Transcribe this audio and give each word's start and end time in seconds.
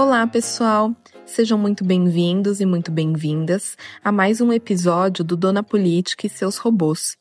Olá, 0.00 0.26
pessoal! 0.26 0.96
Sejam 1.26 1.58
muito 1.58 1.84
bem-vindos 1.84 2.58
e 2.58 2.64
muito 2.64 2.90
bem-vindas 2.90 3.76
a 4.02 4.10
mais 4.10 4.40
um 4.40 4.50
episódio 4.50 5.22
do 5.22 5.36
Dona 5.36 5.62
Política 5.62 6.26
e 6.26 6.30
seus 6.30 6.56
robôs. 6.56 7.18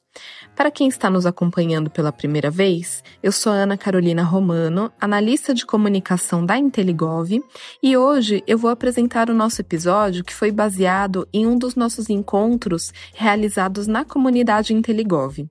Para 0.60 0.72
quem 0.72 0.90
está 0.90 1.10
nos 1.10 1.26
acompanhando 1.26 1.89
pela 1.89 2.12
primeira 2.12 2.52
vez, 2.52 3.02
eu 3.23 3.32
sou 3.32 3.50
Ana 3.50 3.78
Carolina 3.78 4.23
Romano, 4.23 4.91
analista 5.00 5.54
de 5.54 5.66
comunicação 5.66 6.46
da 6.46 6.58
Inteligov, 6.58 7.41
e 7.82 7.96
hoje 7.96 8.44
eu 8.46 8.58
vou 8.58 8.70
apresentar 8.70 9.30
o 9.30 9.34
nosso 9.34 9.62
episódio 9.62 10.22
que 10.22 10.36
foi 10.36 10.52
baseado 10.52 11.26
em 11.32 11.48
um 11.48 11.58
dos 11.58 11.76
nossos 11.76 12.09
encontros 12.09 12.91
realizados 13.16 13.88
na 13.88 14.04
comunidade 14.04 14.73
Inteligov. 14.73 15.48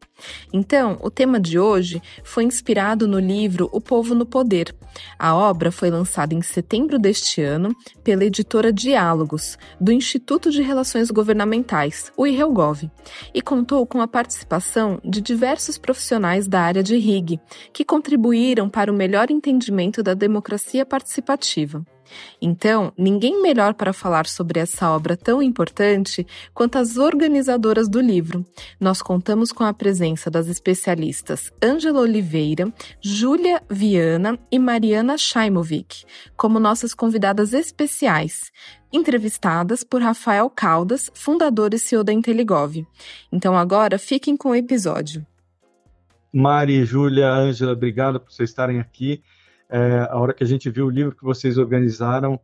Então, 0.52 0.98
o 1.00 1.10
tema 1.10 1.40
de 1.40 1.58
hoje 1.58 2.02
foi 2.22 2.44
inspirado 2.44 3.08
no 3.08 3.18
livro 3.18 3.66
O 3.72 3.80
Povo 3.80 4.14
no 4.14 4.26
Poder. 4.26 4.74
A 5.18 5.34
obra 5.34 5.72
foi 5.72 5.90
lançada 5.90 6.34
em 6.34 6.42
setembro 6.42 6.98
deste 6.98 7.40
ano 7.40 7.74
pela 8.04 8.24
editora 8.24 8.70
Diálogos, 8.70 9.56
do 9.80 9.90
Instituto 9.90 10.50
de 10.50 10.60
Relações 10.60 11.10
Governamentais, 11.10 12.12
o 12.14 12.26
IRELGOV, 12.26 12.90
e 13.32 13.40
contou 13.40 13.86
com 13.86 14.02
a 14.02 14.08
participação 14.08 14.97
de 15.04 15.20
diversos 15.20 15.78
profissionais 15.78 16.46
da 16.46 16.60
área 16.60 16.82
de 16.82 16.96
RIG, 16.96 17.40
que 17.72 17.84
contribuíram 17.84 18.68
para 18.68 18.92
o 18.92 18.94
melhor 18.94 19.30
entendimento 19.30 20.02
da 20.02 20.14
democracia 20.14 20.84
participativa. 20.84 21.84
Então, 22.40 22.92
ninguém 22.96 23.40
melhor 23.42 23.74
para 23.74 23.92
falar 23.92 24.26
sobre 24.26 24.60
essa 24.60 24.90
obra 24.90 25.16
tão 25.16 25.42
importante 25.42 26.26
quanto 26.54 26.78
as 26.78 26.96
organizadoras 26.96 27.88
do 27.88 28.00
livro. 28.00 28.44
Nós 28.80 29.02
contamos 29.02 29.52
com 29.52 29.64
a 29.64 29.74
presença 29.74 30.30
das 30.30 30.48
especialistas 30.48 31.52
Ângela 31.62 32.00
Oliveira, 32.00 32.72
Júlia 33.00 33.62
Viana 33.68 34.38
e 34.50 34.58
Mariana 34.58 35.16
Shaimovic, 35.18 36.04
como 36.36 36.58
nossas 36.58 36.94
convidadas 36.94 37.52
especiais, 37.52 38.50
entrevistadas 38.92 39.82
por 39.84 40.02
Rafael 40.02 40.48
Caldas, 40.50 41.10
fundador 41.14 41.74
e 41.74 41.78
CEO 41.78 42.04
da 42.04 42.12
Inteligov. 42.12 42.86
Então 43.30 43.56
agora 43.56 43.98
fiquem 43.98 44.36
com 44.36 44.50
o 44.50 44.54
episódio. 44.54 45.26
Mari, 46.32 46.84
Júlia, 46.84 47.30
Ângela, 47.30 47.72
obrigado 47.72 48.20
por 48.20 48.32
vocês 48.32 48.50
estarem 48.50 48.80
aqui. 48.80 49.22
É, 49.68 50.06
a 50.10 50.18
hora 50.18 50.32
que 50.32 50.44
a 50.44 50.46
gente 50.46 50.70
viu 50.70 50.86
o 50.86 50.90
livro 50.90 51.14
que 51.14 51.24
vocês 51.24 51.58
organizaram, 51.58 52.40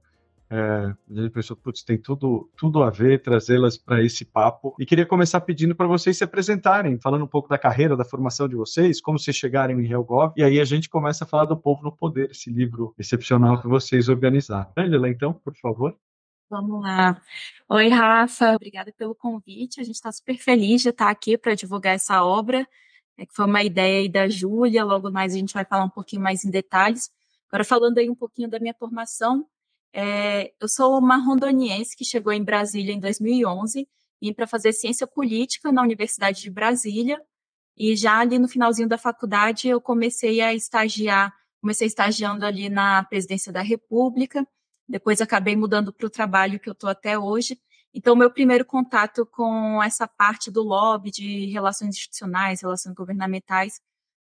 é, 0.51 0.57
a 0.57 0.95
gente 1.11 1.31
pensou, 1.31 1.57
putz, 1.57 1.83
tem 1.83 1.99
tudo, 1.99 2.49
tudo 2.57 2.83
a 2.83 2.91
ver 2.91 3.23
trazê-las 3.23 3.77
para 3.77 4.03
esse 4.03 4.25
papo. 4.25 4.75
E 4.79 4.87
queria 4.87 5.07
começar 5.07 5.41
pedindo 5.41 5.75
para 5.75 5.87
vocês 5.87 6.17
se 6.17 6.25
apresentarem, 6.25 6.99
falando 6.99 7.25
um 7.25 7.29
pouco 7.29 7.49
da 7.49 7.59
carreira, 7.59 7.97
da 7.97 8.05
formação 8.05 8.49
de 8.49 8.55
vocês, 8.55 9.01
como 9.01 9.19
vocês 9.19 9.37
chegaram 9.37 9.81
em 9.81 9.91
Helgov, 9.91 10.33
e 10.37 10.43
aí 10.43 10.61
a 10.61 10.65
gente 10.65 10.89
começa 10.89 11.25
a 11.25 11.27
falar 11.27 11.47
do 11.47 11.57
Povo 11.57 11.83
no 11.83 11.93
Poder, 11.93 12.31
esse 12.31 12.51
livro 12.51 12.95
excepcional 12.99 13.61
que 13.61 13.67
vocês 13.67 14.09
organizaram. 14.09 14.71
Ângela, 14.77 15.09
então, 15.09 15.33
por 15.33 15.55
favor. 15.57 15.97
Vamos 16.51 16.83
lá. 16.83 17.21
Oi, 17.69 17.89
Rafa, 17.89 18.55
obrigada 18.55 18.93
pelo 18.93 19.15
convite. 19.15 19.81
A 19.81 19.85
gente 19.85 19.95
está 19.95 20.13
super 20.13 20.37
feliz 20.37 20.83
de 20.83 20.91
estar 20.91 21.11
aqui 21.11 21.39
para 21.39 21.55
divulgar 21.55 21.95
essa 21.95 22.23
obra, 22.25 22.69
é 23.17 23.25
que 23.25 23.35
foi 23.35 23.47
uma 23.47 23.63
ideia 23.63 24.01
aí 24.01 24.09
da 24.09 24.29
Júlia, 24.29 24.85
logo 24.85 25.11
mais 25.11 25.35
a 25.35 25.39
gente 25.39 25.55
vai 25.55 25.65
falar 25.65 25.85
um 25.85 25.91
pouquinho 25.91 26.23
mais 26.23 26.45
em 26.45 26.51
detalhes. 26.51 27.11
Agora, 27.49 27.65
falando 27.65 27.99
aí 27.99 28.11
um 28.11 28.15
pouquinho 28.15 28.49
da 28.49 28.61
minha 28.61 28.75
formação, 28.75 29.47
é, 29.93 30.53
eu 30.61 30.69
sou 30.69 30.99
uma 30.99 31.17
rondoniense 31.17 31.97
que 31.97 32.05
chegou 32.05 32.33
em 32.33 32.45
Brasília 32.45 32.93
em 32.93 33.01
2011, 33.01 33.89
vim 34.21 34.33
para 34.33 34.47
fazer 34.47 34.73
ciência 34.73 35.07
política 35.07 35.73
na 35.73 35.83
Universidade 35.83 36.43
de 36.43 36.51
Brasília, 36.51 37.21
e 37.77 37.97
já 37.97 38.19
ali 38.19 38.39
no 38.39 38.49
finalzinho 38.49 38.89
da 38.89 38.99
faculdade 38.99 39.69
eu 39.69 39.81
comecei 39.81 40.41
a 40.41 40.53
estagiar, 40.55 41.33
comecei 41.61 41.87
estagiando 41.87 42.45
ali 42.45 42.69
na 42.69 43.03
presidência 43.05 43.53
da 43.53 43.63
República, 43.63 44.47
depois 44.89 45.21
acabei 45.21 45.57
mudando 45.57 45.93
para 45.93 46.07
o 46.07 46.11
trabalho 46.11 46.61
que 46.61 46.69
eu 46.69 46.73
estou 46.73 46.91
até 46.91 47.19
hoje. 47.19 47.59
Então, 47.93 48.17
meu 48.17 48.31
primeiro 48.31 48.65
contato 48.65 49.25
com 49.25 49.83
essa 49.83 50.07
parte 50.07 50.51
do 50.51 50.63
lobby 50.63 51.11
de 51.11 51.47
relações 51.47 51.91
institucionais, 51.91 52.61
relações 52.61 52.95
governamentais, 52.95 53.81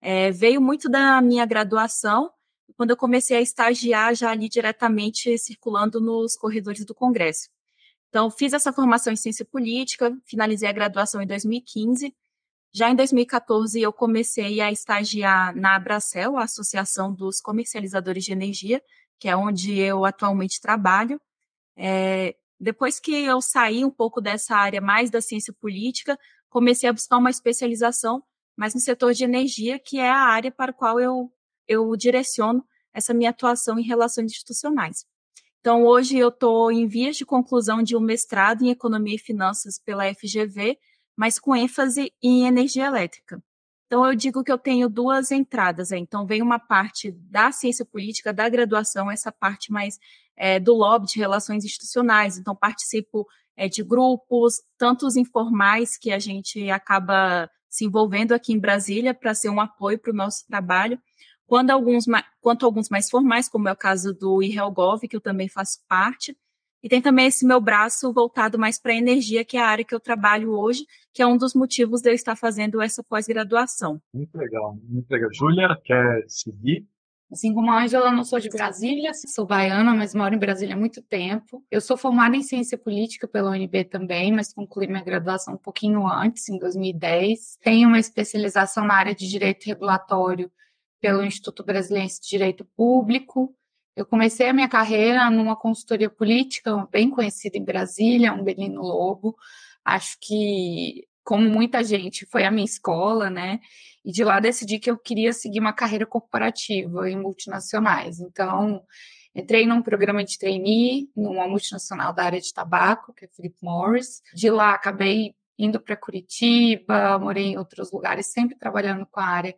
é, 0.01 0.31
veio 0.31 0.61
muito 0.61 0.89
da 0.89 1.21
minha 1.21 1.45
graduação, 1.45 2.31
quando 2.77 2.91
eu 2.91 2.97
comecei 2.97 3.37
a 3.37 3.41
estagiar 3.41 4.15
já 4.15 4.31
ali 4.31 4.47
diretamente 4.47 5.37
circulando 5.37 5.99
nos 5.99 6.37
corredores 6.37 6.85
do 6.85 6.95
Congresso. 6.95 7.49
Então, 8.07 8.31
fiz 8.31 8.53
essa 8.53 8.71
formação 8.71 9.11
em 9.11 9.17
ciência 9.17 9.45
política, 9.45 10.17
finalizei 10.25 10.67
a 10.69 10.71
graduação 10.73 11.21
em 11.21 11.27
2015. 11.27 12.15
Já 12.71 12.89
em 12.89 12.95
2014, 12.95 13.81
eu 13.81 13.91
comecei 13.91 14.61
a 14.61 14.71
estagiar 14.71 15.55
na 15.55 15.75
Abracel, 15.75 16.37
a 16.37 16.43
Associação 16.43 17.13
dos 17.13 17.41
Comercializadores 17.41 18.23
de 18.23 18.31
Energia, 18.31 18.81
que 19.19 19.27
é 19.27 19.35
onde 19.35 19.77
eu 19.77 20.05
atualmente 20.05 20.61
trabalho. 20.61 21.19
É, 21.75 22.35
depois 22.59 22.99
que 22.99 23.13
eu 23.13 23.41
saí 23.41 23.85
um 23.85 23.91
pouco 23.91 24.19
dessa 24.21 24.55
área 24.55 24.81
mais 24.81 25.09
da 25.09 25.21
ciência 25.21 25.53
política, 25.53 26.17
comecei 26.49 26.89
a 26.89 26.93
buscar 26.93 27.17
uma 27.17 27.29
especialização 27.29 28.23
mais 28.57 28.73
no 28.73 28.79
setor 28.79 29.13
de 29.13 29.23
energia, 29.23 29.79
que 29.79 29.99
é 29.99 30.09
a 30.09 30.19
área 30.19 30.51
para 30.51 30.71
a 30.71 30.73
qual 30.73 30.99
eu, 30.99 31.31
eu 31.67 31.95
direciono 31.95 32.65
essa 32.93 33.13
minha 33.13 33.29
atuação 33.29 33.79
em 33.79 33.83
relações 33.83 34.31
institucionais. 34.31 35.05
Então, 35.61 35.85
hoje 35.85 36.17
eu 36.17 36.29
estou 36.29 36.71
em 36.71 36.87
vias 36.87 37.15
de 37.17 37.25
conclusão 37.25 37.83
de 37.83 37.95
um 37.95 37.99
mestrado 37.99 38.63
em 38.63 38.69
Economia 38.69 39.15
e 39.15 39.19
Finanças 39.19 39.79
pela 39.79 40.13
FGV, 40.13 40.77
mas 41.15 41.39
com 41.39 41.55
ênfase 41.55 42.13
em 42.21 42.45
energia 42.45 42.85
elétrica. 42.85 43.41
Então, 43.89 44.05
eu 44.05 44.13
digo 44.13 44.43
que 44.43 44.51
eu 44.51 44.57
tenho 44.59 44.87
duas 44.87 45.31
entradas. 45.31 45.91
Então, 45.91 46.23
vem 46.23 46.43
uma 46.43 46.59
parte 46.59 47.09
da 47.11 47.51
ciência 47.51 47.83
política, 47.83 48.31
da 48.31 48.47
graduação, 48.47 49.09
essa 49.09 49.31
parte 49.31 49.71
mais 49.71 49.97
é, 50.37 50.59
do 50.59 50.75
lobby 50.75 51.07
de 51.07 51.17
relações 51.17 51.65
institucionais. 51.65 52.37
Então, 52.37 52.55
participo 52.55 53.27
é, 53.57 53.67
de 53.67 53.83
grupos, 53.83 54.61
tanto 54.77 55.07
os 55.07 55.15
informais, 55.15 55.97
que 55.97 56.11
a 56.11 56.19
gente 56.19 56.69
acaba 56.69 57.49
se 57.67 57.83
envolvendo 57.83 58.33
aqui 58.33 58.53
em 58.53 58.59
Brasília 58.59 59.11
para 59.11 59.33
ser 59.33 59.49
um 59.49 59.59
apoio 59.59 59.97
para 59.97 60.11
o 60.11 60.15
nosso 60.15 60.45
trabalho, 60.45 61.01
quando 61.47 61.71
alguns, 61.71 62.05
quanto 62.41 62.67
alguns 62.67 62.89
mais 62.89 63.09
formais, 63.09 63.49
como 63.49 63.69
é 63.69 63.71
o 63.71 63.75
caso 63.75 64.13
do 64.13 64.43
IRELGOV, 64.43 65.07
que 65.07 65.15
eu 65.15 65.21
também 65.21 65.49
faço 65.49 65.79
parte, 65.87 66.37
e 66.83 66.89
tem 66.89 67.01
também 67.01 67.27
esse 67.27 67.45
meu 67.45 67.59
braço 67.59 68.11
voltado 68.13 68.57
mais 68.57 68.79
para 68.79 68.93
a 68.93 68.97
energia, 68.97 69.43
que 69.43 69.57
é 69.57 69.61
a 69.61 69.67
área 69.67 69.85
que 69.85 69.93
eu 69.93 69.99
trabalho 69.99 70.51
hoje, 70.51 70.85
que 71.13 71.21
é 71.21 71.27
um 71.27 71.37
dos 71.37 71.53
motivos 71.53 72.01
de 72.01 72.09
eu 72.09 72.13
estar 72.13 72.35
fazendo 72.35 72.81
essa 72.81 73.03
pós-graduação. 73.03 74.01
Muito 74.13 74.37
legal, 74.37 74.77
muito 74.83 75.09
legal. 75.09 75.29
Júlia, 75.33 75.77
quer 75.83 76.23
seguir? 76.27 76.87
Assim 77.31 77.53
como 77.53 77.69
a 77.69 77.83
Ângela, 77.83 78.11
não 78.11 78.23
sou 78.23 78.39
de 78.39 78.49
Brasília, 78.49 79.11
sou 79.13 79.45
baiana, 79.45 79.93
mas 79.93 80.15
moro 80.15 80.33
em 80.33 80.39
Brasília 80.39 80.73
há 80.73 80.77
muito 80.77 80.99
tempo. 81.03 81.63
Eu 81.69 81.79
sou 81.79 81.95
formada 81.95 82.35
em 82.35 82.41
ciência 82.41 82.75
política 82.75 83.27
pela 83.27 83.51
UNB 83.51 83.83
também, 83.83 84.31
mas 84.31 84.51
concluí 84.51 84.87
minha 84.87 85.03
graduação 85.03 85.53
um 85.53 85.57
pouquinho 85.57 86.07
antes, 86.07 86.49
em 86.49 86.57
2010. 86.57 87.59
Tenho 87.61 87.87
uma 87.87 87.99
especialização 87.99 88.83
na 88.83 88.95
área 88.95 89.13
de 89.13 89.29
direito 89.29 89.65
regulatório 89.65 90.51
pelo 90.99 91.23
Instituto 91.23 91.63
Brasileiro 91.63 92.07
de 92.07 92.29
Direito 92.29 92.65
Público. 92.75 93.55
Eu 93.99 94.05
comecei 94.05 94.47
a 94.47 94.53
minha 94.53 94.69
carreira 94.69 95.29
numa 95.29 95.57
consultoria 95.57 96.09
política 96.09 96.87
bem 96.89 97.09
conhecida 97.09 97.57
em 97.57 97.65
Brasília, 97.65 98.31
um 98.31 98.45
Belino 98.45 98.81
Lobo. 98.81 99.35
Acho 99.83 100.15
que, 100.21 101.05
como 101.21 101.49
muita 101.49 101.83
gente, 101.83 102.25
foi 102.25 102.45
a 102.45 102.51
minha 102.51 102.63
escola, 102.63 103.29
né? 103.29 103.59
E 104.05 104.13
de 104.13 104.23
lá 104.23 104.39
decidi 104.39 104.79
que 104.79 104.89
eu 104.89 104.97
queria 104.97 105.33
seguir 105.33 105.59
uma 105.59 105.73
carreira 105.73 106.05
corporativa 106.05 107.09
em 107.09 107.19
multinacionais. 107.19 108.21
Então, 108.21 108.81
entrei 109.35 109.65
num 109.65 109.81
programa 109.81 110.23
de 110.23 110.37
trainee 110.39 111.09
numa 111.13 111.45
multinacional 111.45 112.13
da 112.13 112.23
área 112.23 112.39
de 112.39 112.53
tabaco, 112.53 113.13
que 113.13 113.25
é 113.25 113.27
Philip 113.27 113.57
Morris. 113.61 114.21
De 114.33 114.49
lá 114.49 114.75
acabei 114.75 115.35
indo 115.57 115.77
para 115.77 115.97
Curitiba, 115.97 117.19
morei 117.19 117.47
em 117.47 117.57
outros 117.57 117.91
lugares, 117.91 118.27
sempre 118.27 118.57
trabalhando 118.57 119.05
com 119.05 119.19
a 119.19 119.25
área 119.25 119.53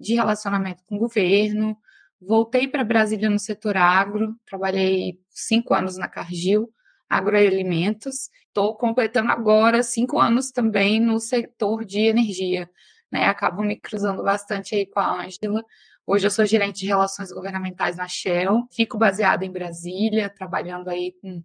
de 0.00 0.14
relacionamento 0.14 0.82
com 0.86 0.96
o 0.96 0.98
governo. 0.98 1.76
Voltei 2.24 2.68
para 2.68 2.84
Brasília 2.84 3.28
no 3.28 3.38
setor 3.38 3.76
agro, 3.76 4.36
trabalhei 4.46 5.18
cinco 5.28 5.74
anos 5.74 5.96
na 5.96 6.06
Cargill, 6.06 6.72
agroalimentos. 7.08 8.30
Estou 8.46 8.76
completando 8.76 9.32
agora 9.32 9.82
cinco 9.82 10.20
anos 10.20 10.52
também 10.52 11.00
no 11.00 11.18
setor 11.18 11.84
de 11.84 12.00
energia. 12.00 12.70
Né? 13.10 13.24
Acabo 13.26 13.62
me 13.62 13.76
cruzando 13.76 14.22
bastante 14.22 14.74
aí 14.74 14.86
com 14.86 15.00
a 15.00 15.24
Ângela. 15.24 15.64
Hoje 16.06 16.26
eu 16.26 16.30
sou 16.30 16.46
gerente 16.46 16.80
de 16.80 16.86
relações 16.86 17.32
governamentais 17.32 17.96
na 17.96 18.06
Shell. 18.06 18.68
Fico 18.70 18.96
baseada 18.96 19.44
em 19.44 19.50
Brasília, 19.50 20.30
trabalhando 20.30 20.88
aí 20.88 21.12
com 21.20 21.42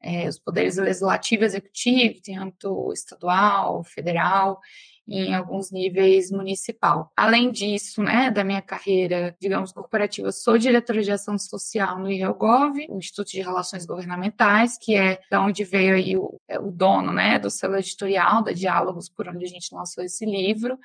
é, 0.00 0.26
os 0.26 0.38
poderes 0.38 0.78
legislativo 0.78 1.42
e 1.42 1.46
executivo, 1.46 2.20
âmbito 2.38 2.92
estadual, 2.92 3.84
federal 3.84 4.58
em 5.06 5.34
alguns 5.34 5.70
níveis 5.70 6.30
municipal. 6.30 7.12
Além 7.16 7.50
disso, 7.50 8.02
né, 8.02 8.30
da 8.30 8.42
minha 8.42 8.62
carreira, 8.62 9.36
digamos, 9.38 9.72
corporativa, 9.72 10.32
sou 10.32 10.56
diretora 10.56 11.02
de 11.02 11.12
ação 11.12 11.36
social 11.38 11.98
no 11.98 12.10
IRELGOV, 12.10 12.86
Instituto 12.90 13.30
de 13.30 13.42
Relações 13.42 13.84
Governamentais, 13.84 14.78
que 14.78 14.96
é 14.96 15.20
da 15.30 15.42
onde 15.42 15.62
veio 15.62 15.94
aí 15.94 16.16
o, 16.16 16.40
é, 16.48 16.58
o 16.58 16.70
dono, 16.70 17.12
né, 17.12 17.38
do 17.38 17.50
selo 17.50 17.76
editorial 17.76 18.42
da 18.42 18.52
Diálogos, 18.52 19.08
por 19.08 19.28
onde 19.28 19.44
a 19.44 19.48
gente 19.48 19.74
lançou 19.74 20.02
esse 20.02 20.24
livro. 20.24 20.78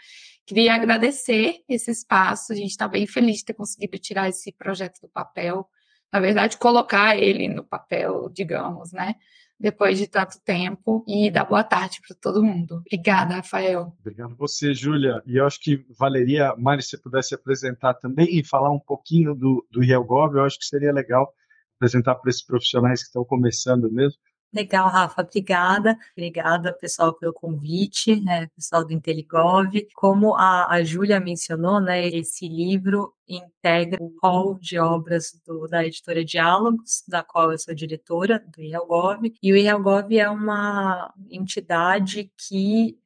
Queria 0.45 0.73
agradecer 0.73 1.61
esse 1.69 1.91
espaço, 1.91 2.51
a 2.51 2.55
gente 2.55 2.71
está 2.71 2.87
bem 2.87 3.07
feliz 3.07 3.37
de 3.37 3.45
ter 3.45 3.53
conseguido 3.53 3.97
tirar 3.99 4.27
esse 4.27 4.51
projeto 4.51 4.99
do 5.01 5.07
papel, 5.07 5.67
na 6.11 6.19
verdade, 6.19 6.57
colocar 6.57 7.15
ele 7.15 7.47
no 7.47 7.63
papel, 7.63 8.29
digamos, 8.29 8.91
né? 8.91 9.15
Depois 9.59 9.97
de 9.97 10.07
tanto 10.07 10.39
tempo 10.43 11.03
e 11.05 11.29
dar 11.29 11.43
boa 11.43 11.63
tarde 11.63 11.99
para 12.07 12.15
todo 12.15 12.43
mundo. 12.43 12.77
Obrigada, 12.85 13.35
Rafael. 13.35 13.93
Obrigado 13.99 14.35
você, 14.37 14.73
Júlia. 14.73 15.21
E 15.25 15.37
eu 15.37 15.45
acho 15.45 15.59
que 15.59 15.85
valeria, 15.97 16.55
Mari, 16.55 16.81
se 16.81 16.97
pudesse 16.97 17.35
apresentar 17.35 17.95
também 17.95 18.39
e 18.39 18.43
falar 18.43 18.71
um 18.71 18.79
pouquinho 18.79 19.35
do, 19.35 19.67
do 19.69 19.83
IELGOV, 19.83 20.37
eu 20.37 20.45
acho 20.45 20.57
que 20.57 20.65
seria 20.65 20.93
legal 20.93 21.33
apresentar 21.75 22.15
para 22.15 22.29
esses 22.29 22.45
profissionais 22.45 23.01
que 23.01 23.07
estão 23.07 23.25
começando 23.25 23.91
mesmo. 23.91 24.19
Legal, 24.51 24.89
Rafa, 24.89 25.21
obrigada. 25.21 25.95
Obrigada, 26.17 26.73
pessoal, 26.73 27.13
pelo 27.13 27.31
convite, 27.31 28.19
né, 28.19 28.47
pessoal 28.55 28.83
do 28.83 28.91
Inteligov. 28.91 29.69
Como 29.93 30.35
a, 30.35 30.73
a 30.73 30.83
Júlia 30.83 31.19
mencionou, 31.19 31.79
né, 31.79 32.07
esse 32.07 32.47
livro 32.47 33.13
integra 33.27 34.01
o 34.01 34.11
hall 34.23 34.55
de 34.55 34.79
obras 34.79 35.39
do, 35.45 35.67
da 35.67 35.85
editora 35.85 36.25
Diálogos, 36.25 37.03
da 37.07 37.21
qual 37.21 37.51
eu 37.51 37.59
sou 37.59 37.75
diretora, 37.75 38.43
do 38.47 38.61
IELGOV. 38.61 39.35
E 39.41 39.53
o 39.53 39.57
IELGOV 39.57 40.17
é 40.17 40.29
uma 40.29 41.13
entidade 41.29 42.31
que 42.35 42.97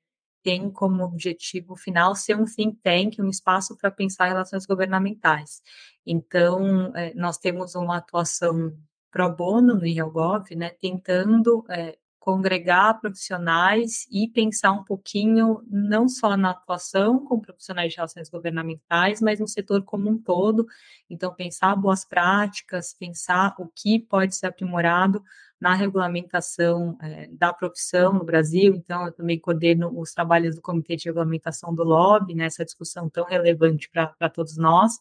tem 0.42 0.70
como 0.70 1.04
objetivo 1.04 1.76
final 1.76 2.16
ser 2.16 2.38
um 2.38 2.46
think 2.46 2.78
tank, 2.82 3.20
um 3.20 3.30
espaço 3.30 3.78
para 3.78 3.92
pensar 3.92 4.28
relações 4.28 4.66
governamentais. 4.66 5.62
Então, 6.06 6.96
é, 6.96 7.14
nós 7.16 7.38
temos 7.38 7.76
uma 7.76 7.98
atuação 7.98 8.74
pro 9.14 9.30
bono 9.30 9.76
no 9.76 9.86
IELGOV, 9.86 10.56
né, 10.56 10.72
tentando 10.72 11.64
é, 11.70 11.96
congregar 12.20 13.00
profissionais 13.00 14.08
e 14.12 14.28
pensar 14.28 14.72
um 14.72 14.84
pouquinho 14.84 15.62
não 15.70 16.10
só 16.10 16.36
na 16.36 16.50
atuação 16.50 17.20
com 17.20 17.40
profissionais 17.40 17.92
de 17.92 17.98
relações 17.98 18.28
governamentais, 18.30 19.22
mas 19.22 19.40
no 19.40 19.48
setor 19.48 19.84
como 19.84 20.10
um 20.10 20.18
todo. 20.18 20.66
Então, 21.10 21.34
pensar 21.36 21.76
boas 21.76 22.04
práticas, 22.04 22.96
pensar 22.98 23.54
o 23.60 23.68
que 23.68 24.00
pode 24.00 24.36
ser 24.36 24.48
aprimorado 24.48 25.24
na 25.62 25.76
regulamentação 25.76 26.98
é, 27.02 27.28
da 27.32 27.54
profissão 27.54 28.14
no 28.14 28.26
Brasil. 28.26 28.74
Então, 28.74 29.06
eu 29.06 29.12
também 29.12 29.40
coordeno 29.40 29.92
os 29.96 30.12
trabalhos 30.12 30.56
do 30.56 30.62
Comitê 30.62 30.96
de 30.96 31.06
Regulamentação 31.06 31.76
do 31.76 31.84
Lobby, 31.84 32.34
nessa 32.34 32.66
discussão 32.66 33.10
tão 33.10 33.26
relevante 33.26 33.90
para 33.90 34.30
todos 34.30 34.58
nós. 34.58 34.94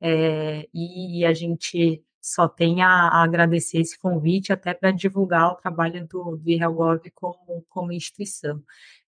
É, 0.00 0.68
e 0.72 1.24
a 1.24 1.32
gente 1.32 2.04
só 2.20 2.48
tem 2.48 2.82
a, 2.82 2.88
a 2.88 3.22
agradecer 3.22 3.78
esse 3.78 3.98
convite 3.98 4.52
até 4.52 4.74
para 4.74 4.90
divulgar 4.90 5.52
o 5.52 5.56
trabalho 5.56 6.06
do, 6.06 6.36
do 6.36 6.50
IRELGOV 6.50 7.10
como, 7.14 7.64
como 7.68 7.92
instituição. 7.92 8.62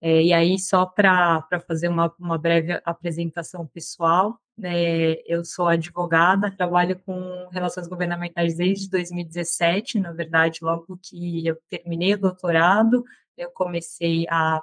É, 0.00 0.22
e 0.22 0.32
aí, 0.32 0.58
só 0.58 0.84
para 0.86 1.44
fazer 1.66 1.88
uma, 1.88 2.12
uma 2.18 2.38
breve 2.38 2.80
apresentação 2.84 3.66
pessoal, 3.66 4.38
né, 4.56 5.14
eu 5.26 5.44
sou 5.44 5.68
advogada, 5.68 6.54
trabalho 6.54 6.98
com 7.04 7.48
relações 7.50 7.88
governamentais 7.88 8.56
desde 8.56 8.88
2017, 8.90 9.98
na 10.00 10.12
verdade, 10.12 10.60
logo 10.62 10.98
que 11.02 11.46
eu 11.46 11.56
terminei 11.68 12.14
o 12.14 12.20
doutorado, 12.20 13.04
eu 13.36 13.50
comecei 13.50 14.26
a 14.30 14.62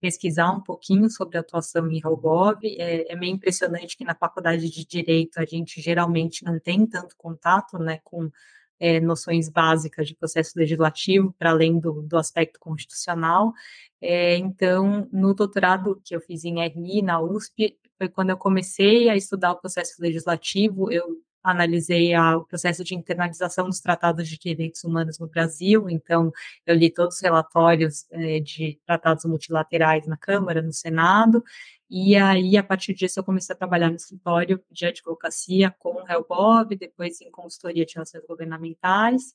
pesquisar 0.00 0.50
um 0.50 0.60
pouquinho 0.60 1.10
sobre 1.10 1.36
a 1.36 1.40
atuação 1.40 1.90
em 1.90 2.00
Robov. 2.00 2.58
É, 2.64 3.12
é 3.12 3.16
meio 3.16 3.34
impressionante 3.34 3.96
que 3.96 4.04
na 4.04 4.14
faculdade 4.14 4.70
de 4.70 4.84
Direito 4.84 5.38
a 5.38 5.44
gente 5.44 5.80
geralmente 5.80 6.44
não 6.44 6.58
tem 6.58 6.86
tanto 6.86 7.16
contato 7.16 7.78
né, 7.78 8.00
com 8.04 8.30
é, 8.78 9.00
noções 9.00 9.48
básicas 9.48 10.06
de 10.06 10.14
processo 10.14 10.52
legislativo, 10.56 11.34
para 11.38 11.50
além 11.50 11.78
do, 11.78 12.02
do 12.02 12.16
aspecto 12.16 12.60
constitucional. 12.60 13.52
É, 14.00 14.36
então, 14.36 15.08
no 15.12 15.34
doutorado 15.34 16.00
que 16.04 16.14
eu 16.14 16.20
fiz 16.20 16.44
em 16.44 16.60
RI, 16.60 17.02
na 17.02 17.20
USP, 17.20 17.78
foi 17.98 18.08
quando 18.08 18.30
eu 18.30 18.36
comecei 18.36 19.08
a 19.08 19.16
estudar 19.16 19.52
o 19.52 19.60
processo 19.60 20.00
legislativo, 20.00 20.92
eu 20.92 21.22
analisei 21.50 22.14
a, 22.14 22.36
o 22.36 22.44
processo 22.44 22.82
de 22.84 22.94
internalização 22.94 23.66
dos 23.66 23.80
tratados 23.80 24.28
de 24.28 24.38
direitos 24.38 24.84
humanos 24.84 25.18
no 25.18 25.28
Brasil, 25.28 25.88
então 25.88 26.32
eu 26.66 26.74
li 26.74 26.90
todos 26.90 27.16
os 27.16 27.22
relatórios 27.22 28.06
é, 28.10 28.40
de 28.40 28.78
tratados 28.84 29.24
multilaterais 29.24 30.06
na 30.06 30.16
Câmara, 30.16 30.60
no 30.60 30.72
Senado, 30.72 31.42
e 31.88 32.16
aí, 32.16 32.56
a 32.56 32.64
partir 32.64 32.94
disso, 32.94 33.20
eu 33.20 33.24
comecei 33.24 33.54
a 33.54 33.56
trabalhar 33.56 33.90
no 33.90 33.96
escritório 33.96 34.60
de 34.72 34.86
advocacia 34.86 35.72
com 35.78 36.02
o 36.02 36.08
Helbov, 36.08 36.74
depois 36.74 37.20
em 37.20 37.30
consultoria 37.30 37.86
de 37.86 37.94
relações 37.94 38.26
governamentais, 38.26 39.32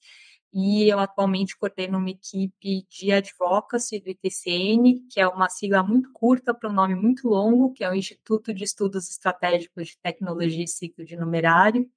e 0.53 0.89
eu 0.89 0.99
atualmente 0.99 1.57
coordeno 1.57 1.97
uma 1.97 2.09
equipe 2.09 2.85
de 2.89 3.11
advocacy 3.11 3.99
do 3.99 4.09
ITCN, 4.09 5.07
que 5.09 5.19
é 5.19 5.27
uma 5.27 5.49
sigla 5.49 5.81
muito 5.81 6.11
curta 6.11 6.53
para 6.53 6.69
um 6.69 6.73
nome 6.73 6.93
muito 6.93 7.27
longo, 7.29 7.71
que 7.71 7.83
é 7.83 7.89
o 7.89 7.95
Instituto 7.95 8.53
de 8.53 8.63
Estudos 8.63 9.09
Estratégicos 9.09 9.89
de 9.89 9.97
Tecnologia 9.99 10.63
e 10.63 10.67
Ciclo 10.67 11.05
de 11.05 11.15
Numerário, 11.15 11.89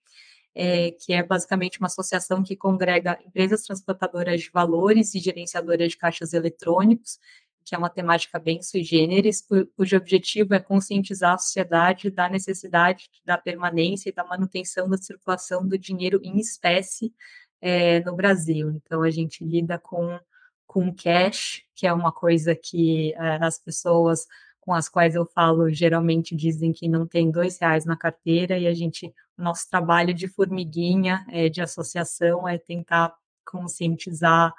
é, 0.54 0.92
que 0.92 1.12
é 1.12 1.22
basicamente 1.22 1.80
uma 1.80 1.88
associação 1.88 2.44
que 2.44 2.54
congrega 2.54 3.18
empresas 3.26 3.62
transportadoras 3.62 4.42
de 4.42 4.50
valores 4.52 5.14
e 5.14 5.18
gerenciadoras 5.18 5.90
de 5.90 5.98
caixas 5.98 6.32
eletrônicos, 6.32 7.18
que 7.64 7.74
é 7.74 7.78
uma 7.78 7.90
temática 7.90 8.38
bem 8.38 8.62
sui 8.62 8.84
generis, 8.84 9.42
cujo 9.74 9.96
objetivo 9.96 10.54
é 10.54 10.60
conscientizar 10.60 11.34
a 11.34 11.38
sociedade 11.38 12.10
da 12.10 12.28
necessidade 12.28 13.08
da 13.24 13.38
permanência 13.38 14.10
e 14.10 14.12
da 14.12 14.22
manutenção 14.22 14.88
da 14.88 14.98
circulação 14.98 15.66
do 15.66 15.78
dinheiro 15.78 16.20
em 16.22 16.38
espécie 16.38 17.12
é, 17.64 18.00
no 18.00 18.14
Brasil. 18.14 18.70
Então, 18.72 19.02
a 19.02 19.11
gente 19.11 19.43
lida 19.43 19.78
com, 19.78 20.20
com 20.66 20.94
cash, 20.94 21.62
que 21.75 21.87
é 21.87 21.93
uma 21.94 22.12
coisa 22.12 22.55
que 22.55 23.14
é, 23.14 23.38
as 23.43 23.58
pessoas 23.58 24.26
com 24.61 24.75
as 24.75 24.87
quais 24.87 25.14
eu 25.14 25.25
falo 25.25 25.70
geralmente 25.70 26.37
dizem 26.37 26.72
que 26.72 26.88
não 26.88 27.06
tem 27.06 27.31
dois 27.31 27.58
reais 27.58 27.87
na 27.87 27.96
carteira 27.96 28.58
e 28.58 28.66
a 28.66 28.75
gente, 28.75 29.14
nosso 29.37 29.69
trabalho 29.70 30.12
de 30.12 30.28
formiguinha, 30.28 31.25
é, 31.31 31.49
de 31.49 31.62
associação, 31.62 32.46
é 32.46 32.58
tentar 32.58 33.14
conscientizar 33.46 34.55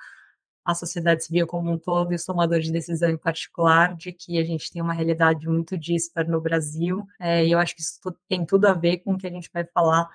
a 0.63 0.73
sociedade 0.73 1.25
civil 1.25 1.45
como 1.45 1.71
um 1.71 1.77
todo 1.77 2.11
e 2.11 2.15
os 2.15 2.25
tomadores 2.25 2.65
de 2.65 2.71
decisão 2.71 3.09
em 3.09 3.17
particular 3.17 3.95
de 3.95 4.11
que 4.11 4.39
a 4.39 4.43
gente 4.43 4.71
tem 4.71 4.81
uma 4.81 4.93
realidade 4.93 5.47
muito 5.47 5.77
dispar 5.77 6.27
no 6.27 6.41
Brasil 6.41 7.05
é, 7.19 7.45
e 7.45 7.51
eu 7.51 7.59
acho 7.59 7.75
que 7.75 7.81
isso 7.81 7.99
tem 8.27 8.43
tudo 8.43 8.65
a 8.65 8.73
ver 8.73 8.97
com 8.97 9.13
o 9.13 9.17
que 9.17 9.27
a 9.27 9.31
gente 9.31 9.49
vai 9.53 9.63
falar 9.63 10.09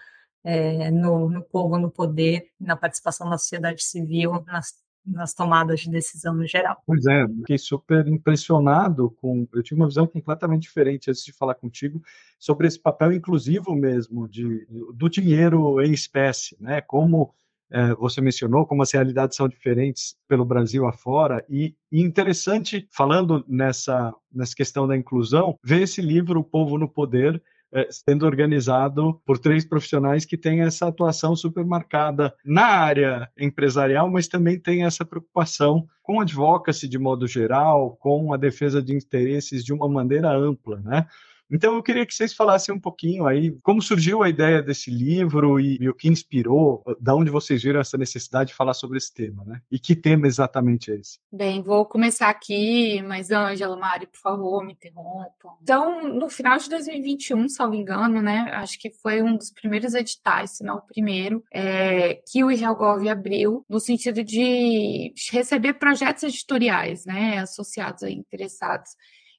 é, 0.44 0.90
no, 0.90 1.28
no 1.28 1.42
povo, 1.42 1.78
no 1.78 1.90
poder, 1.90 2.50
na 2.58 2.76
participação 2.76 3.28
da 3.28 3.38
sociedade 3.38 3.82
civil, 3.82 4.42
nas 4.46 4.75
nas 5.04 5.34
tomadas 5.34 5.81
de 5.81 5.90
decisão 5.90 6.34
no 6.34 6.46
geral. 6.46 6.76
Pois 6.87 7.04
é, 7.06 7.26
fiquei 7.26 7.58
super 7.58 8.06
impressionado 8.06 9.10
com. 9.20 9.46
Eu 9.52 9.62
tive 9.62 9.81
uma 9.81 9.88
visão 9.88 10.06
completamente 10.06 10.62
diferente 10.62 11.10
antes 11.10 11.25
de 11.25 11.32
falar 11.32 11.54
contigo 11.54 12.02
sobre 12.38 12.66
esse 12.66 12.78
papel 12.78 13.12
inclusivo 13.12 13.75
mesmo 13.75 14.28
de, 14.28 14.66
do 14.94 15.09
dinheiro 15.09 15.80
em 15.82 15.92
espécie, 15.92 16.56
né? 16.61 16.80
Como 16.80 17.32
é, 17.73 17.94
você 17.94 18.20
mencionou, 18.20 18.66
como 18.66 18.82
as 18.82 18.92
realidades 18.92 19.37
são 19.37 19.49
diferentes 19.49 20.16
pelo 20.28 20.44
Brasil 20.44 20.87
afora 20.87 21.44
e, 21.49 21.75
e 21.90 22.00
interessante 22.00 22.87
falando 22.90 23.44
nessa 23.49 24.14
nessa 24.32 24.54
questão 24.54 24.87
da 24.87 24.97
inclusão, 24.97 25.59
ver 25.64 25.82
esse 25.82 26.00
livro 26.00 26.40
O 26.40 26.44
Povo 26.44 26.78
no 26.78 26.88
Poder 26.88 27.42
sendo 27.90 28.26
organizado 28.26 29.20
por 29.24 29.38
três 29.38 29.64
profissionais 29.64 30.24
que 30.24 30.36
têm 30.36 30.62
essa 30.62 30.88
atuação 30.88 31.36
super 31.36 31.64
marcada 31.64 32.34
na 32.44 32.64
área 32.64 33.30
empresarial, 33.38 34.10
mas 34.10 34.28
também 34.28 34.58
tem 34.58 34.84
essa 34.84 35.04
preocupação 35.04 35.86
com 36.02 36.20
advocacy 36.20 36.88
de 36.88 36.98
modo 36.98 37.26
geral, 37.26 37.96
com 38.00 38.32
a 38.32 38.36
defesa 38.36 38.82
de 38.82 38.94
interesses 38.94 39.64
de 39.64 39.72
uma 39.72 39.88
maneira 39.88 40.30
ampla, 40.36 40.80
né? 40.80 41.06
Então 41.50 41.75
eu 41.75 41.83
queria 41.83 42.07
que 42.07 42.14
vocês 42.14 42.33
falassem 42.33 42.75
um 42.75 42.80
pouquinho 42.80 43.26
aí 43.26 43.50
como 43.62 43.83
surgiu 43.83 44.23
a 44.23 44.28
ideia 44.28 44.62
desse 44.62 44.90
livro 44.90 45.59
e, 45.59 45.78
e, 45.80 45.88
o 45.88 45.95
que 45.95 46.09
inspirou, 46.09 46.83
da 47.00 47.14
onde 47.14 47.30
vocês 47.30 47.62
viram 47.62 47.80
essa 47.80 47.99
necessidade 47.99 48.50
de 48.50 48.57
falar 48.57 48.75
sobre 48.75 48.99
esse 48.99 49.12
tema, 49.12 49.45
né? 49.45 49.61
E 49.71 49.78
que 49.78 49.97
tema 49.97 50.26
exatamente 50.26 50.90
é 50.92 50.97
esse? 50.97 51.19
Bem, 51.33 51.62
vou 51.62 51.85
começar 51.85 52.28
aqui, 52.28 53.02
mas 53.02 53.30
Ângela, 53.30 53.76
Mari, 53.76 54.07
por 54.07 54.19
favor, 54.19 54.64
me 54.64 54.73
interrompam. 54.73 55.57
Então, 55.62 56.09
no 56.09 56.28
final 56.28 56.59
de 56.59 56.69
2021, 56.69 57.49
salvo 57.49 57.75
engano, 57.75 58.23
né? 58.23 58.50
Acho 58.52 58.78
que 58.78 58.90
foi 58.90 59.23
um 59.23 59.37
dos 59.37 59.50
primeiros 59.50 59.95
editais, 59.95 60.57
se 60.57 60.64
não 60.64 60.76
o 60.76 60.83
primeiro, 60.83 61.42
é, 61.52 62.21
que 62.30 62.45
o 62.45 62.50
IRELGOV 62.50 63.09
abriu 63.09 63.64
no 63.69 63.80
sentido 63.80 64.23
de 64.23 65.12
receber 65.33 65.75
projetos 65.75 66.23
editoriais, 66.23 67.04
né? 67.04 67.38
Associados 67.38 68.02
a 68.02 68.11
interessados 68.11 68.90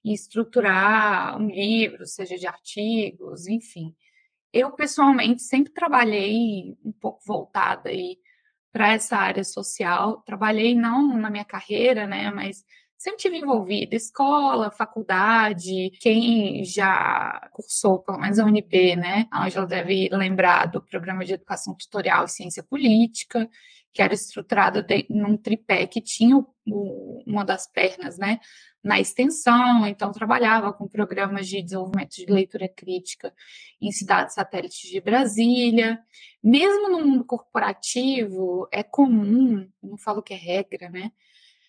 e 0.04 0.14
estruturar 0.14 1.40
um 1.40 1.48
livro, 1.48 2.06
seja 2.06 2.38
de 2.38 2.48
artigos, 2.48 3.48
enfim. 3.48 3.96
Eu, 4.54 4.72
pessoalmente, 4.72 5.42
sempre 5.44 5.74
trabalhei 5.74 6.78
um 6.84 6.92
pouco 6.92 7.22
voltada 7.26 7.90
aí 7.90 8.18
para 8.72 8.94
essa 8.94 9.18
área 9.18 9.44
social. 9.44 10.22
Trabalhei 10.24 10.76
não 10.76 11.18
na 11.18 11.30
minha 11.30 11.46
carreira, 11.46 12.08
né, 12.08 12.32
mas 12.32 12.64
sempre 13.02 13.18
tive 13.20 13.38
envolvida, 13.38 13.96
escola, 13.96 14.70
faculdade, 14.70 15.90
quem 16.00 16.64
já 16.64 17.50
cursou, 17.52 17.98
pelo 17.98 18.20
menos 18.20 18.38
a 18.38 18.46
UNB, 18.46 18.96
né, 18.96 19.28
a 19.32 19.46
Angela 19.46 19.66
deve 19.66 20.08
lembrar 20.12 20.68
do 20.68 20.80
programa 20.80 21.26
de 21.26 21.34
educação 21.34 21.74
tutorial 21.74 22.26
e 22.26 22.30
ciência 22.30 22.62
política, 22.62 23.50
que 23.92 24.04
era 24.04 24.14
estruturada 24.14 24.84
de, 24.84 25.08
num 25.10 25.36
tripé 25.36 25.88
que 25.88 26.00
tinha 26.00 26.38
o, 26.38 26.46
o, 26.68 27.24
uma 27.26 27.44
das 27.44 27.66
pernas, 27.66 28.20
né, 28.20 28.40
na 28.84 29.00
extensão, 29.00 29.84
então 29.88 30.12
trabalhava 30.12 30.72
com 30.72 30.88
programas 30.88 31.48
de 31.48 31.60
desenvolvimento 31.60 32.16
de 32.16 32.26
leitura 32.28 32.70
crítica 32.70 33.34
em 33.82 33.92
cidades 33.92 34.36
satélites 34.36 34.88
de 34.90 35.02
Brasília. 35.02 36.00
Mesmo 36.44 36.88
no 36.88 37.04
mundo 37.04 37.26
corporativo, 37.26 38.68
é 38.72 38.84
comum, 38.84 39.68
não 39.82 39.98
falo 39.98 40.22
que 40.22 40.36
é 40.36 40.38
regra, 40.38 40.88
né, 40.90 41.12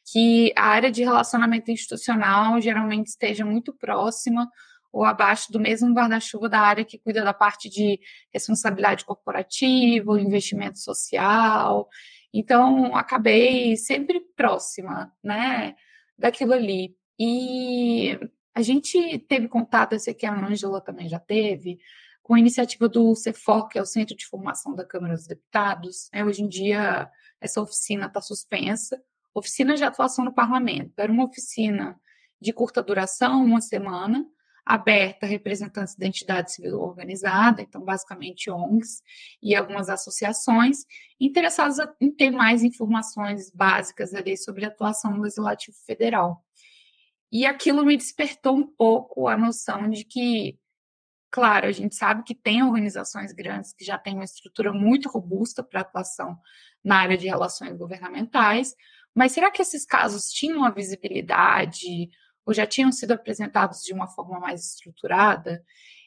que 0.05 0.53
a 0.57 0.67
área 0.67 0.91
de 0.91 1.03
relacionamento 1.03 1.71
institucional 1.71 2.61
geralmente 2.61 3.09
esteja 3.09 3.45
muito 3.45 3.73
próxima 3.73 4.51
ou 4.93 5.05
abaixo 5.05 5.51
do 5.51 5.59
mesmo 5.59 5.95
guarda-chuva 5.95 6.49
da 6.49 6.61
área 6.61 6.85
que 6.85 6.99
cuida 6.99 7.25
da 7.25 7.33
parte 7.33 7.69
de 7.69 7.99
responsabilidade 8.33 9.05
corporativa, 9.05 10.21
investimento 10.21 10.79
social. 10.79 11.89
Então, 12.33 12.95
acabei 12.95 13.77
sempre 13.77 14.21
próxima, 14.37 15.13
né, 15.23 15.75
daquilo 16.19 16.53
ali. 16.53 16.95
E 17.19 18.19
a 18.55 18.61
gente 18.61 19.19
teve 19.21 19.49
contato, 19.49 19.95
eu 19.95 20.01
sei 20.01 20.13
que 20.13 20.27
a 20.27 20.35
Ângela 20.35 20.81
também 20.81 21.09
já 21.09 21.19
teve, 21.19 21.79
com 22.23 22.35
a 22.35 22.39
iniciativa 22.39 22.89
do 22.89 23.15
CEFOR, 23.15 23.69
que 23.69 23.79
é 23.79 23.83
o 23.83 23.87
Centro 23.87 24.15
de 24.17 24.27
Formação 24.27 24.75
da 24.75 24.85
Câmara 24.85 25.15
dos 25.15 25.27
Deputados. 25.27 26.09
É, 26.13 26.25
hoje 26.25 26.43
em 26.43 26.49
dia, 26.49 27.11
essa 27.41 27.61
oficina 27.61 28.07
está 28.07 28.21
suspensa. 28.21 29.03
Oficina 29.35 29.75
de 29.75 29.85
atuação 29.85 30.25
no 30.25 30.33
parlamento. 30.33 30.93
Era 30.99 31.11
uma 31.11 31.25
oficina 31.25 31.99
de 32.41 32.53
curta 32.53 32.83
duração, 32.83 33.45
uma 33.45 33.61
semana, 33.61 34.27
aberta 34.65 35.27
a 35.27 35.29
representantes 35.29 35.97
da 35.97 36.07
entidade 36.07 36.53
civil 36.53 36.81
organizada, 36.81 37.63
então 37.63 37.83
basicamente 37.83 38.51
ONGs 38.51 39.03
e 39.43 39.55
algumas 39.55 39.89
associações 39.89 40.85
interessadas 41.21 41.79
em 42.01 42.11
ter 42.11 42.31
mais 42.31 42.63
informações 42.63 43.51
básicas 43.51 44.15
ali 44.15 44.37
sobre 44.37 44.65
a 44.65 44.69
atuação 44.69 45.15
do 45.15 45.23
Legislativo 45.23 45.77
Federal. 45.85 46.45
E 47.31 47.47
aquilo 47.47 47.85
me 47.85 47.97
despertou 47.97 48.57
um 48.57 48.67
pouco 48.67 49.27
a 49.27 49.37
noção 49.37 49.89
de 49.89 50.05
que, 50.05 50.59
claro, 51.31 51.67
a 51.67 51.73
gente 51.73 51.95
sabe 51.95 52.23
que 52.23 52.35
tem 52.35 52.63
organizações 52.63 53.33
grandes 53.33 53.73
que 53.73 53.85
já 53.85 53.99
têm 53.99 54.15
uma 54.15 54.25
estrutura 54.25 54.73
muito 54.73 55.09
robusta 55.09 55.63
para 55.63 55.81
atuação 55.81 56.39
na 56.85 56.99
área 56.99 57.17
de 57.17 57.27
relações 57.27 57.77
governamentais, 57.77 58.75
mas 59.15 59.33
será 59.33 59.51
que 59.51 59.63
esses 59.63 59.85
casos 59.85 60.31
tinham 60.31 60.65
a 60.65 60.71
visibilidade 60.71 62.09
ou 62.45 62.53
já 62.53 62.67
tinham 62.67 62.91
sido 62.93 63.13
apresentados 63.13 63.83
de 63.83 63.93
uma 63.93 64.07
forma 64.07 64.39
mais 64.41 64.73
estruturada. 64.73 65.65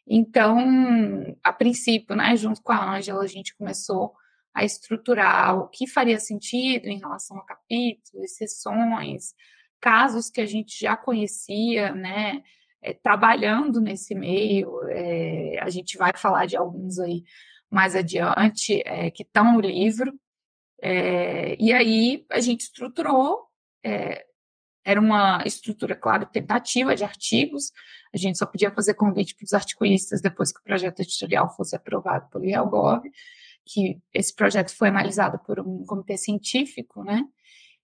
Então, 0.08 1.36
a 1.44 1.52
princípio, 1.52 2.16
né, 2.16 2.36
junto 2.36 2.62
com 2.62 2.72
a 2.72 2.96
Ângela, 2.96 3.24
a 3.24 3.28
gente 3.28 3.56
começou 3.56 4.14
a 4.54 4.64
estruturar 4.64 5.58
o 5.58 5.68
que 5.68 5.88
faria 5.88 6.20
sentido 6.20 6.88
em 6.88 7.00
relação 7.00 7.38
a 7.38 7.46
capítulos, 7.46 8.36
sessões, 8.36 9.34
casos 9.82 10.30
que 10.30 10.40
a 10.40 10.46
gente 10.46 10.80
já 10.80 10.96
conhecia, 10.96 11.94
né, 11.94 12.42
é, 12.82 12.94
trabalhando 12.94 13.82
nesse 13.82 14.14
meio. 14.14 14.80
É, 14.90 15.60
a 15.62 15.70
gente 15.70 15.98
vai 15.98 16.12
falar 16.16 16.46
de 16.46 16.56
alguns 16.56 17.00
aí 17.00 17.24
mais 17.70 17.96
adiante 17.96 18.82
é, 18.86 19.10
que 19.10 19.24
estão 19.24 19.54
no 19.54 19.60
livro. 19.60 20.14
E 20.82 21.74
aí 21.74 22.26
a 22.32 22.40
gente 22.40 22.62
estruturou 22.62 23.48
era 24.86 25.02
uma 25.02 25.42
estrutura, 25.46 25.96
claro, 25.96 26.28
tentativa 26.28 26.96
de 26.96 27.04
artigos. 27.04 27.72
A 28.14 28.18
gente 28.18 28.38
só 28.38 28.46
podia 28.46 28.72
fazer 28.72 28.94
convite 28.94 29.36
para 29.36 29.44
os 29.44 29.54
articulistas 29.54 30.22
depois 30.22 30.54
que 30.54 30.60
o 30.60 30.64
projeto 30.64 31.00
editorial 31.00 31.50
fosse 31.56 31.76
aprovado 31.76 32.30
pelo 32.30 32.46
IELGOV, 32.46 33.10
que 33.66 34.00
esse 34.14 34.34
projeto 34.34 34.70
foi 34.70 34.90
analisado 34.90 35.40
por 35.40 35.60
um 35.60 35.84
comitê 35.86 36.16
científico, 36.18 37.04
né? 37.04 37.26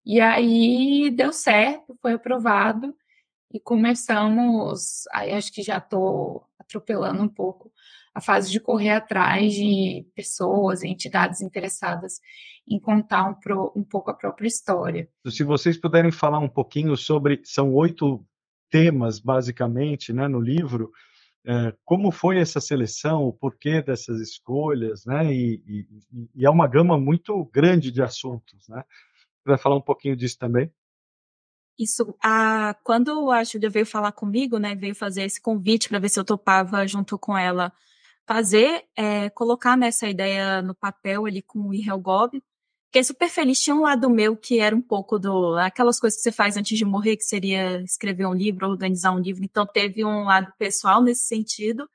E 0.05 0.21
aí 0.21 1.09
deu 1.09 1.33
certo, 1.33 1.97
foi 1.99 2.13
aprovado 2.13 2.95
e 3.51 3.59
começamos. 3.59 5.07
Aí 5.11 5.31
acho 5.31 5.51
que 5.51 5.63
já 5.63 5.79
estou 5.79 6.45
atropelando 6.59 7.23
um 7.23 7.27
pouco 7.27 7.71
a 8.13 8.21
fase 8.21 8.51
de 8.51 8.59
correr 8.59 8.91
atrás 8.91 9.53
de 9.53 10.05
pessoas, 10.15 10.83
entidades 10.83 11.41
interessadas 11.41 12.19
em 12.67 12.79
contar 12.79 13.29
um, 13.29 13.33
pro, 13.33 13.71
um 13.75 13.83
pouco 13.83 14.11
a 14.11 14.13
própria 14.13 14.47
história. 14.47 15.09
Se 15.27 15.43
vocês 15.43 15.77
puderem 15.77 16.11
falar 16.11 16.39
um 16.39 16.49
pouquinho 16.49 16.95
sobre, 16.95 17.41
são 17.43 17.73
oito 17.73 18.25
temas 18.69 19.19
basicamente, 19.19 20.13
né, 20.13 20.27
no 20.27 20.39
livro. 20.39 20.91
É, 21.43 21.73
como 21.83 22.11
foi 22.11 22.37
essa 22.37 22.61
seleção, 22.61 23.23
o 23.23 23.33
porquê 23.33 23.81
dessas 23.81 24.21
escolhas, 24.21 25.05
né? 25.05 25.33
E, 25.33 25.61
e, 25.67 25.87
e 26.35 26.45
é 26.45 26.49
uma 26.49 26.67
gama 26.67 26.99
muito 26.99 27.43
grande 27.45 27.91
de 27.91 28.01
assuntos, 28.01 28.67
né? 28.69 28.83
Vai 29.43 29.57
falar 29.57 29.75
um 29.75 29.81
pouquinho 29.81 30.15
disso 30.15 30.37
também? 30.37 30.71
Isso, 31.79 32.15
a, 32.23 32.75
quando 32.83 33.31
a 33.31 33.43
Júlia 33.43 33.71
veio 33.71 33.87
falar 33.87 34.11
comigo, 34.11 34.59
né, 34.59 34.75
veio 34.75 34.93
fazer 34.93 35.23
esse 35.23 35.41
convite 35.41 35.89
para 35.89 35.97
ver 35.97 36.09
se 36.09 36.19
eu 36.19 36.23
topava 36.23 36.85
junto 36.85 37.17
com 37.17 37.35
ela 37.35 37.73
fazer, 38.27 38.85
é, 38.95 39.29
colocar 39.31 39.77
nessa 39.77 40.07
ideia 40.07 40.61
no 40.61 40.75
papel 40.75 41.25
ali 41.25 41.41
com 41.41 41.67
o 41.67 41.73
Irhelgob, 41.73 42.41
Fiquei 42.91 43.05
super 43.05 43.29
feliz. 43.29 43.57
Tinha 43.61 43.73
um 43.73 43.83
lado 43.83 44.09
meu 44.09 44.35
que 44.35 44.59
era 44.59 44.75
um 44.75 44.81
pouco 44.81 45.17
do. 45.17 45.55
aquelas 45.55 45.97
coisas 45.97 46.17
que 46.17 46.23
você 46.23 46.31
faz 46.31 46.57
antes 46.57 46.77
de 46.77 46.83
morrer, 46.83 47.15
que 47.15 47.23
seria 47.23 47.81
escrever 47.83 48.25
um 48.25 48.33
livro, 48.33 48.67
organizar 48.67 49.13
um 49.13 49.19
livro. 49.19 49.45
Então, 49.45 49.65
teve 49.65 50.03
um 50.03 50.25
lado 50.25 50.51
pessoal 50.59 51.01
nesse 51.01 51.23
sentido. 51.23 51.89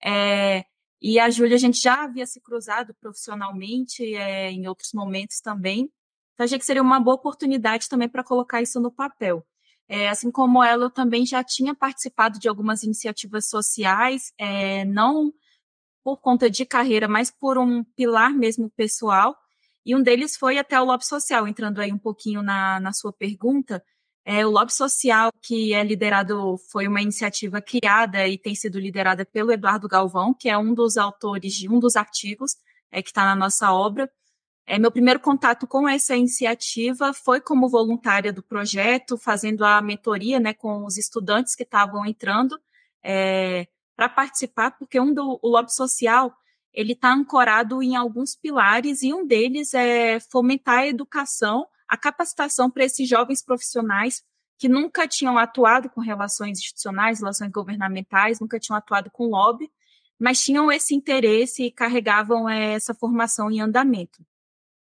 É, 0.00 0.64
e 1.02 1.18
a 1.18 1.28
Júlia, 1.28 1.56
a 1.56 1.58
gente 1.58 1.80
já 1.80 2.04
havia 2.04 2.24
se 2.24 2.40
cruzado 2.40 2.94
profissionalmente 3.00 4.14
é, 4.14 4.52
em 4.52 4.68
outros 4.68 4.92
momentos 4.94 5.40
também. 5.40 5.90
Então, 6.34 6.44
achei 6.44 6.56
que 6.56 6.64
seria 6.64 6.82
uma 6.82 7.00
boa 7.00 7.16
oportunidade 7.16 7.88
também 7.88 8.08
para 8.08 8.22
colocar 8.22 8.62
isso 8.62 8.78
no 8.78 8.92
papel. 8.92 9.44
É, 9.88 10.08
assim 10.08 10.30
como 10.30 10.62
ela, 10.62 10.84
eu 10.84 10.90
também 10.90 11.26
já 11.26 11.42
tinha 11.42 11.74
participado 11.74 12.38
de 12.38 12.48
algumas 12.48 12.84
iniciativas 12.84 13.48
sociais, 13.48 14.32
é, 14.38 14.84
não 14.84 15.32
por 16.02 16.18
conta 16.18 16.48
de 16.50 16.64
carreira, 16.64 17.08
mas 17.08 17.30
por 17.30 17.58
um 17.58 17.84
pilar 17.84 18.32
mesmo 18.32 18.70
pessoal. 18.70 19.36
E 19.84 19.94
um 19.94 20.02
deles 20.02 20.36
foi 20.36 20.58
até 20.58 20.80
o 20.80 20.84
lobby 20.84 21.06
social, 21.06 21.46
entrando 21.48 21.80
aí 21.80 21.92
um 21.92 21.98
pouquinho 21.98 22.42
na, 22.42 22.78
na 22.80 22.92
sua 22.92 23.12
pergunta. 23.12 23.82
É, 24.24 24.44
o 24.44 24.50
lobby 24.50 24.72
social, 24.72 25.30
que 25.40 25.72
é 25.72 25.82
liderado, 25.82 26.58
foi 26.70 26.86
uma 26.86 27.00
iniciativa 27.00 27.62
criada 27.62 28.28
e 28.28 28.36
tem 28.36 28.54
sido 28.54 28.78
liderada 28.78 29.24
pelo 29.24 29.52
Eduardo 29.52 29.88
Galvão, 29.88 30.34
que 30.34 30.48
é 30.50 30.58
um 30.58 30.74
dos 30.74 30.98
autores 30.98 31.54
de 31.54 31.68
um 31.68 31.78
dos 31.78 31.96
artigos 31.96 32.56
é, 32.90 33.02
que 33.02 33.08
está 33.08 33.24
na 33.24 33.34
nossa 33.34 33.72
obra. 33.72 34.10
É, 34.66 34.78
meu 34.78 34.90
primeiro 34.92 35.18
contato 35.20 35.66
com 35.66 35.88
essa 35.88 36.14
iniciativa 36.14 37.14
foi 37.14 37.40
como 37.40 37.70
voluntária 37.70 38.30
do 38.30 38.42
projeto, 38.42 39.16
fazendo 39.16 39.64
a 39.64 39.80
mentoria 39.80 40.38
né, 40.38 40.52
com 40.52 40.84
os 40.84 40.98
estudantes 40.98 41.54
que 41.54 41.62
estavam 41.62 42.04
entrando 42.04 42.60
é, 43.02 43.66
para 43.98 44.08
participar, 44.08 44.70
porque 44.78 45.00
um 45.00 45.12
do 45.12 45.40
o 45.42 45.48
lobby 45.48 45.74
social 45.74 46.32
ele 46.72 46.92
está 46.92 47.12
ancorado 47.12 47.82
em 47.82 47.96
alguns 47.96 48.36
pilares 48.36 49.02
e 49.02 49.12
um 49.12 49.26
deles 49.26 49.74
é 49.74 50.20
fomentar 50.20 50.78
a 50.78 50.86
educação, 50.86 51.66
a 51.88 51.96
capacitação 51.96 52.70
para 52.70 52.84
esses 52.84 53.08
jovens 53.08 53.42
profissionais 53.42 54.22
que 54.56 54.68
nunca 54.68 55.08
tinham 55.08 55.36
atuado 55.36 55.90
com 55.90 56.00
relações 56.00 56.60
institucionais, 56.60 57.18
relações 57.18 57.50
governamentais, 57.50 58.38
nunca 58.38 58.60
tinham 58.60 58.76
atuado 58.76 59.10
com 59.10 59.26
lobby, 59.26 59.68
mas 60.16 60.44
tinham 60.44 60.70
esse 60.70 60.94
interesse 60.94 61.64
e 61.64 61.72
carregavam 61.72 62.48
é, 62.48 62.74
essa 62.74 62.94
formação 62.94 63.50
em 63.50 63.60
andamento. 63.60 64.24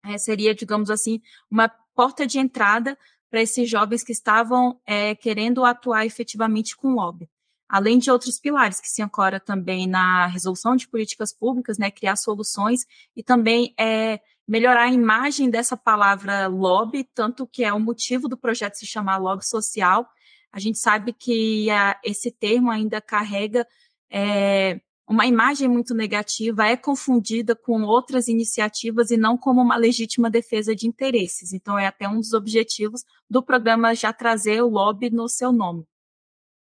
É, 0.04 0.18
seria, 0.18 0.54
digamos 0.54 0.90
assim, 0.90 1.22
uma 1.50 1.70
porta 1.96 2.28
de 2.28 2.38
entrada 2.38 2.98
para 3.30 3.42
esses 3.42 3.70
jovens 3.70 4.04
que 4.04 4.12
estavam 4.12 4.78
é, 4.86 5.16
querendo 5.16 5.64
atuar 5.64 6.06
efetivamente 6.06 6.76
com 6.76 6.96
lobby 6.96 7.30
além 7.70 8.00
de 8.00 8.10
outros 8.10 8.40
pilares 8.40 8.82
que 8.82 8.90
se 8.90 9.02
ancora 9.02 9.40
também 9.40 9.86
na 9.86 10.26
resolução 10.26 10.76
de 10.76 10.88
políticas 10.88 11.32
públicas, 11.32 11.78
né, 11.78 11.92
criar 11.92 12.16
soluções 12.16 12.86
e 13.16 13.22
também 13.22 13.74
é, 13.80 14.20
melhorar 14.48 14.86
a 14.86 14.92
imagem 14.92 15.50
dessa 15.50 15.78
palavra 15.78 16.48
lobby, 16.48 17.08
tanto 17.14 17.46
que 17.46 17.64
é 17.64 17.72
o 17.72 17.80
motivo 17.80 18.28
do 18.28 18.36
projeto 18.36 18.76
se 18.76 18.88
chamar 18.88 19.18
lobby 19.18 19.46
social. 19.46 20.10
A 20.52 20.60
gente 20.60 20.80
sabe 20.80 21.14
que 21.14 21.70
a, 21.70 22.00
esse 22.04 22.32
termo 22.32 22.72
ainda 22.72 23.00
carrega 23.00 23.68
é, 24.12 24.82
uma 25.08 25.28
imagem 25.28 25.68
muito 25.68 25.94
negativa, 25.94 26.68
é 26.68 26.76
confundida 26.76 27.56
com 27.56 27.84
outras 27.84 28.28
iniciativas 28.28 29.12
e 29.12 29.18
não 29.18 29.38
como 29.38 29.62
uma 29.62 29.76
legítima 29.76 30.30
defesa 30.30 30.76
de 30.76 30.88
interesses. 30.88 31.54
Então, 31.54 31.78
é 31.78 31.86
até 31.86 32.08
um 32.08 32.20
dos 32.20 32.34
objetivos 32.34 33.04
do 33.30 33.44
programa 33.44 33.96
já 33.96 34.12
trazer 34.12 34.62
o 34.64 34.70
lobby 34.70 35.10
no 35.10 35.28
seu 35.28 35.52
nome. 35.52 35.84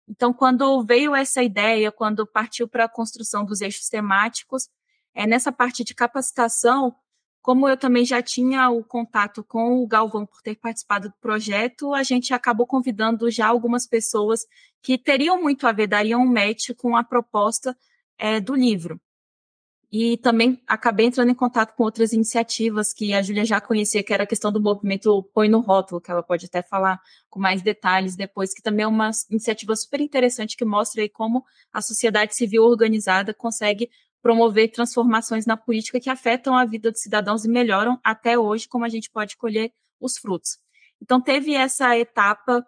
Então, 0.07 0.33
quando 0.33 0.83
veio 0.83 1.13
essa 1.13 1.43
ideia, 1.43 1.91
quando 1.91 2.25
partiu 2.25 2.67
para 2.67 2.85
a 2.85 2.89
construção 2.89 3.43
dos 3.43 3.61
eixos 3.61 3.89
temáticos, 3.89 4.69
é 5.13 5.27
nessa 5.27 5.51
parte 5.51 5.83
de 5.83 5.93
capacitação, 5.93 6.95
como 7.41 7.67
eu 7.67 7.77
também 7.77 8.05
já 8.05 8.21
tinha 8.21 8.69
o 8.69 8.83
contato 8.83 9.43
com 9.43 9.81
o 9.81 9.87
Galvão 9.87 10.25
por 10.25 10.41
ter 10.41 10.55
participado 10.55 11.09
do 11.09 11.15
projeto, 11.19 11.93
a 11.93 12.03
gente 12.03 12.33
acabou 12.33 12.67
convidando 12.67 13.31
já 13.31 13.47
algumas 13.47 13.87
pessoas 13.87 14.45
que 14.81 14.97
teriam 14.97 15.41
muito 15.41 15.65
a 15.65 15.71
ver, 15.71 15.87
dariam 15.87 16.21
um 16.21 16.31
match 16.31 16.71
com 16.77 16.95
a 16.95 17.03
proposta 17.03 17.75
é, 18.17 18.39
do 18.39 18.53
livro. 18.53 18.99
E 19.91 20.17
também 20.17 20.61
acabei 20.67 21.05
entrando 21.05 21.31
em 21.31 21.35
contato 21.35 21.73
com 21.73 21.83
outras 21.83 22.11
iniciativas 22.11 22.91
que 22.93 23.13
a 23.13 23.21
Júlia 23.21 23.45
já 23.45 23.61
conhecia, 23.61 24.03
que 24.03 24.13
era 24.13 24.23
a 24.23 24.27
questão 24.27 24.51
do 24.51 24.61
movimento 24.61 25.23
Põe 25.33 25.47
no 25.47 25.59
Rótulo, 25.59 26.01
que 26.01 26.11
ela 26.11 26.21
pode 26.21 26.45
até 26.45 26.61
falar 26.61 26.99
com 27.29 27.39
mais 27.39 27.61
detalhes 27.61 28.15
depois, 28.15 28.53
que 28.53 28.61
também 28.61 28.83
é 28.83 28.87
uma 28.87 29.11
iniciativa 29.29 29.75
super 29.77 30.01
interessante 30.01 30.57
que 30.57 30.65
mostra 30.65 31.01
aí 31.01 31.09
como 31.09 31.45
a 31.71 31.81
sociedade 31.81 32.35
civil 32.35 32.63
organizada 32.63 33.33
consegue 33.33 33.89
promover 34.21 34.71
transformações 34.71 35.45
na 35.45 35.55
política 35.55 36.01
que 36.01 36.09
afetam 36.09 36.57
a 36.57 36.65
vida 36.65 36.91
dos 36.91 37.01
cidadãos 37.01 37.45
e 37.45 37.49
melhoram 37.49 37.97
até 38.03 38.37
hoje 38.37 38.67
como 38.67 38.83
a 38.83 38.89
gente 38.89 39.09
pode 39.09 39.37
colher 39.37 39.71
os 40.01 40.17
frutos. 40.17 40.57
Então 41.01 41.21
teve 41.21 41.53
essa 41.53 41.97
etapa 41.97 42.65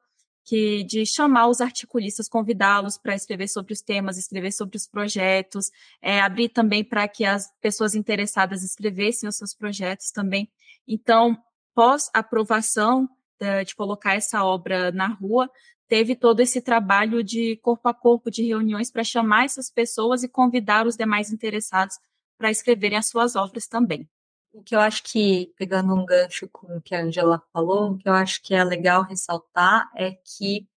que 0.50 0.84
de 0.84 1.06
chamar 1.06 1.48
os 1.48 1.62
articulistas, 1.62 2.28
convidá-los 2.28 2.98
para 2.98 3.14
escrever 3.14 3.48
sobre 3.48 3.72
os 3.72 3.84
temas, 3.84 4.18
escrever 4.18 4.52
sobre 4.52 4.78
os 4.78 4.88
projetos, 4.88 5.70
é, 6.02 6.20
abrir 6.20 6.50
também 6.50 6.84
para 6.84 7.08
que 7.08 7.24
as 7.24 7.54
pessoas 7.62 7.94
interessadas 7.94 8.64
escrevessem 8.64 9.30
os 9.30 9.36
seus 9.36 9.54
projetos 9.54 10.10
também. 10.10 10.52
Então, 10.88 11.38
pós 11.76 12.10
aprovação 12.16 13.08
de, 13.40 13.66
de 13.66 13.76
colocar 13.76 14.16
essa 14.16 14.44
obra 14.44 14.92
na 14.92 15.10
rua, 15.10 15.48
teve 15.88 16.16
todo 16.16 16.40
esse 16.40 16.62
trabalho 16.62 17.24
de 17.24 17.58
corpo 17.58 17.88
a 17.88 17.94
corpo, 17.94 18.32
de 18.32 18.44
reuniões 18.44 18.90
para 18.90 19.04
chamar 19.04 19.46
essas 19.46 19.70
pessoas 19.70 20.24
e 20.24 20.28
convidar 20.28 20.88
os 20.88 20.98
demais 20.98 21.32
interessados 21.32 21.96
para 22.40 22.50
escreverem 22.50 22.98
as 22.98 23.08
suas 23.08 23.36
obras 23.36 23.68
também. 23.68 24.10
O 24.52 24.64
que 24.64 24.76
eu 24.76 24.80
acho 24.80 25.04
que, 25.04 25.54
pegando 25.58 25.94
um 25.94 26.06
gancho 26.06 26.50
com 26.50 26.78
o 26.78 26.82
que 26.82 26.96
a 26.96 27.02
Angela 27.04 27.42
falou, 27.54 27.92
o 27.92 27.98
que 27.98 28.10
eu 28.10 28.14
acho 28.14 28.42
que 28.42 28.56
é 28.56 28.64
legal 28.64 29.04
ressaltar 29.04 29.90
é 29.96 30.12
que, 30.12 30.68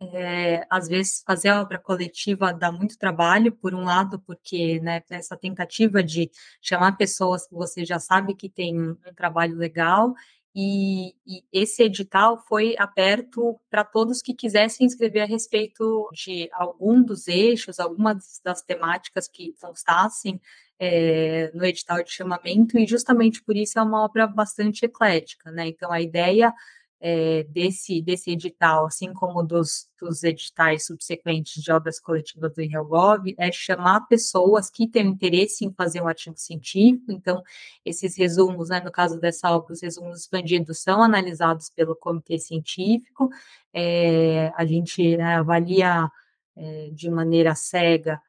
é, 0.00 0.66
às 0.70 0.88
vezes, 0.88 1.22
fazer 1.26 1.48
a 1.48 1.60
obra 1.60 1.78
coletiva 1.78 2.52
dá 2.52 2.70
muito 2.70 2.98
trabalho, 2.98 3.52
por 3.52 3.74
um 3.74 3.84
lado, 3.84 4.20
porque 4.20 4.80
né, 4.80 5.02
essa 5.10 5.36
tentativa 5.36 6.02
de 6.02 6.30
chamar 6.62 6.96
pessoas 6.96 7.46
que 7.48 7.54
você 7.54 7.84
já 7.84 7.98
sabe 7.98 8.34
que 8.34 8.48
tem 8.48 8.80
um, 8.80 8.94
trabalho 9.16 9.56
legal, 9.56 10.14
e, 10.58 11.10
e, 11.26 11.44
esse 11.52 11.82
edital 11.82 12.42
foi 12.48 12.74
aberto 12.78 13.60
para 13.68 13.84
todos 13.84 14.22
que 14.22 14.32
quisessem 14.32 14.86
escrever 14.86 15.20
a 15.20 15.26
respeito 15.26 16.08
de 16.14 16.48
algum 16.50 17.02
dos 17.02 17.28
eixos, 17.28 17.78
algumas 17.78 18.40
das 18.42 18.62
temáticas 18.62 19.28
que 19.28 19.52
constassem 19.60 20.40
é, 20.78 21.50
no 21.52 21.62
edital 21.62 22.02
de 22.02 22.10
chamamento, 22.10 22.78
e 22.78 22.86
justamente 22.86 23.42
por 23.42 23.54
isso 23.54 23.78
é 23.78 23.82
uma 23.82 24.02
obra 24.02 24.26
bastante 24.26 24.86
eclética, 24.86 25.50
né? 25.50 25.68
Então, 25.68 25.92
a 25.92 26.00
ideia 26.00 26.54
é, 27.00 27.44
desse, 27.44 28.00
desse 28.00 28.30
edital, 28.30 28.86
assim 28.86 29.12
como 29.12 29.42
dos, 29.42 29.88
dos 30.00 30.24
editais 30.24 30.86
subsequentes 30.86 31.62
de 31.62 31.70
obras 31.70 32.00
coletivas 32.00 32.52
do 32.54 32.62
IRELGOV, 32.62 33.34
é 33.38 33.52
chamar 33.52 34.06
pessoas 34.08 34.70
que 34.70 34.88
têm 34.88 35.06
interesse 35.06 35.64
em 35.64 35.72
fazer 35.72 36.00
um 36.00 36.08
artigo 36.08 36.36
científico, 36.36 37.12
então, 37.12 37.42
esses 37.84 38.16
resumos, 38.16 38.70
né, 38.70 38.80
no 38.80 38.90
caso 38.90 39.20
dessa 39.20 39.50
obra, 39.50 39.72
os 39.72 39.82
resumos 39.82 40.20
expandidos 40.20 40.78
são 40.80 41.02
analisados 41.02 41.70
pelo 41.70 41.94
comitê 41.94 42.38
científico, 42.38 43.28
é, 43.72 44.52
a 44.56 44.64
gente 44.64 45.16
né, 45.16 45.36
avalia 45.36 46.10
é, 46.56 46.90
de 46.92 47.10
maneira 47.10 47.54
cega 47.54 48.20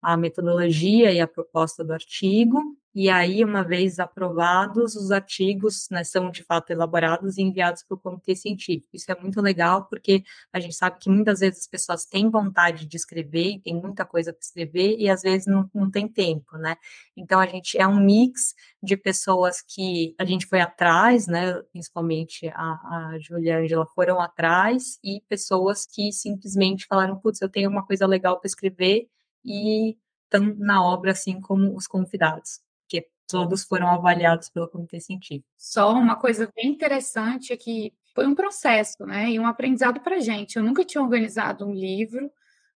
a 0.00 0.16
metodologia 0.16 1.12
e 1.12 1.20
a 1.20 1.28
proposta 1.28 1.84
do 1.84 1.92
artigo, 1.92 2.60
e 2.94 3.08
aí, 3.08 3.42
uma 3.42 3.64
vez 3.64 3.98
aprovados, 3.98 4.94
os 4.96 5.10
artigos 5.10 5.88
né, 5.90 6.04
são 6.04 6.30
de 6.30 6.44
fato 6.44 6.70
elaborados 6.70 7.38
e 7.38 7.42
enviados 7.42 7.82
para 7.82 7.94
o 7.94 7.98
comitê 7.98 8.36
científico. 8.36 8.90
Isso 8.92 9.10
é 9.10 9.18
muito 9.18 9.40
legal, 9.40 9.86
porque 9.86 10.22
a 10.52 10.60
gente 10.60 10.74
sabe 10.74 10.98
que 10.98 11.08
muitas 11.08 11.40
vezes 11.40 11.60
as 11.60 11.66
pessoas 11.66 12.04
têm 12.04 12.28
vontade 12.30 12.84
de 12.84 12.96
escrever, 12.96 13.60
tem 13.64 13.74
muita 13.74 14.04
coisa 14.04 14.32
para 14.32 14.42
escrever, 14.42 14.96
e 14.98 15.08
às 15.08 15.22
vezes 15.22 15.46
não, 15.46 15.70
não 15.74 15.90
tem 15.90 16.06
tempo, 16.06 16.58
né? 16.58 16.76
Então, 17.16 17.40
a 17.40 17.46
gente 17.46 17.78
é 17.78 17.86
um 17.86 17.98
mix 17.98 18.54
de 18.82 18.96
pessoas 18.96 19.62
que 19.62 20.14
a 20.18 20.24
gente 20.24 20.46
foi 20.46 20.60
atrás, 20.60 21.26
né? 21.26 21.54
Principalmente 21.72 22.48
a, 22.48 23.12
a 23.14 23.18
Júlia 23.20 23.52
e 23.52 23.52
a 23.52 23.58
Angela 23.60 23.86
foram 23.86 24.20
atrás, 24.20 24.98
e 25.02 25.22
pessoas 25.28 25.86
que 25.86 26.12
simplesmente 26.12 26.86
falaram: 26.86 27.18
putz, 27.18 27.40
eu 27.40 27.48
tenho 27.48 27.70
uma 27.70 27.86
coisa 27.86 28.06
legal 28.06 28.38
para 28.38 28.48
escrever 28.48 29.08
e 29.44 29.96
estão 30.24 30.54
na 30.58 30.82
obra, 30.84 31.12
assim 31.12 31.40
como 31.40 31.74
os 31.76 31.86
convidados, 31.86 32.60
todos 33.28 33.64
foram 33.64 33.88
avaliados 33.88 34.48
pelo 34.48 34.68
comitê 34.68 35.00
científico. 35.00 35.48
Só 35.56 35.92
uma 35.92 36.16
coisa 36.16 36.50
bem 36.54 36.70
interessante 36.70 37.52
é 37.52 37.56
que 37.56 37.92
foi 38.14 38.26
um 38.26 38.34
processo, 38.34 39.06
né, 39.06 39.30
e 39.30 39.38
um 39.38 39.46
aprendizado 39.46 40.00
para 40.00 40.20
gente. 40.20 40.56
Eu 40.56 40.62
nunca 40.62 40.84
tinha 40.84 41.02
organizado 41.02 41.66
um 41.66 41.72
livro, 41.72 42.30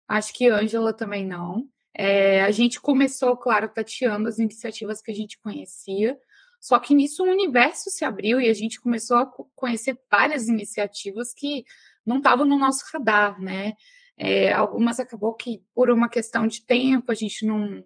acho 0.07 0.33
que 0.33 0.47
Ângela 0.47 0.93
também 0.93 1.25
não. 1.25 1.67
É, 1.93 2.43
a 2.43 2.51
gente 2.51 2.79
começou, 2.79 3.35
claro, 3.37 3.69
tateando 3.69 4.27
as 4.27 4.39
iniciativas 4.39 5.01
que 5.01 5.11
a 5.11 5.15
gente 5.15 5.39
conhecia, 5.39 6.17
só 6.59 6.79
que 6.79 6.95
nisso 6.95 7.23
o 7.23 7.29
universo 7.29 7.89
se 7.89 8.03
abriu 8.03 8.41
e 8.41 8.49
a 8.49 8.53
gente 8.53 8.81
começou 8.81 9.17
a 9.17 9.25
conhecer 9.55 9.97
várias 10.11 10.47
iniciativas 10.47 11.33
que 11.33 11.63
não 12.05 12.17
estavam 12.17 12.45
no 12.45 12.57
nosso 12.57 12.83
radar, 12.91 13.39
né? 13.39 13.73
É, 14.17 14.51
algumas 14.53 14.99
acabou 14.99 15.33
que, 15.33 15.63
por 15.73 15.89
uma 15.89 16.09
questão 16.09 16.47
de 16.47 16.65
tempo, 16.65 17.11
a 17.11 17.15
gente 17.15 17.45
não, 17.45 17.83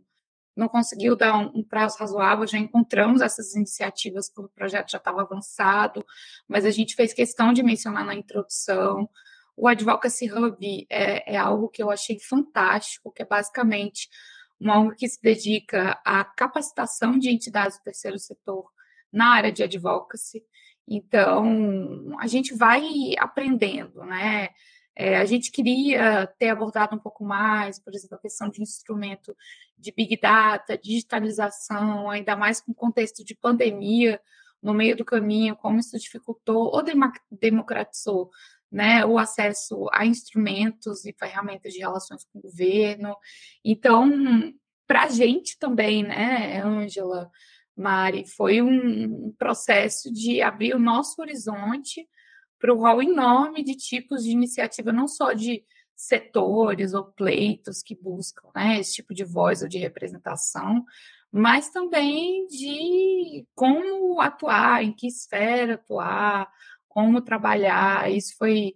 não 0.59 0.67
conseguiu 0.67 1.15
dar 1.15 1.35
um, 1.37 1.59
um 1.59 1.63
prazo 1.63 1.97
razoável, 1.97 2.45
já 2.45 2.57
encontramos 2.57 3.21
essas 3.21 3.55
iniciativas 3.55 4.29
quando 4.29 4.47
o 4.47 4.51
projeto 4.51 4.91
já 4.91 4.97
estava 4.97 5.21
avançado, 5.21 6.05
mas 6.47 6.65
a 6.65 6.69
gente 6.69 6.95
fez 6.95 7.13
questão 7.13 7.53
de 7.53 7.63
mencionar 7.63 8.05
na 8.05 8.13
introdução. 8.13 9.09
O 9.55 9.67
Advocacy 9.67 10.31
Hub 10.31 10.85
é, 10.89 11.33
é 11.33 11.37
algo 11.37 11.69
que 11.69 11.81
eu 11.81 11.89
achei 11.89 12.19
fantástico, 12.19 13.11
que 13.11 13.21
é 13.21 13.25
basicamente 13.25 14.09
uma 14.59 14.77
ONG 14.77 14.95
que 14.97 15.07
se 15.07 15.21
dedica 15.21 15.97
à 16.03 16.25
capacitação 16.25 17.17
de 17.17 17.29
entidades 17.29 17.77
do 17.77 17.83
terceiro 17.83 18.19
setor 18.19 18.69
na 19.11 19.29
área 19.29 19.51
de 19.51 19.63
advocacy. 19.63 20.43
Então, 20.85 22.17
a 22.19 22.27
gente 22.27 22.53
vai 22.53 22.83
aprendendo, 23.17 24.03
né? 24.03 24.49
É, 25.01 25.15
a 25.15 25.23
gente 25.23 25.49
queria 25.49 26.27
ter 26.38 26.49
abordado 26.49 26.93
um 26.93 26.99
pouco 26.99 27.23
mais, 27.23 27.79
por 27.79 27.95
exemplo, 27.95 28.17
a 28.17 28.21
questão 28.21 28.49
de 28.49 28.62
instrumento 28.62 29.33
de 29.77 29.93
Big 29.93 30.19
Data, 30.19 30.77
digitalização, 30.77 32.09
ainda 32.09 32.35
mais 32.35 32.59
com 32.59 32.73
o 32.73 32.75
contexto 32.75 33.23
de 33.23 33.33
pandemia 33.33 34.19
no 34.62 34.73
meio 34.73 34.97
do 34.97 35.05
caminho, 35.05 35.55
como 35.55 35.79
isso 35.79 35.97
dificultou 35.97 36.69
ou 36.75 36.83
democratizou 37.31 38.29
né, 38.69 39.05
o 39.05 39.17
acesso 39.17 39.88
a 39.93 40.05
instrumentos 40.05 41.05
e 41.05 41.15
ferramentas 41.17 41.71
de 41.71 41.79
relações 41.79 42.25
com 42.25 42.39
o 42.39 42.41
governo. 42.41 43.15
Então, 43.63 44.53
para 44.85 45.03
a 45.03 45.09
gente 45.09 45.57
também, 45.57 46.03
né, 46.03 46.62
Ângela, 46.62 47.31
Mari, 47.73 48.25
foi 48.27 48.62
um 48.62 49.31
processo 49.39 50.12
de 50.12 50.41
abrir 50.41 50.75
o 50.75 50.79
nosso 50.79 51.21
horizonte 51.21 52.05
para 52.59 52.73
o 52.73 52.77
rol 52.77 53.01
enorme 53.01 53.63
de 53.63 53.75
tipos 53.75 54.23
de 54.23 54.31
iniciativa, 54.31 54.91
não 54.91 55.07
só 55.07 55.33
de 55.33 55.63
setores 55.95 56.93
ou 56.93 57.05
pleitos 57.05 57.81
que 57.81 57.95
buscam 57.95 58.49
né, 58.55 58.79
esse 58.79 58.95
tipo 58.95 59.13
de 59.13 59.23
voz 59.23 59.61
ou 59.61 59.67
de 59.67 59.77
representação, 59.77 60.83
mas 61.31 61.69
também 61.69 62.47
de 62.47 63.45
como 63.55 64.19
atuar, 64.21 64.83
em 64.83 64.93
que 64.93 65.07
esfera 65.07 65.75
atuar, 65.75 66.49
como 66.87 67.21
trabalhar. 67.21 68.11
Isso 68.11 68.35
foi 68.37 68.75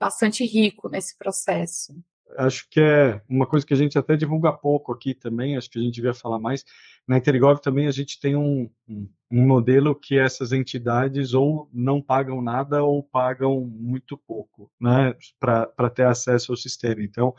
bastante 0.00 0.44
rico 0.44 0.88
nesse 0.88 1.16
processo 1.16 1.94
acho 2.36 2.68
que 2.70 2.80
é 2.80 3.20
uma 3.28 3.46
coisa 3.46 3.66
que 3.66 3.74
a 3.74 3.76
gente 3.76 3.98
até 3.98 4.16
divulga 4.16 4.52
pouco 4.52 4.92
aqui 4.92 5.14
também, 5.14 5.56
acho 5.56 5.70
que 5.70 5.78
a 5.78 5.82
gente 5.82 5.94
devia 5.94 6.14
falar 6.14 6.38
mais. 6.38 6.64
Na 7.06 7.18
Intergov 7.18 7.60
também 7.60 7.86
a 7.86 7.90
gente 7.90 8.20
tem 8.20 8.36
um, 8.36 8.70
um, 8.88 9.08
modelo 9.46 9.94
que 9.94 10.18
essas 10.18 10.52
entidades 10.52 11.34
ou 11.34 11.68
não 11.72 12.00
pagam 12.00 12.40
nada 12.40 12.82
ou 12.82 13.02
pagam 13.02 13.60
muito 13.60 14.16
pouco, 14.16 14.70
né, 14.80 15.14
para 15.40 15.90
ter 15.90 16.06
acesso 16.06 16.52
ao 16.52 16.56
sistema. 16.56 17.02
Então, 17.02 17.34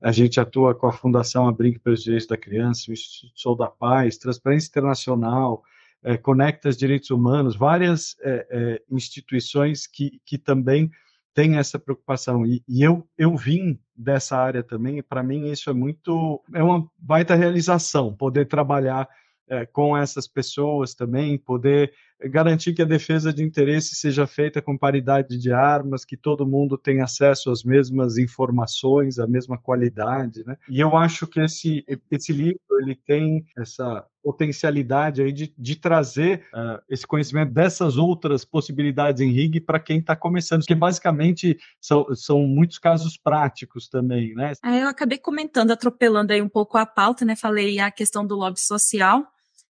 a 0.00 0.12
gente 0.12 0.38
atua 0.38 0.74
com 0.74 0.86
a 0.86 0.92
Fundação 0.92 1.48
Abrinque 1.48 1.78
pelos 1.78 2.02
Direitos 2.02 2.28
da 2.28 2.36
Criança, 2.36 2.90
o 2.90 2.92
Instituto 2.92 3.32
Sou 3.34 3.56
da 3.56 3.66
Paz, 3.66 4.16
Transparência 4.16 4.68
Internacional, 4.68 5.62
é, 6.02 6.16
Conectas 6.16 6.76
Direitos 6.76 7.10
Humanos, 7.10 7.56
várias 7.56 8.16
é, 8.20 8.46
é, 8.50 8.82
instituições 8.90 9.86
que, 9.86 10.20
que 10.24 10.38
também 10.38 10.90
tem 11.38 11.56
essa 11.56 11.78
preocupação. 11.78 12.44
E, 12.44 12.64
e, 12.66 12.82
eu, 12.82 13.08
eu 13.16 13.36
vim 13.36 13.78
dessa 13.96 14.36
área 14.36 14.60
também, 14.60 15.00
para 15.00 15.22
mim 15.22 15.48
isso 15.52 15.70
é 15.70 15.72
muito, 15.72 16.42
é 16.52 16.60
uma 16.60 16.84
baita 16.98 17.36
realização, 17.36 18.12
poder 18.12 18.48
trabalhar 18.48 19.08
é, 19.48 19.64
com 19.64 19.96
essas 19.96 20.26
pessoas 20.26 20.96
também, 20.96 21.38
poder 21.38 21.92
garantir 22.24 22.74
que 22.74 22.82
a 22.82 22.86
defesa 22.86 23.32
de 23.32 23.42
interesse 23.42 23.94
seja 23.94 24.26
feita 24.26 24.60
com 24.60 24.76
paridade 24.76 25.38
de 25.38 25.52
armas, 25.52 26.04
que 26.04 26.16
todo 26.16 26.46
mundo 26.46 26.76
tenha 26.76 27.04
acesso 27.04 27.50
às 27.50 27.62
mesmas 27.62 28.18
informações, 28.18 29.18
à 29.18 29.26
mesma 29.26 29.56
qualidade, 29.56 30.44
né? 30.44 30.56
E 30.68 30.80
eu 30.80 30.96
acho 30.96 31.26
que 31.26 31.40
esse, 31.40 31.84
esse 32.10 32.32
livro, 32.32 32.60
ele 32.80 32.94
tem 32.94 33.44
essa 33.56 34.04
potencialidade 34.22 35.22
aí 35.22 35.32
de, 35.32 35.54
de 35.56 35.76
trazer 35.76 36.44
uh, 36.52 36.82
esse 36.88 37.06
conhecimento 37.06 37.52
dessas 37.52 37.96
outras 37.96 38.44
possibilidades 38.44 39.22
em 39.22 39.30
RIG 39.30 39.60
para 39.60 39.80
quem 39.80 40.00
está 40.00 40.14
começando, 40.14 40.64
que 40.64 40.74
basicamente 40.74 41.58
são, 41.80 42.14
são 42.14 42.42
muitos 42.42 42.78
casos 42.78 43.16
práticos 43.16 43.88
também, 43.88 44.34
né? 44.34 44.52
É, 44.64 44.82
eu 44.82 44.88
acabei 44.88 45.18
comentando, 45.18 45.70
atropelando 45.70 46.32
aí 46.32 46.42
um 46.42 46.48
pouco 46.48 46.76
a 46.76 46.84
pauta, 46.84 47.24
né? 47.24 47.36
Falei 47.36 47.78
a 47.78 47.90
questão 47.90 48.26
do 48.26 48.36
lobby 48.36 48.60
social, 48.60 49.26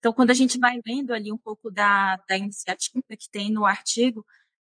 Então, 0.05 0.12
quando 0.12 0.31
a 0.33 0.35
gente 0.35 0.59
vai 0.59 0.79
lendo 0.87 1.14
ali 1.14 1.33
um 1.33 1.38
pouco 1.38 1.71
da, 1.71 2.17
da 2.29 2.37
iniciativa 2.37 3.03
que 3.19 3.27
tem 3.31 3.51
no 3.51 3.64
artigo, 3.64 4.23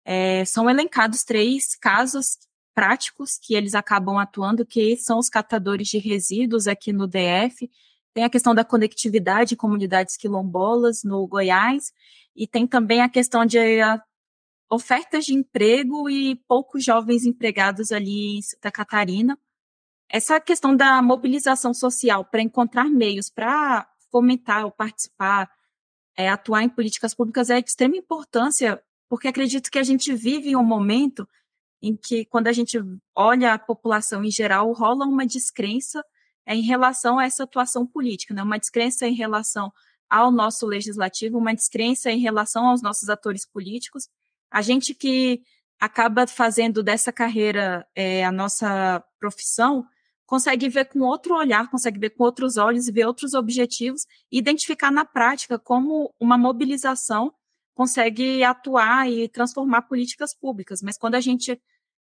é, 0.05 0.45
são 0.45 0.69
elencados 0.69 1.23
três 1.23 1.75
casos 1.75 2.37
práticos 2.71 3.39
que 3.41 3.55
eles 3.55 3.73
acabam 3.73 4.19
atuando, 4.19 4.63
que 4.63 4.95
são 4.95 5.17
os 5.17 5.29
catadores 5.29 5.87
de 5.87 5.97
resíduos 5.97 6.67
aqui 6.67 6.93
no 6.93 7.07
DF, 7.07 7.67
tem 8.13 8.23
a 8.23 8.29
questão 8.29 8.53
da 8.53 8.63
conectividade 8.63 9.55
em 9.55 9.57
comunidades 9.57 10.15
quilombolas 10.17 11.03
no 11.03 11.25
Goiás, 11.25 11.91
e 12.35 12.45
tem 12.45 12.67
também 12.67 13.01
a 13.01 13.09
questão 13.09 13.43
de 13.43 13.57
ofertas 14.69 15.25
de 15.25 15.33
emprego 15.33 16.07
e 16.11 16.35
poucos 16.47 16.85
jovens 16.85 17.25
empregados 17.25 17.91
ali 17.91 18.37
em 18.37 18.41
Santa 18.43 18.69
Catarina. 18.69 19.35
Essa 20.07 20.39
questão 20.39 20.75
da 20.75 21.01
mobilização 21.01 21.73
social 21.73 22.23
para 22.23 22.39
encontrar 22.39 22.85
meios 22.85 23.31
para 23.31 23.89
fomentar 24.13 24.63
ou 24.63 24.71
participar, 24.71 25.49
é, 26.15 26.29
atuar 26.29 26.61
em 26.61 26.69
políticas 26.69 27.15
públicas 27.15 27.49
é 27.49 27.59
de 27.59 27.67
extrema 27.67 27.97
importância, 27.97 28.79
porque 29.09 29.27
acredito 29.27 29.71
que 29.71 29.79
a 29.79 29.83
gente 29.83 30.13
vive 30.13 30.55
um 30.55 30.63
momento 30.63 31.27
em 31.81 31.97
que, 31.97 32.23
quando 32.25 32.47
a 32.47 32.53
gente 32.53 32.79
olha 33.15 33.53
a 33.53 33.59
população 33.59 34.23
em 34.23 34.29
geral, 34.29 34.71
rola 34.71 35.05
uma 35.05 35.25
descrença 35.25 36.05
em 36.45 36.61
relação 36.61 37.17
a 37.17 37.25
essa 37.25 37.43
atuação 37.43 37.87
política, 37.87 38.35
né? 38.35 38.43
uma 38.43 38.59
descrença 38.59 39.07
em 39.07 39.15
relação 39.15 39.73
ao 40.07 40.31
nosso 40.31 40.67
legislativo, 40.67 41.39
uma 41.39 41.55
descrença 41.55 42.11
em 42.11 42.19
relação 42.19 42.67
aos 42.67 42.83
nossos 42.83 43.09
atores 43.09 43.47
políticos. 43.47 44.07
A 44.51 44.61
gente 44.61 44.93
que 44.93 45.41
acaba 45.79 46.27
fazendo 46.27 46.83
dessa 46.83 47.11
carreira 47.11 47.85
é, 47.95 48.23
a 48.23 48.31
nossa 48.31 49.03
profissão, 49.19 49.85
consegue 50.25 50.69
ver 50.69 50.85
com 50.85 50.99
outro 50.99 51.35
olhar, 51.35 51.69
consegue 51.69 51.99
ver 51.99 52.11
com 52.11 52.23
outros 52.23 52.57
olhos 52.57 52.87
e 52.87 52.91
ver 52.91 53.05
outros 53.05 53.33
objetivos, 53.33 54.05
e 54.31 54.37
identificar 54.37 54.91
na 54.91 55.05
prática 55.05 55.59
como 55.59 56.13
uma 56.19 56.37
mobilização 56.37 57.33
consegue 57.75 58.43
atuar 58.43 59.09
e 59.09 59.27
transformar 59.27 59.83
políticas 59.83 60.35
públicas. 60.35 60.81
Mas 60.81 60.97
quando 60.97 61.15
a 61.15 61.21
gente 61.21 61.59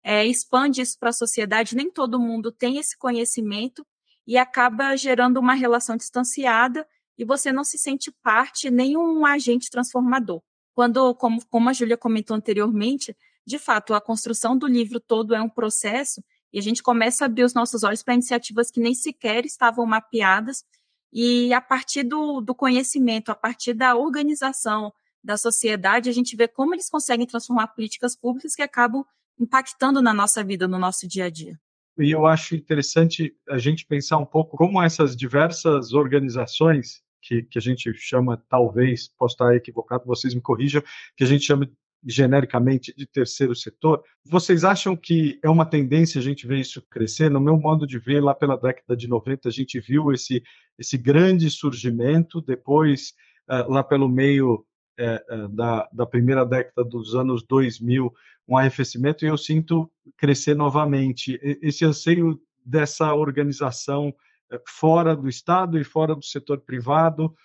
é, 0.04 0.26
expande 0.26 0.82
isso 0.82 0.98
para 0.98 1.10
a 1.10 1.14
sociedade, 1.14 1.76
nem 1.76 1.92
todo 1.92 2.20
mundo 2.20 2.52
tem 2.52 2.78
esse 2.78 2.98
conhecimento 2.98 3.86
e 4.26 4.38
acaba 4.38 4.96
gerando 4.96 5.40
uma 5.40 5.54
relação 5.54 5.98
distanciada 5.98 6.88
e 7.18 7.26
você 7.26 7.52
não 7.52 7.64
se 7.64 7.78
sente 7.78 8.12
parte, 8.24 8.70
nem 8.70 8.96
um 8.96 9.26
agente 9.26 9.70
transformador. 9.70 10.42
Quando, 10.74 11.16
como, 11.16 11.44
como 11.48 11.70
a 11.70 11.74
Júlia 11.74 11.98
comentou 11.98 12.36
anteriormente, 12.38 13.16
de 13.46 13.58
fato, 13.58 13.94
a 13.94 14.02
construção 14.02 14.58
do 14.58 14.68
livro 14.68 15.00
todo 15.00 15.34
é 15.34 15.42
um 15.42 15.50
processo 15.50 16.22
e 16.52 16.60
a 16.60 16.62
gente 16.62 16.82
começa 16.82 17.24
a 17.24 17.28
abrir 17.28 17.44
os 17.44 17.54
nossos 17.54 17.84
olhos 17.84 18.04
para 18.04 18.14
iniciativas 18.14 18.72
que 18.72 18.80
nem 18.80 18.94
sequer 18.94 19.46
estavam 19.46 19.86
mapeadas 19.86 20.64
e 21.12 21.54
a 21.54 21.62
partir 21.62 22.04
do, 22.04 22.42
do 22.42 22.54
conhecimento, 22.54 23.30
a 23.30 23.36
partir 23.36 23.74
da 23.74 23.96
organização 23.96 24.94
da 25.24 25.38
sociedade, 25.38 26.10
a 26.10 26.14
gente 26.14 26.36
vê 26.36 26.48
como 26.48 26.74
eles 26.74 26.90
conseguem 26.90 27.26
transformar 27.26 27.68
políticas 27.68 28.16
públicas 28.16 28.56
que 28.56 28.62
acabam 28.62 29.06
impactando 29.40 30.02
na 30.02 30.14
nossa 30.14 30.44
vida, 30.44 30.68
no 30.68 30.80
nosso 30.80 31.08
dia 31.08 31.26
a 31.26 31.30
dia. 31.30 31.60
E 31.98 32.12
eu 32.12 32.26
acho 32.26 32.56
interessante 32.56 33.36
a 33.50 33.58
gente 33.58 33.86
pensar 33.86 34.18
um 34.18 34.26
pouco 34.26 34.56
como 34.56 34.82
essas 34.82 35.16
diversas 35.16 35.94
organizações 35.94 37.02
que, 37.22 37.44
que 37.44 37.58
a 37.58 37.62
gente 37.62 37.92
chama, 37.96 38.42
talvez, 38.48 39.10
posso 39.18 39.34
estar 39.34 39.56
equivocado, 39.56 40.06
vocês 40.06 40.34
me 40.34 40.42
corrijam, 40.42 40.82
que 41.16 41.24
a 41.24 41.28
gente 41.28 41.44
chama 41.44 41.70
genericamente 42.04 42.94
de 42.96 43.06
terceiro 43.06 43.56
setor, 43.56 44.04
vocês 44.26 44.64
acham 44.64 44.96
que 44.96 45.40
é 45.44 45.50
uma 45.50 45.66
tendência 45.66 46.20
a 46.20 46.24
gente 46.24 46.48
ver 46.48 46.60
isso 46.60 46.82
crescer? 46.90 47.30
No 47.30 47.42
meu 47.42 47.58
modo 47.58 47.86
de 47.86 48.00
ver, 48.00 48.22
lá 48.22 48.34
pela 48.34 48.58
década 48.58 48.96
de 48.96 49.08
90, 49.08 49.50
a 49.50 49.52
gente 49.52 49.80
viu 49.80 50.12
esse, 50.12 50.44
esse 50.78 50.98
grande 50.98 51.50
surgimento, 51.50 52.42
depois, 52.42 53.14
uh, 53.50 53.72
lá 53.72 53.84
pelo 53.84 54.08
meio 54.08 54.66
uh, 55.00 55.50
da, 55.50 55.90
da 55.92 56.06
primeira 56.06 56.46
década 56.46 56.88
dos 56.88 57.16
anos 57.16 57.44
2000, 57.48 58.14
um 58.48 58.58
arrefecimento 58.58 59.26
e 59.26 59.28
eu 59.28 59.38
sinto 59.38 59.92
crescer 60.18 60.56
novamente. 60.56 61.40
Esse 61.62 61.84
anseio 61.84 62.40
dessa 62.66 63.14
organização 63.14 64.14
eh, 64.52 64.62
fora 64.68 65.16
do 65.16 65.28
Estado 65.28 65.80
e 65.80 65.84
fora 65.84 66.16
do 66.16 66.24
setor 66.24 66.62
privado. 66.62 67.36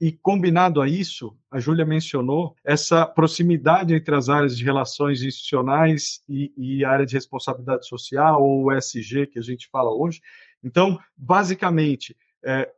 E 0.00 0.12
combinado 0.12 0.82
a 0.82 0.88
isso, 0.88 1.34
a 1.50 1.58
Júlia 1.58 1.86
mencionou 1.86 2.54
essa 2.62 3.06
proximidade 3.06 3.94
entre 3.94 4.14
as 4.14 4.28
áreas 4.28 4.56
de 4.56 4.62
relações 4.62 5.22
institucionais 5.22 6.22
e, 6.28 6.52
e 6.56 6.84
a 6.84 6.90
área 6.90 7.06
de 7.06 7.14
responsabilidade 7.14 7.86
social, 7.86 8.42
ou 8.42 8.70
ESG, 8.72 9.26
que 9.26 9.38
a 9.38 9.42
gente 9.42 9.68
fala 9.68 9.90
hoje. 9.90 10.20
Então, 10.62 10.98
basicamente, 11.16 12.14
é, 12.44 12.70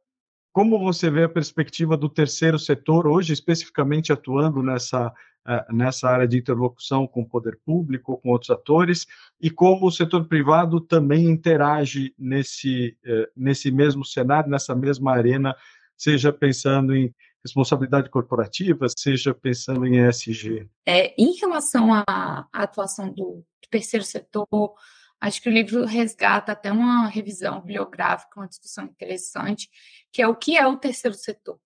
como 0.52 0.78
você 0.78 1.10
vê 1.10 1.24
a 1.24 1.28
perspectiva 1.28 1.96
do 1.96 2.08
terceiro 2.08 2.58
setor 2.58 3.06
hoje, 3.06 3.32
especificamente 3.32 4.12
atuando 4.12 4.62
nessa 4.62 5.12
é, 5.46 5.64
nessa 5.72 6.10
área 6.10 6.28
de 6.28 6.36
interlocução 6.36 7.06
com 7.06 7.22
o 7.22 7.26
poder 7.26 7.58
público, 7.64 8.18
com 8.18 8.28
outros 8.28 8.50
atores, 8.50 9.06
e 9.40 9.48
como 9.48 9.86
o 9.86 9.90
setor 9.90 10.26
privado 10.26 10.78
também 10.78 11.24
interage 11.24 12.14
nesse, 12.18 12.94
é, 13.02 13.30
nesse 13.34 13.70
mesmo 13.70 14.04
cenário, 14.04 14.50
nessa 14.50 14.74
mesma 14.74 15.12
arena, 15.12 15.56
seja 15.98 16.32
pensando 16.32 16.94
em 16.94 17.12
responsabilidade 17.44 18.08
corporativa, 18.10 18.86
seja 18.96 19.34
pensando 19.34 19.86
em 19.86 20.06
ESG. 20.06 20.68
É, 20.86 21.14
em 21.20 21.36
relação 21.36 21.92
à, 21.92 22.46
atuação 22.52 23.08
do, 23.08 23.44
do 23.44 23.68
terceiro 23.70 24.04
setor, 24.04 24.74
acho 25.20 25.42
que 25.42 25.48
o 25.48 25.52
livro 25.52 25.84
resgata 25.84 26.52
até 26.52 26.70
uma 26.70 27.08
revisão 27.08 27.60
bibliográfica, 27.60 28.40
uma 28.40 28.48
discussão 28.48 28.84
interessante, 28.84 29.68
que 30.12 30.22
é 30.22 30.28
o 30.28 30.36
que 30.36 30.56
é 30.56 30.66
o 30.66 30.76
terceiro 30.76 31.16
setor. 31.16 31.58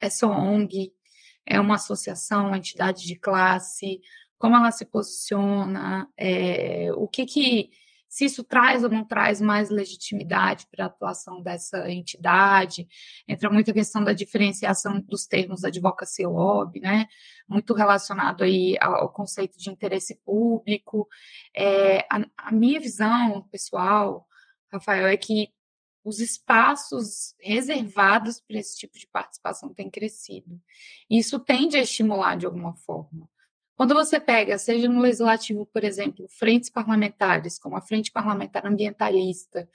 Essa 0.00 0.26
ONG, 0.26 0.92
é 1.46 1.60
uma 1.60 1.74
associação, 1.74 2.46
uma 2.48 2.58
entidade 2.58 3.04
de 3.04 3.16
classe, 3.16 4.00
como 4.38 4.56
ela 4.56 4.70
se 4.70 4.84
posiciona, 4.84 6.08
é, 6.16 6.90
o 6.94 7.06
que 7.06 7.26
que 7.26 7.70
se 8.14 8.26
isso 8.26 8.44
traz 8.44 8.84
ou 8.84 8.88
não 8.88 9.04
traz 9.04 9.40
mais 9.40 9.70
legitimidade 9.70 10.68
para 10.70 10.84
a 10.84 10.86
atuação 10.86 11.42
dessa 11.42 11.90
entidade, 11.90 12.86
entra 13.26 13.50
muito 13.50 13.72
a 13.72 13.74
questão 13.74 14.04
da 14.04 14.12
diferenciação 14.12 15.00
dos 15.00 15.26
termos 15.26 15.64
advocacy 15.64 16.24
lobby, 16.24 16.78
né, 16.78 17.08
muito 17.48 17.74
relacionado 17.74 18.44
aí 18.44 18.76
ao 18.80 19.12
conceito 19.12 19.58
de 19.58 19.68
interesse 19.68 20.14
público. 20.24 21.08
É, 21.52 22.06
a, 22.08 22.24
a 22.36 22.52
minha 22.52 22.78
visão 22.78 23.48
pessoal, 23.50 24.28
Rafael, 24.72 25.08
é 25.08 25.16
que 25.16 25.48
os 26.04 26.20
espaços 26.20 27.34
reservados 27.40 28.38
para 28.38 28.58
esse 28.60 28.78
tipo 28.78 28.96
de 28.96 29.08
participação 29.08 29.74
têm 29.74 29.90
crescido. 29.90 30.60
Isso 31.10 31.40
tende 31.40 31.76
a 31.76 31.82
estimular 31.82 32.36
de 32.36 32.46
alguma 32.46 32.76
forma. 32.76 33.28
Quando 33.76 33.94
você 33.94 34.20
pega, 34.20 34.56
seja 34.56 34.88
no 34.88 35.00
legislativo, 35.00 35.66
por 35.66 35.82
exemplo, 35.82 36.26
frentes 36.28 36.70
parlamentares, 36.70 37.58
como 37.58 37.76
a 37.76 37.80
Frente 37.80 38.12
Parlamentar 38.12 38.64
Ambientalista, 38.66 39.68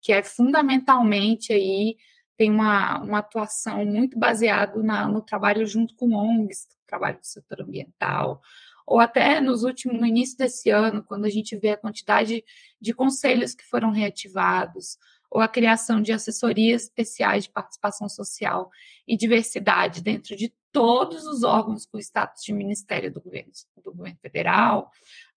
que 0.00 0.12
é 0.12 0.22
fundamentalmente 0.22 1.52
aí 1.52 1.96
tem 2.36 2.50
uma, 2.50 3.00
uma 3.00 3.18
atuação 3.18 3.84
muito 3.86 4.18
baseada 4.18 4.76
no 5.08 5.22
trabalho 5.22 5.66
junto 5.66 5.94
com 5.94 6.12
ONGs, 6.12 6.68
trabalho 6.86 7.18
do 7.18 7.26
setor 7.26 7.62
ambiental, 7.62 8.42
ou 8.86 9.00
até 9.00 9.40
nos 9.40 9.64
últimos, 9.64 9.98
no 9.98 10.06
início 10.06 10.38
desse 10.38 10.70
ano, 10.70 11.02
quando 11.02 11.24
a 11.24 11.30
gente 11.30 11.56
vê 11.56 11.70
a 11.70 11.76
quantidade 11.76 12.44
de 12.80 12.94
conselhos 12.94 13.54
que 13.54 13.64
foram 13.64 13.90
reativados, 13.90 14.98
ou 15.30 15.40
a 15.40 15.48
criação 15.48 16.00
de 16.00 16.12
assessorias 16.12 16.84
especiais 16.84 17.44
de 17.44 17.50
participação 17.50 18.08
social 18.08 18.70
e 19.06 19.16
diversidade 19.16 20.02
dentro 20.02 20.36
de 20.36 20.52
todos 20.72 21.26
os 21.26 21.42
órgãos 21.42 21.86
com 21.86 21.98
status 21.98 22.44
de 22.44 22.52
ministério 22.52 23.12
do 23.12 23.20
governo, 23.20 23.50
do 23.82 23.92
governo 23.92 24.18
federal. 24.20 24.90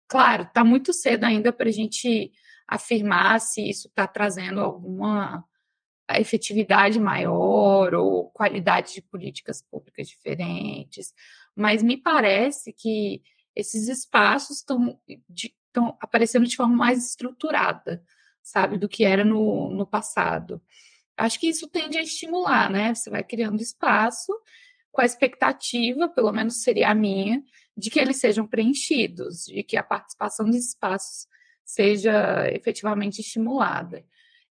Claro, 0.07 0.43
está 0.43 0.63
muito 0.63 0.91
cedo 0.93 1.23
ainda 1.23 1.53
para 1.53 1.69
a 1.69 1.71
gente 1.71 2.31
afirmar 2.67 3.39
se 3.39 3.67
isso 3.67 3.87
está 3.87 4.05
trazendo 4.05 4.59
alguma 4.59 5.43
efetividade 6.17 6.99
maior 6.99 7.93
ou 7.93 8.29
qualidade 8.31 8.95
de 8.95 9.01
políticas 9.01 9.61
públicas 9.61 10.07
diferentes, 10.07 11.13
mas 11.55 11.83
me 11.83 11.97
parece 11.97 12.73
que 12.73 13.21
esses 13.55 13.87
espaços 13.87 14.57
estão 14.57 14.99
aparecendo 15.99 16.47
de 16.47 16.55
forma 16.55 16.75
mais 16.75 17.09
estruturada 17.09 18.03
sabe, 18.49 18.77
do 18.77 18.89
que 18.89 19.03
era 19.03 19.23
no, 19.23 19.69
no 19.69 19.85
passado. 19.85 20.61
Acho 21.17 21.39
que 21.39 21.47
isso 21.47 21.67
tende 21.67 21.97
a 21.97 22.01
estimular, 22.01 22.69
né? 22.69 22.93
Você 22.93 23.09
vai 23.09 23.23
criando 23.23 23.61
espaço 23.61 24.33
com 24.91 25.01
a 25.01 25.05
expectativa, 25.05 26.07
pelo 26.09 26.31
menos 26.31 26.63
seria 26.63 26.89
a 26.89 26.95
minha, 26.95 27.43
de 27.75 27.89
que 27.89 27.99
eles 27.99 28.17
sejam 28.17 28.47
preenchidos, 28.47 29.45
de 29.45 29.63
que 29.63 29.77
a 29.77 29.83
participação 29.83 30.45
dos 30.45 30.55
espaços 30.55 31.27
seja 31.63 32.49
efetivamente 32.51 33.21
estimulada. 33.21 34.03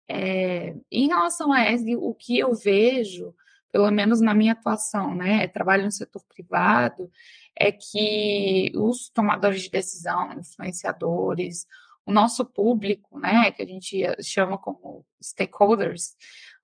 É, 0.08 0.74
em 0.90 1.08
relação 1.08 1.52
a 1.52 1.70
ESG, 1.70 1.96
o 1.96 2.14
que 2.14 2.38
eu 2.38 2.54
vejo, 2.54 3.34
pelo 3.70 3.90
menos 3.90 4.20
na 4.20 4.32
minha 4.32 4.52
atuação, 4.52 5.14
né, 5.14 5.46
trabalho 5.48 5.84
no 5.84 5.92
setor 5.92 6.22
privado, 6.24 7.10
é 7.58 7.72
que 7.72 8.72
os 8.74 9.10
tomadores 9.10 9.62
de 9.62 9.70
decisão, 9.70 10.32
influenciadores, 10.32 11.66
o 12.08 12.12
nosso 12.12 12.42
público, 12.42 13.20
né, 13.20 13.52
que 13.52 13.62
a 13.62 13.66
gente 13.66 14.02
chama 14.22 14.56
como 14.56 15.04
stakeholders, 15.22 16.16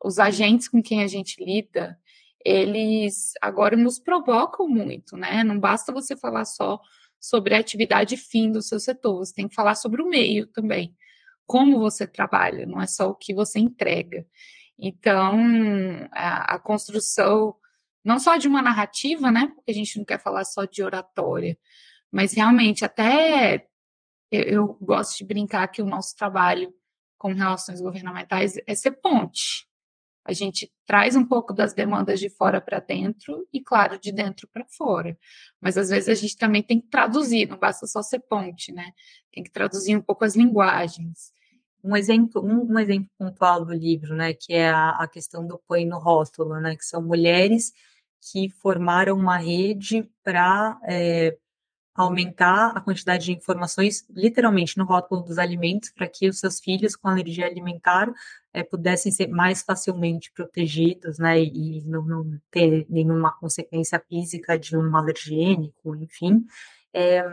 os 0.03 0.19
agentes 0.19 0.69
com 0.69 0.83
quem 0.83 1.03
a 1.03 1.07
gente 1.07 1.45
lida, 1.45 1.99
eles 2.43 3.33
agora 3.43 3.77
nos 3.77 3.99
provocam 3.99 4.67
muito, 4.67 5.19
né? 5.19 5.45
Não 5.45 5.61
basta 5.61 5.93
você 5.93 6.17
falar 6.17 6.47
só 6.47 6.81
sobre 7.21 7.55
a 7.55 7.59
atividade 7.59 8.17
fim 8.17 8.51
do 8.51 8.63
seu 8.63 8.81
setor, 8.81 9.19
você 9.19 9.35
tem 9.35 9.47
que 9.47 9.55
falar 9.55 9.75
sobre 9.75 10.01
o 10.01 10.09
meio 10.09 10.47
também. 10.47 10.97
Como 11.47 11.79
você 11.79 12.07
trabalha, 12.07 12.65
não 12.65 12.81
é 12.81 12.87
só 12.87 13.11
o 13.11 13.15
que 13.15 13.35
você 13.35 13.59
entrega. 13.59 14.27
Então, 14.79 15.39
a, 16.11 16.55
a 16.55 16.59
construção, 16.59 17.55
não 18.03 18.19
só 18.19 18.39
de 18.39 18.49
uma 18.49 18.63
narrativa, 18.63 19.31
né? 19.31 19.53
Porque 19.55 19.71
a 19.71 19.75
gente 19.75 19.99
não 19.99 20.07
quer 20.07 20.21
falar 20.21 20.45
só 20.45 20.65
de 20.65 20.83
oratória, 20.83 21.59
mas 22.11 22.33
realmente 22.33 22.83
até 22.83 23.67
eu, 24.31 24.43
eu 24.43 24.79
gosto 24.81 25.19
de 25.19 25.25
brincar 25.25 25.69
que 25.69 25.83
o 25.83 25.87
nosso 25.87 26.15
trabalho 26.17 26.73
com 27.19 27.33
relações 27.33 27.81
governamentais 27.81 28.55
é 28.67 28.75
ser 28.75 28.93
ponte. 28.93 29.67
A 30.27 30.33
gente 30.33 30.73
traz 30.87 31.15
um 31.17 31.25
pouco 31.25 31.53
das 31.53 31.75
demandas 31.75 32.19
de 32.19 32.31
fora 32.31 32.61
para 32.61 32.81
dentro 32.81 33.47
e, 33.53 33.61
claro, 33.61 33.99
de 33.99 34.11
dentro 34.11 34.49
para 34.49 34.65
fora. 34.65 35.19
Mas 35.61 35.77
às 35.77 35.91
vezes 35.91 36.09
a 36.09 36.15
gente 36.15 36.37
também 36.37 36.63
tem 36.63 36.81
que 36.81 36.89
traduzir, 36.89 37.47
não 37.47 37.59
basta 37.59 37.87
só 37.87 38.03
ser 38.03 38.21
ponte, 38.21 38.73
né? 38.73 38.91
Tem 39.31 39.43
que 39.43 39.51
traduzir 39.51 39.95
um 39.97 40.01
pouco 40.01 40.25
as 40.25 40.35
linguagens. 40.35 41.31
Um 41.83 41.95
exemplo, 41.95 42.43
um, 42.43 42.73
um 42.73 42.79
exemplo 42.79 43.11
pontual 43.19 43.67
do 43.67 43.75
livro, 43.75 44.17
né, 44.17 44.33
que 44.33 44.55
é 44.55 44.71
a, 44.71 44.91
a 45.01 45.07
questão 45.07 45.47
do 45.47 45.61
põe 45.69 45.85
no 45.85 45.99
rótulo, 45.99 46.59
né, 46.59 46.75
que 46.75 46.85
são 46.85 47.03
mulheres 47.03 47.73
que 48.33 48.49
formaram 48.49 49.19
uma 49.19 49.37
rede 49.37 50.11
para 50.23 50.81
é, 50.85 51.37
aumentar 51.95 52.73
a 52.77 52.81
quantidade 52.81 53.27
de 53.27 53.33
informações, 53.33 54.05
literalmente, 54.11 54.77
no 54.77 54.85
rótulo 54.85 55.23
dos 55.23 55.39
alimentos, 55.39 55.91
para 55.91 56.09
que 56.09 56.29
os 56.29 56.41
seus 56.41 56.59
filhos 56.59 56.97
com 56.97 57.09
alergia 57.09 57.47
alimentar 57.47 58.13
é, 58.53 58.65
pudessem 58.65 59.13
ser 59.13 59.29
mais 59.29 59.63
facilmente 59.63 60.33
protegidos, 60.33 61.19
né, 61.19 61.41
e, 61.41 61.83
não, 61.87 62.03
não, 62.03 62.41
ter 62.51 62.87
nenhuma 62.89 63.33
consequência 63.39 64.01
física 64.09 64.59
de 64.59 64.77
um 64.77 64.97
alergênico, 64.97 65.95
enfim. 65.97 66.45
É, 66.93 67.25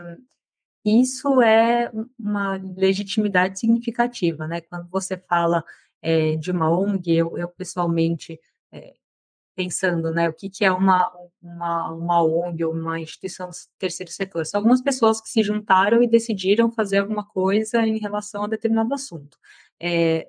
isso 0.84 1.40
é 1.42 1.90
uma 2.18 2.56
legitimidade 2.76 3.58
significativa, 3.58 4.46
né, 4.46 4.60
quando 4.60 4.88
você 4.88 5.16
fala 5.16 5.64
é, 6.00 6.36
de 6.36 6.50
uma 6.50 6.70
ONG, 6.70 7.12
eu, 7.12 7.36
eu 7.36 7.48
pessoalmente 7.48 8.38
pensando, 9.54 10.10
né, 10.10 10.28
o 10.28 10.32
que, 10.32 10.48
que 10.48 10.64
é 10.64 10.72
uma, 10.72 11.10
uma, 11.42 11.90
uma 11.92 12.22
ONG 12.22 12.64
ou 12.64 12.72
uma 12.72 13.00
instituição 13.00 13.48
do 13.50 13.54
terceiro 13.78 14.10
setor. 14.10 14.46
São 14.46 14.58
algumas 14.58 14.82
pessoas 14.82 15.20
que 15.20 15.28
se 15.28 15.42
juntaram 15.42 16.02
e 16.02 16.08
decidiram 16.08 16.70
fazer 16.70 16.98
alguma 16.98 17.24
coisa 17.26 17.86
em 17.86 17.98
relação 17.98 18.44
a 18.44 18.48
determinado 18.48 18.94
assunto. 18.94 19.38
É, 19.80 20.28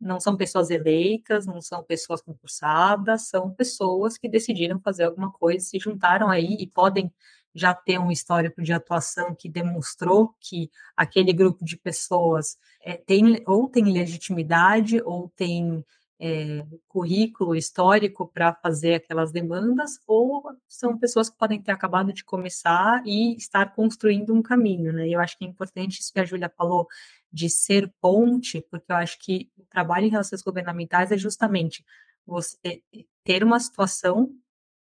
não 0.00 0.20
são 0.20 0.36
pessoas 0.36 0.70
eleitas, 0.70 1.46
não 1.46 1.60
são 1.60 1.82
pessoas 1.82 2.20
concursadas, 2.20 3.28
são 3.28 3.50
pessoas 3.50 4.18
que 4.18 4.28
decidiram 4.28 4.80
fazer 4.80 5.04
alguma 5.04 5.32
coisa, 5.32 5.64
se 5.64 5.78
juntaram 5.78 6.28
aí 6.28 6.56
e 6.60 6.66
podem 6.66 7.10
já 7.54 7.74
ter 7.74 7.98
um 7.98 8.10
histórico 8.10 8.62
de 8.62 8.72
atuação 8.72 9.34
que 9.34 9.48
demonstrou 9.48 10.34
que 10.38 10.70
aquele 10.94 11.32
grupo 11.32 11.64
de 11.64 11.78
pessoas 11.78 12.58
é, 12.82 12.96
tem 12.98 13.42
ou 13.46 13.68
tem 13.68 13.84
legitimidade 13.84 15.00
ou 15.02 15.32
tem 15.34 15.82
é, 16.18 16.64
currículo 16.88 17.54
histórico 17.54 18.26
para 18.26 18.54
fazer 18.54 18.94
aquelas 18.94 19.30
demandas, 19.32 19.98
ou 20.06 20.42
são 20.66 20.98
pessoas 20.98 21.28
que 21.28 21.36
podem 21.36 21.60
ter 21.60 21.72
acabado 21.72 22.12
de 22.12 22.24
começar 22.24 23.02
e 23.04 23.36
estar 23.36 23.74
construindo 23.74 24.34
um 24.34 24.42
caminho, 24.42 24.92
né? 24.92 25.08
Eu 25.08 25.20
acho 25.20 25.36
que 25.36 25.44
é 25.44 25.48
importante 25.48 26.00
isso 26.00 26.12
que 26.12 26.20
a 26.20 26.24
Júlia 26.24 26.52
falou 26.56 26.86
de 27.32 27.50
ser 27.50 27.92
ponte, 28.00 28.64
porque 28.70 28.90
eu 28.90 28.96
acho 28.96 29.18
que 29.18 29.50
o 29.58 29.64
trabalho 29.66 30.06
em 30.06 30.10
relações 30.10 30.42
governamentais 30.42 31.12
é 31.12 31.18
justamente 31.18 31.84
você 32.26 32.82
ter 33.22 33.44
uma 33.44 33.60
situação 33.60 34.34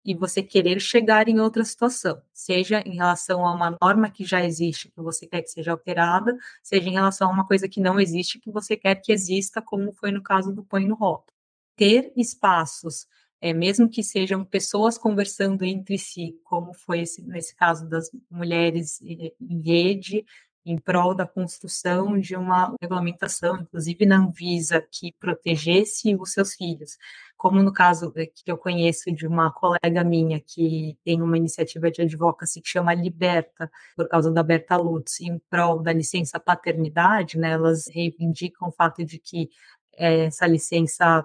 e 0.07 0.15
você 0.15 0.41
querer 0.41 0.81
chegar 0.81 1.29
em 1.29 1.41
outra 1.41 1.65
situação, 1.65 2.23
seja 2.33 2.81
em 2.87 2.95
relação 2.95 3.45
a 3.45 3.53
uma 3.53 3.77
norma 3.83 4.09
que 4.09 4.25
já 4.25 4.45
existe, 4.45 4.89
que 4.89 5.01
você 5.01 5.27
quer 5.27 5.43
que 5.43 5.51
seja 5.51 5.73
alterada, 5.73 6.39
seja 6.63 6.89
em 6.89 6.93
relação 6.93 7.29
a 7.29 7.33
uma 7.33 7.45
coisa 7.45 7.69
que 7.69 7.81
não 7.81 7.99
existe, 7.99 8.39
que 8.39 8.51
você 8.51 8.77
quer 8.77 8.95
que 8.95 9.13
exista, 9.13 9.61
como 9.61 9.93
foi 9.93 10.13
no 10.13 10.23
caso 10.23 10.53
do 10.53 10.63
Põe 10.65 10.87
no 10.87 10.95
Rótulo. 10.95 11.37
Ter 11.75 12.13
espaços, 12.17 13.09
é, 13.41 13.53
mesmo 13.53 13.89
que 13.89 14.03
sejam 14.03 14.45
pessoas 14.45 14.97
conversando 14.97 15.65
entre 15.65 15.99
si, 15.99 16.39
como 16.45 16.73
foi 16.73 17.01
esse, 17.01 17.23
nesse 17.23 17.55
caso 17.57 17.89
das 17.89 18.09
mulheres 18.31 19.01
em 19.03 19.61
rede, 19.61 20.25
em 20.67 20.77
prol 20.77 21.15
da 21.15 21.25
construção 21.25 22.19
de 22.19 22.35
uma 22.35 22.75
regulamentação, 22.83 23.57
inclusive 23.57 24.05
na 24.05 24.17
Anvisa, 24.17 24.85
que 24.91 25.15
protegesse 25.21 26.17
os 26.17 26.33
seus 26.33 26.55
filhos. 26.55 26.99
Como 27.37 27.63
no 27.63 27.73
caso 27.73 28.13
eh, 28.17 28.27
que 28.27 28.51
eu 28.51 28.59
conheço 28.59 29.13
de 29.13 29.29
uma 29.29 29.53
colega 29.53 30.03
minha 30.03 30.41
que 30.41 30.99
tem 31.05 31.23
uma 31.23 31.37
iniciativa 31.37 31.89
de 31.89 32.03
advocacy 32.03 32.61
que 32.61 32.69
chama 32.69 32.93
Liberta, 32.95 33.71
por 33.97 34.09
causa 34.09 34.33
da 34.33 34.43
Berta 34.43 34.77
Lutz, 34.77 35.21
em 35.21 35.39
prol 35.49 35.81
da 35.81 35.93
licença 35.93 36.41
paternidade, 36.41 37.39
né, 37.39 37.53
elas 37.53 37.87
reivindicam 37.87 38.69
o 38.69 38.73
fato 38.73 39.05
de 39.05 39.21
que 39.21 39.49
é, 39.97 40.25
essa 40.25 40.47
licença 40.49 41.25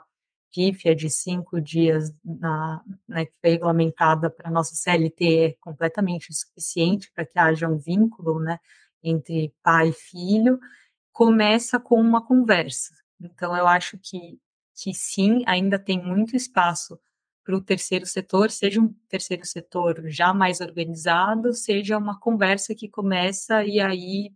pífia 0.53 0.95
de 0.95 1.09
cinco 1.09 1.59
dias 1.59 2.13
na, 2.23 2.81
né, 3.07 3.25
que 3.25 3.33
foi 3.41 3.51
regulamentada 3.51 4.29
para 4.29 4.49
a 4.49 4.51
nossa 4.51 4.75
CLT 4.75 5.39
é 5.39 5.55
completamente 5.61 6.29
insuficiente 6.29 7.11
para 7.15 7.25
que 7.25 7.39
haja 7.39 7.67
um 7.67 7.77
vínculo, 7.77 8.39
né, 8.39 8.59
entre 9.03 9.53
pai 9.63 9.89
e 9.89 9.93
filho, 9.93 10.59
começa 11.11 11.79
com 11.79 11.99
uma 11.99 12.25
conversa. 12.25 12.93
Então, 13.19 13.55
eu 13.55 13.67
acho 13.67 13.97
que, 13.97 14.39
que 14.75 14.93
sim, 14.93 15.43
ainda 15.45 15.77
tem 15.77 16.01
muito 16.01 16.35
espaço 16.35 16.99
para 17.43 17.55
o 17.55 17.61
terceiro 17.61 18.05
setor, 18.05 18.51
seja 18.51 18.79
um 18.79 18.93
terceiro 19.09 19.45
setor 19.45 20.03
já 20.07 20.33
mais 20.33 20.61
organizado, 20.61 21.53
seja 21.53 21.97
uma 21.97 22.19
conversa 22.19 22.75
que 22.75 22.87
começa 22.87 23.63
e 23.65 23.79
aí 23.79 24.31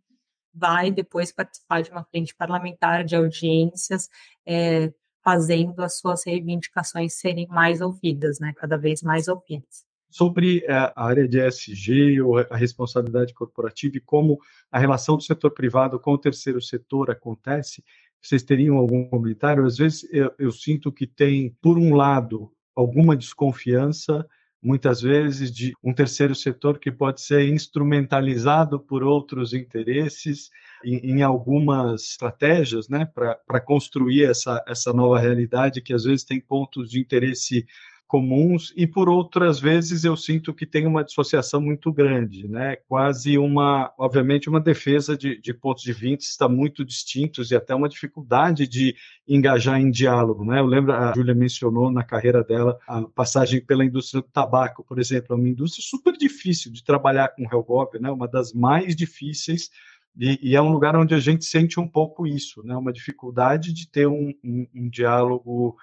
vai 0.54 0.91
depois 0.91 1.32
participar 1.32 1.82
de 1.82 1.91
uma 1.91 2.04
frente 2.06 2.36
parlamentar, 2.36 3.04
de 3.04 3.15
audiências, 3.15 4.10
é, 4.45 4.91
fazendo 5.23 5.82
as 5.84 5.99
suas 5.99 6.25
reivindicações 6.25 7.15
serem 7.15 7.47
mais 7.47 7.82
ouvidas, 7.82 8.39
né, 8.39 8.54
cada 8.56 8.78
vez 8.78 9.01
mais 9.01 9.28
ouvidas 9.28 9.85
sobre 10.15 10.63
eh, 10.65 10.71
a 10.71 11.06
área 11.06 11.28
de 11.28 11.38
ESG 11.38 12.19
a 12.49 12.56
responsabilidade 12.56 13.34
corporativa 13.34 13.97
e 13.97 13.99
como 13.99 14.39
a 14.71 14.80
relação 14.80 15.17
do 15.17 15.23
setor 15.23 15.51
privado 15.51 15.99
com 15.99 16.13
o 16.13 16.17
terceiro 16.17 16.62
setor 16.62 17.12
acontece, 17.12 17.84
vocês 18.21 18.41
teriam 18.41 18.78
algum 18.78 19.10
comentário? 19.10 19.65
Às 19.65 19.78
vezes 19.78 20.08
eu, 20.13 20.32
eu 20.39 20.51
sinto 20.54 20.89
que 20.89 21.06
tem, 21.06 21.54
por 21.62 21.78
um 21.78 21.93
lado, 21.93 22.49
alguma 22.73 23.13
desconfiança, 23.13 24.25
muitas 24.63 25.01
vezes, 25.01 25.51
de 25.51 25.73
um 25.84 25.93
terceiro 25.93 26.34
setor 26.34 26.80
que 26.80 26.91
pode 26.93 27.19
ser 27.19 27.49
instrumentalizado 27.49 28.80
por 28.80 29.04
outros 29.04 29.54
interesses 29.54 30.49
em, 30.84 31.17
em 31.17 31.23
algumas 31.23 32.04
estratégias, 32.04 32.88
né, 32.88 33.06
para 33.06 33.60
construir 33.60 34.23
essa, 34.23 34.63
essa 34.65 34.93
nova 34.93 35.19
realidade 35.19 35.82
que 35.82 35.93
às 35.93 36.06
vezes 36.06 36.23
tem 36.23 36.39
pontos 36.39 36.89
de 36.89 37.01
interesse 37.01 37.65
comuns 38.08 38.72
e 38.76 38.86
por 38.86 39.10
outras 39.10 39.60
vezes 39.60 40.04
eu 40.04 40.15
sinto 40.15 40.54
que 40.54 40.65
tem 40.65 40.86
uma 40.86 41.04
dissociação 41.04 41.60
muito 41.60 41.91
grande, 41.91 42.48
né? 42.48 42.76
Quase 42.88 43.38
uma, 43.38 43.91
obviamente, 43.98 44.48
uma 44.48 44.60
defesa 44.60 45.18
de, 45.18 45.39
de 45.41 45.54
pontos 45.54 45.84
de 45.84 45.91
vista 45.91 46.48
muito 46.48 46.86
distintos 46.86 47.52
e 47.52 47.56
até 47.56 47.74
uma 47.74 47.89
dificuldade 47.89 48.68
de 48.68 48.96
engajar 49.28 49.80
em 49.80 49.89
diálogo, 49.89 50.46
né? 50.46 50.60
Eu 50.60 50.65
lembro 50.65 50.94
a 50.94 51.13
Júlia 51.15 51.34
mencionou 51.34 51.91
na 51.91 52.04
carreira 52.04 52.44
dela 52.44 52.78
a 52.88 53.02
passagem 53.02 53.60
pela 53.60 53.84
indústria 53.84 54.22
do 54.22 54.28
tabaco, 54.28 54.84
por 54.84 55.00
exemplo, 55.00 55.34
é 55.34 55.36
uma 55.36 55.50
indústria 55.50 55.84
super 55.84 56.13
difícil 56.13 56.72
de 56.72 56.84
trabalhar 56.84 57.30
com 57.30 57.44
Helgop, 57.44 58.00
né? 58.00 58.10
Uma 58.12 58.28
das 58.28 58.54
mais 58.54 58.96
difíceis 58.96 59.72
e, 60.18 60.52
e, 60.52 60.56
é 60.56 60.62
um 60.62 60.72
lugar 60.72 60.96
onde 60.96 61.13
a 61.13 61.20
gente 61.20 61.44
sente 61.44 61.80
um 61.80 61.88
pouco 61.88 62.26
isso, 62.26 62.63
né? 62.63 62.76
Uma 62.76 62.94
dificuldade 62.94 63.74
de 63.74 63.89
ter 63.89 64.08
um, 64.08 64.34
um, 64.44 64.68
um 64.74 64.89
diálogo 64.89 65.76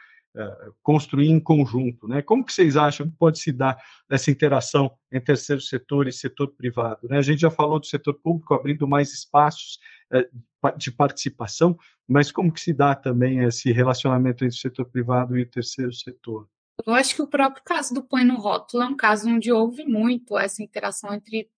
construir 0.82 1.28
em 1.28 1.40
conjunto. 1.40 2.08
Né? 2.08 2.22
Como 2.22 2.44
que 2.44 2.52
vocês 2.52 2.76
acham 2.76 3.08
que 3.08 3.16
pode 3.16 3.38
se 3.38 3.52
dar 3.52 3.82
essa 4.10 4.30
interação 4.30 4.90
entre 5.10 5.26
terceiro 5.26 5.60
setor 5.60 6.08
e 6.08 6.12
setor 6.12 6.48
privado? 6.48 7.08
Né? 7.08 7.18
A 7.18 7.22
gente 7.22 7.40
já 7.40 7.50
falou 7.50 7.78
do 7.78 7.86
setor 7.86 8.14
público 8.14 8.54
abrindo 8.54 8.86
mais 8.88 9.12
espaços 9.12 9.78
é, 10.10 10.28
de 10.76 10.90
participação, 10.90 11.78
mas 12.08 12.32
como 12.32 12.52
que 12.52 12.60
se 12.60 12.72
dá 12.72 12.94
também 12.94 13.40
esse 13.40 13.72
relacionamento 13.72 14.44
entre 14.44 14.56
o 14.56 14.60
setor 14.60 14.86
privado 14.86 15.36
e 15.36 15.42
o 15.42 15.50
terceiro 15.50 15.92
setor? 15.92 16.48
Eu 16.86 16.94
acho 16.94 17.14
que 17.14 17.22
o 17.22 17.28
próprio 17.28 17.62
caso 17.64 17.94
do 17.94 18.02
Põe 18.02 18.24
no 18.24 18.36
Rótulo 18.36 18.82
é 18.82 18.86
um 18.86 18.96
caso 18.96 19.28
onde 19.28 19.52
houve 19.52 19.84
muito 19.84 20.38
essa 20.38 20.62
interação 20.62 21.12
entre 21.14 21.50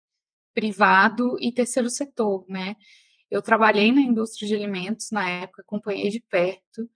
privado 0.52 1.37
e 1.40 1.52
terceiro 1.52 1.88
setor, 1.88 2.44
né? 2.48 2.76
Eu 3.30 3.42
trabalhei 3.42 3.90
na 3.90 4.00
indústria 4.00 4.46
de 4.46 4.54
alimentos 4.54 5.10
na 5.10 5.28
época, 5.28 5.62
acompanhei 5.62 6.10
de 6.10 6.20
perto, 6.20 6.88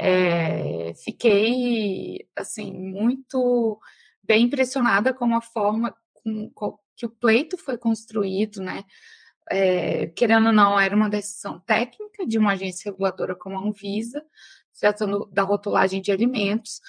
é, 0.00 0.94
fiquei 0.94 2.28
assim 2.36 2.72
muito 2.72 3.80
bem 4.22 4.44
impressionada 4.44 5.12
com 5.12 5.34
a 5.34 5.40
forma 5.40 5.92
com, 6.12 6.50
com, 6.50 6.78
que 6.96 7.04
o 7.04 7.10
pleito 7.10 7.58
foi 7.58 7.76
construído, 7.76 8.62
né? 8.62 8.84
É, 9.50 10.06
querendo 10.08 10.48
ou 10.48 10.52
não, 10.52 10.78
era 10.78 10.94
uma 10.94 11.08
decisão 11.08 11.58
técnica 11.60 12.26
de 12.26 12.38
uma 12.38 12.52
agência 12.52 12.90
reguladora 12.90 13.34
como 13.34 13.58
a 13.58 13.62
Anvisa, 13.62 14.24
tratando 14.78 15.26
da 15.32 15.42
rotulagem 15.42 16.00
de 16.00 16.12
alimentos, 16.12 16.80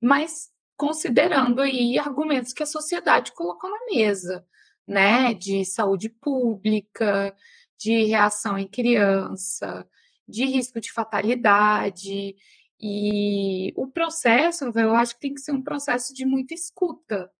mas 0.00 0.50
considerando 0.76 1.62
aí 1.62 1.98
argumentos 1.98 2.52
que 2.52 2.62
a 2.62 2.66
sociedade 2.66 3.32
colocou 3.32 3.70
na 3.70 3.86
mesa, 3.86 4.44
né, 4.86 5.32
de 5.32 5.64
saúde 5.64 6.08
pública, 6.08 7.34
de 7.78 8.04
reação 8.04 8.58
em 8.58 8.66
criança, 8.66 9.86
de 10.28 10.44
risco 10.44 10.80
de 10.80 10.92
fatalidade. 10.92 12.36
E 12.80 13.72
o 13.76 13.88
processo, 13.88 14.66
eu 14.76 14.94
acho 14.94 15.14
que 15.14 15.20
tem 15.20 15.34
que 15.34 15.40
ser 15.40 15.52
um 15.52 15.62
processo 15.62 16.14
de 16.14 16.24
muita 16.24 16.54
escuta 16.54 17.30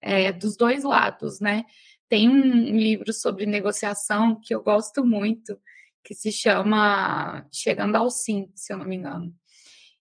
é, 0.00 0.32
dos 0.32 0.56
dois 0.56 0.82
lados, 0.82 1.38
né? 1.40 1.64
Tem 2.08 2.28
um 2.28 2.76
livro 2.76 3.12
sobre 3.12 3.46
negociação 3.46 4.38
que 4.40 4.54
eu 4.54 4.62
gosto 4.62 5.04
muito, 5.04 5.58
que 6.02 6.14
se 6.14 6.32
chama 6.32 7.46
Chegando 7.52 7.96
ao 7.96 8.10
Sim, 8.10 8.50
se 8.54 8.72
eu 8.72 8.78
não 8.78 8.84
me 8.84 8.96
engano. 8.96 9.32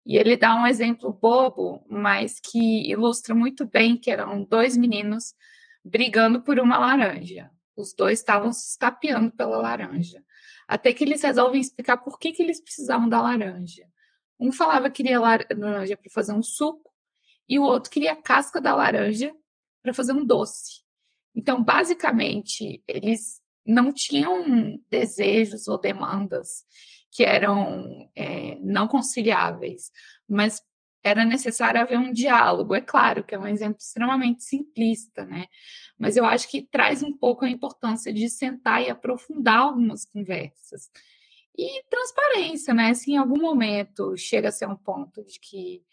E 0.05 0.17
ele 0.17 0.35
dá 0.35 0.55
um 0.55 0.65
exemplo 0.65 1.13
bobo, 1.13 1.85
mas 1.87 2.39
que 2.39 2.89
ilustra 2.89 3.35
muito 3.35 3.65
bem 3.67 3.95
que 3.95 4.09
eram 4.09 4.43
dois 4.43 4.75
meninos 4.75 5.35
brigando 5.85 6.41
por 6.41 6.59
uma 6.59 6.77
laranja. 6.77 7.51
Os 7.75 7.93
dois 7.93 8.19
estavam 8.19 8.51
se 8.51 8.71
estapeando 8.71 9.31
pela 9.31 9.57
laranja. 9.57 10.23
Até 10.71 10.93
que 10.93 11.03
eles 11.03 11.21
resolvem 11.21 11.59
explicar 11.59 11.97
por 11.97 12.17
que, 12.17 12.31
que 12.31 12.41
eles 12.41 12.61
precisavam 12.61 13.09
da 13.09 13.21
laranja. 13.21 13.85
Um 14.39 14.53
falava 14.53 14.89
que 14.89 15.03
queria 15.03 15.19
laranja 15.19 15.97
para 15.97 16.09
fazer 16.09 16.31
um 16.31 16.41
suco, 16.41 16.89
e 17.47 17.59
o 17.59 17.63
outro 17.63 17.91
queria 17.91 18.13
a 18.13 18.15
casca 18.15 18.61
da 18.61 18.73
laranja 18.73 19.35
para 19.83 19.93
fazer 19.93 20.13
um 20.13 20.25
doce. 20.25 20.81
Então, 21.35 21.61
basicamente, 21.61 22.81
eles 22.87 23.41
não 23.65 23.91
tinham 23.91 24.79
desejos 24.89 25.67
ou 25.67 25.77
demandas 25.77 26.63
que 27.11 27.25
eram 27.25 28.09
é, 28.15 28.55
não 28.61 28.87
conciliáveis, 28.87 29.91
mas 30.25 30.61
era 31.03 31.25
necessário 31.25 31.81
haver 31.81 31.97
um 31.97 32.11
diálogo. 32.11 32.75
É 32.75 32.81
claro 32.81 33.23
que 33.23 33.33
é 33.33 33.39
um 33.39 33.47
exemplo 33.47 33.77
extremamente 33.79 34.43
simplista, 34.43 35.25
né? 35.25 35.47
Mas 35.97 36.17
eu 36.17 36.25
acho 36.25 36.49
que 36.49 36.61
traz 36.61 37.01
um 37.03 37.15
pouco 37.15 37.45
a 37.45 37.49
importância 37.49 38.13
de 38.13 38.29
sentar 38.29 38.81
e 38.81 38.89
aprofundar 38.89 39.59
algumas 39.59 40.05
conversas. 40.05 40.89
E 41.57 41.83
transparência, 41.89 42.73
né? 42.73 42.93
Se 42.93 43.11
em 43.11 43.17
algum 43.17 43.41
momento 43.41 44.15
chega 44.15 44.49
a 44.49 44.51
ser 44.51 44.67
um 44.67 44.75
ponto 44.75 45.23
de 45.25 45.39
que 45.39 45.83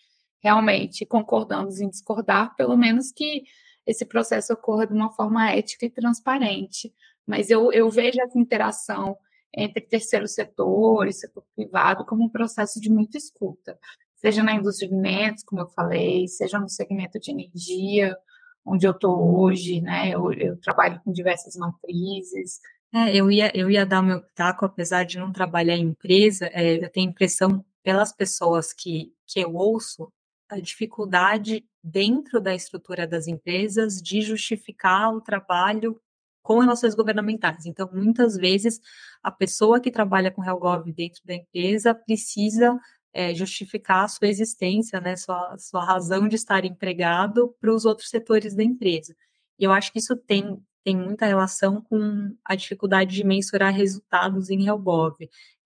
realmente 0.40 1.04
concordamos 1.04 1.80
em 1.80 1.88
discordar, 1.88 2.54
pelo 2.54 2.76
menos 2.76 3.10
que 3.10 3.44
esse 3.86 4.04
processo 4.04 4.52
ocorra 4.52 4.86
de 4.86 4.92
uma 4.92 5.10
forma 5.10 5.50
ética 5.50 5.86
e 5.86 5.90
transparente. 5.90 6.92
Mas 7.26 7.50
eu, 7.50 7.72
eu 7.72 7.90
vejo 7.90 8.20
essa 8.20 8.38
interação 8.38 9.16
entre 9.54 9.80
terceiro 9.80 10.28
setor 10.28 11.06
e 11.08 11.12
setor 11.12 11.44
privado 11.56 12.04
como 12.04 12.24
um 12.24 12.28
processo 12.28 12.80
de 12.80 12.90
muita 12.90 13.16
escuta, 13.16 13.78
seja 14.18 14.42
na 14.42 14.54
indústria 14.54 14.88
de 14.88 14.94
alimentos, 14.94 15.44
como 15.44 15.62
eu 15.62 15.68
falei, 15.68 16.28
seja 16.28 16.58
no 16.58 16.68
segmento 16.68 17.18
de 17.18 17.30
energia, 17.30 18.16
onde 18.64 18.86
eu 18.86 18.92
estou 18.92 19.40
hoje, 19.40 19.80
né? 19.80 20.10
Eu, 20.10 20.32
eu, 20.32 20.56
trabalho 20.60 21.00
com 21.02 21.12
diversas 21.12 21.56
matrizes. 21.56 22.60
É, 22.94 23.14
eu 23.14 23.30
ia, 23.30 23.50
eu 23.56 23.70
ia 23.70 23.86
dar 23.86 24.02
meu 24.02 24.22
taco, 24.34 24.64
apesar 24.64 25.04
de 25.04 25.18
não 25.18 25.32
trabalhar 25.32 25.76
em 25.76 25.88
empresa, 25.88 26.48
é, 26.52 26.84
eu 26.84 26.90
tenho 26.90 27.10
impressão 27.10 27.64
pelas 27.82 28.12
pessoas 28.12 28.72
que, 28.72 29.12
que 29.26 29.40
eu 29.40 29.54
ouço, 29.54 30.12
a 30.48 30.58
dificuldade 30.58 31.64
dentro 31.82 32.40
da 32.40 32.54
estrutura 32.54 33.06
das 33.06 33.26
empresas 33.26 34.00
de 34.00 34.22
justificar 34.22 35.14
o 35.14 35.20
trabalho 35.20 36.00
com 36.42 36.60
relações 36.60 36.94
governamentais. 36.94 37.66
Então, 37.66 37.88
muitas 37.92 38.34
vezes, 38.34 38.80
a 39.22 39.30
pessoa 39.30 39.80
que 39.80 39.90
trabalha 39.90 40.30
com 40.30 40.42
HealthGov 40.42 40.90
dentro 40.92 41.20
da 41.26 41.34
empresa 41.34 41.94
precisa 41.94 42.78
é, 43.12 43.34
justificar 43.34 44.04
a 44.04 44.08
sua 44.08 44.28
existência, 44.28 45.00
né, 45.00 45.16
sua, 45.16 45.56
sua 45.58 45.84
razão 45.84 46.28
de 46.28 46.36
estar 46.36 46.64
empregado 46.64 47.54
para 47.60 47.72
os 47.72 47.84
outros 47.84 48.10
setores 48.10 48.54
da 48.54 48.62
empresa. 48.62 49.14
E 49.58 49.64
eu 49.64 49.72
acho 49.72 49.92
que 49.92 49.98
isso 49.98 50.16
tem, 50.16 50.58
tem 50.84 50.96
muita 50.96 51.26
relação 51.26 51.80
com 51.82 52.34
a 52.44 52.54
dificuldade 52.54 53.14
de 53.14 53.24
mensurar 53.24 53.74
resultados 53.74 54.50
em 54.50 54.64
HealthGov. 54.66 55.16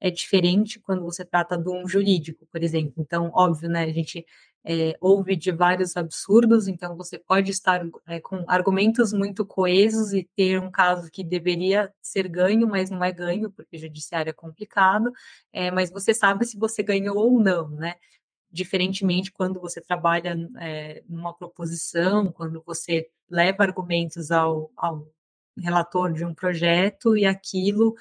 É 0.00 0.10
diferente 0.10 0.80
quando 0.80 1.02
você 1.02 1.24
trata 1.24 1.56
de 1.56 1.68
um 1.68 1.86
jurídico, 1.86 2.46
por 2.50 2.62
exemplo. 2.62 2.94
Então, 2.98 3.30
óbvio, 3.34 3.68
né, 3.68 3.84
a 3.84 3.92
gente 3.92 4.24
é, 4.64 4.96
ouve 5.00 5.34
de 5.34 5.50
vários 5.50 5.96
absurdos, 5.96 6.68
então 6.68 6.96
você 6.96 7.18
pode 7.18 7.50
estar 7.50 7.84
é, 8.06 8.20
com 8.20 8.44
argumentos 8.46 9.12
muito 9.12 9.44
coesos 9.44 10.12
e 10.12 10.28
ter 10.36 10.60
um 10.60 10.70
caso 10.70 11.10
que 11.10 11.24
deveria 11.24 11.92
ser 12.00 12.28
ganho, 12.28 12.66
mas 12.68 12.88
não 12.90 13.02
é 13.02 13.10
ganho, 13.10 13.50
porque 13.50 13.76
judiciário 13.76 14.30
é 14.30 14.32
complicado, 14.32 15.12
é, 15.52 15.70
mas 15.70 15.90
você 15.90 16.14
sabe 16.14 16.44
se 16.44 16.56
você 16.56 16.82
ganhou 16.82 17.16
ou 17.16 17.40
não, 17.40 17.68
né? 17.70 17.96
Diferentemente 18.50 19.32
quando 19.32 19.60
você 19.60 19.80
trabalha 19.80 20.36
é, 20.60 21.02
numa 21.08 21.34
proposição, 21.34 22.30
quando 22.30 22.62
você 22.64 23.08
leva 23.28 23.64
argumentos 23.64 24.30
ao, 24.30 24.70
ao 24.76 25.08
relator 25.58 26.12
de 26.12 26.24
um 26.24 26.34
projeto 26.34 27.16
e 27.16 27.26
aquilo 27.26 27.94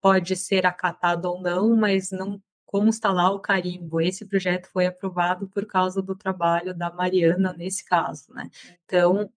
pode 0.00 0.36
ser 0.36 0.66
acatado 0.66 1.26
ou 1.26 1.40
não, 1.40 1.76
mas 1.76 2.10
não 2.10 2.40
consta 2.68 3.10
lá 3.10 3.30
o 3.30 3.40
carimbo. 3.40 3.98
Esse 3.98 4.26
projeto 4.26 4.68
foi 4.68 4.86
aprovado 4.86 5.48
por 5.48 5.64
causa 5.64 6.02
do 6.02 6.14
trabalho 6.14 6.74
da 6.74 6.92
Mariana 6.92 7.54
nesse 7.54 7.82
caso, 7.82 8.32
né? 8.34 8.50
Então, 8.84 9.32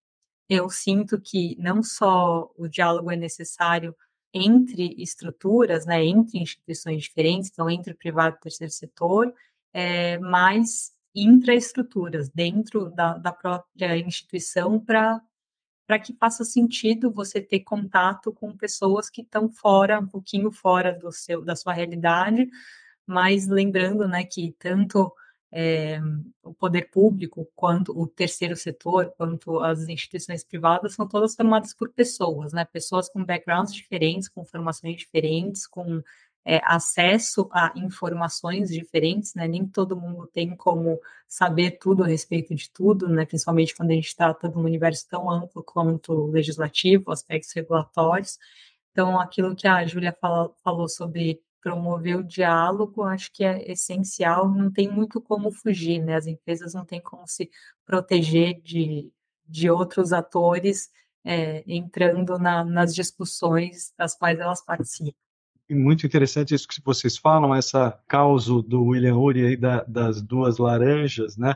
eu 0.50 0.70
sinto 0.70 1.20
que 1.20 1.56
não 1.58 1.82
só 1.82 2.52
o 2.58 2.68
diálogo 2.68 3.10
é 3.10 3.16
necessário 3.16 3.96
entre 4.34 4.96
estruturas, 5.02 5.86
né, 5.86 6.04
entre 6.04 6.40
instituições 6.40 7.04
diferentes, 7.04 7.50
então 7.50 7.70
entre 7.70 7.94
o 7.94 7.98
privado 7.98 8.36
e 8.36 8.38
o 8.38 8.42
terceiro 8.42 8.72
setor, 8.74 9.34
é, 9.74 10.18
mas 10.20 10.94
intraestruturas, 11.16 12.30
dentro 12.30 12.90
da, 12.92 13.18
da 13.18 13.32
própria 13.32 13.98
instituição, 13.98 14.80
para 14.80 15.22
para 15.88 16.00
que 16.00 16.14
faça 16.14 16.46
sentido 16.46 17.12
você 17.12 17.42
ter 17.42 17.62
contato 17.62 18.32
com 18.32 18.56
pessoas 18.56 19.10
que 19.10 19.22
estão 19.22 19.50
fora, 19.50 20.00
um 20.00 20.08
pouquinho 20.08 20.50
fora 20.50 20.98
do 20.98 21.12
seu, 21.12 21.44
da 21.44 21.54
sua 21.54 21.74
realidade, 21.74 22.50
mas 23.12 23.48
lembrando 23.48 24.08
né, 24.08 24.24
que 24.24 24.56
tanto 24.58 25.14
é, 25.52 26.00
o 26.42 26.54
poder 26.54 26.90
público, 26.90 27.48
quanto 27.56 27.92
o 27.98 28.08
terceiro 28.08 28.56
setor, 28.56 29.14
quanto 29.18 29.60
as 29.60 29.88
instituições 29.90 30.44
privadas, 30.44 30.94
são 30.94 31.08
todas 31.08 31.36
formadas 31.36 31.74
por 31.74 31.90
pessoas, 31.90 32.54
né? 32.54 32.64
Pessoas 32.64 33.10
com 33.10 33.26
backgrounds 33.26 33.74
diferentes, 33.74 34.30
com 34.30 34.46
formações 34.46 34.96
diferentes, 34.96 35.68
com 35.68 36.02
é, 36.46 36.62
acesso 36.64 37.50
a 37.52 37.74
informações 37.76 38.70
diferentes, 38.70 39.36
né? 39.36 39.46
Nem 39.48 39.68
todo 39.68 40.00
mundo 40.00 40.26
tem 40.28 40.56
como 40.56 41.00
saber 41.28 41.72
tudo 41.72 42.04
a 42.04 42.08
respeito 42.08 42.56
de 42.56 42.70
tudo, 42.72 43.10
né? 43.10 43.26
Principalmente 43.26 43.76
quando 43.76 43.92
a 43.92 43.96
gente 43.96 44.16
trata 44.16 44.48
de 44.48 44.58
um 44.58 44.64
universo 44.64 45.06
tão 45.10 45.30
amplo 45.30 45.62
quanto 45.64 46.14
o 46.14 46.32
legislativo, 46.32 47.12
aspectos 47.12 47.52
regulatórios. 47.54 48.40
Então, 48.92 49.20
aquilo 49.20 49.56
que 49.56 49.68
a 49.68 49.86
Júlia 49.86 50.16
falou 50.64 50.88
sobre 50.90 51.42
promover 51.62 52.18
o 52.18 52.24
diálogo, 52.24 53.04
acho 53.04 53.32
que 53.32 53.44
é 53.44 53.72
essencial, 53.72 54.50
não 54.50 54.72
tem 54.72 54.90
muito 54.90 55.22
como 55.22 55.52
fugir, 55.52 56.04
né? 56.04 56.16
As 56.16 56.28
empresas 56.28 56.74
não 56.74 56.84
têm 56.84 57.02
como 57.02 57.28
se 57.28 57.50
proteger 57.86 58.60
de, 58.62 59.12
de 59.48 59.70
outros 59.70 60.12
atores 60.12 60.90
é, 61.24 61.64
entrando 61.68 62.38
na, 62.40 62.64
nas 62.66 62.94
discussões 62.94 63.94
das 63.98 64.16
quais 64.16 64.40
elas 64.40 64.64
participam. 64.64 65.16
Muito 65.70 66.06
interessante 66.06 66.54
isso 66.54 66.68
que 66.68 66.82
vocês 66.84 67.18
falam, 67.18 67.56
essa 67.56 67.98
causa 68.08 68.62
do 68.62 68.84
William 68.84 69.16
Ury 69.16 69.46
aí 69.46 69.56
da, 69.56 69.84
das 69.84 70.22
duas 70.22 70.58
laranjas, 70.58 71.38
né? 71.38 71.54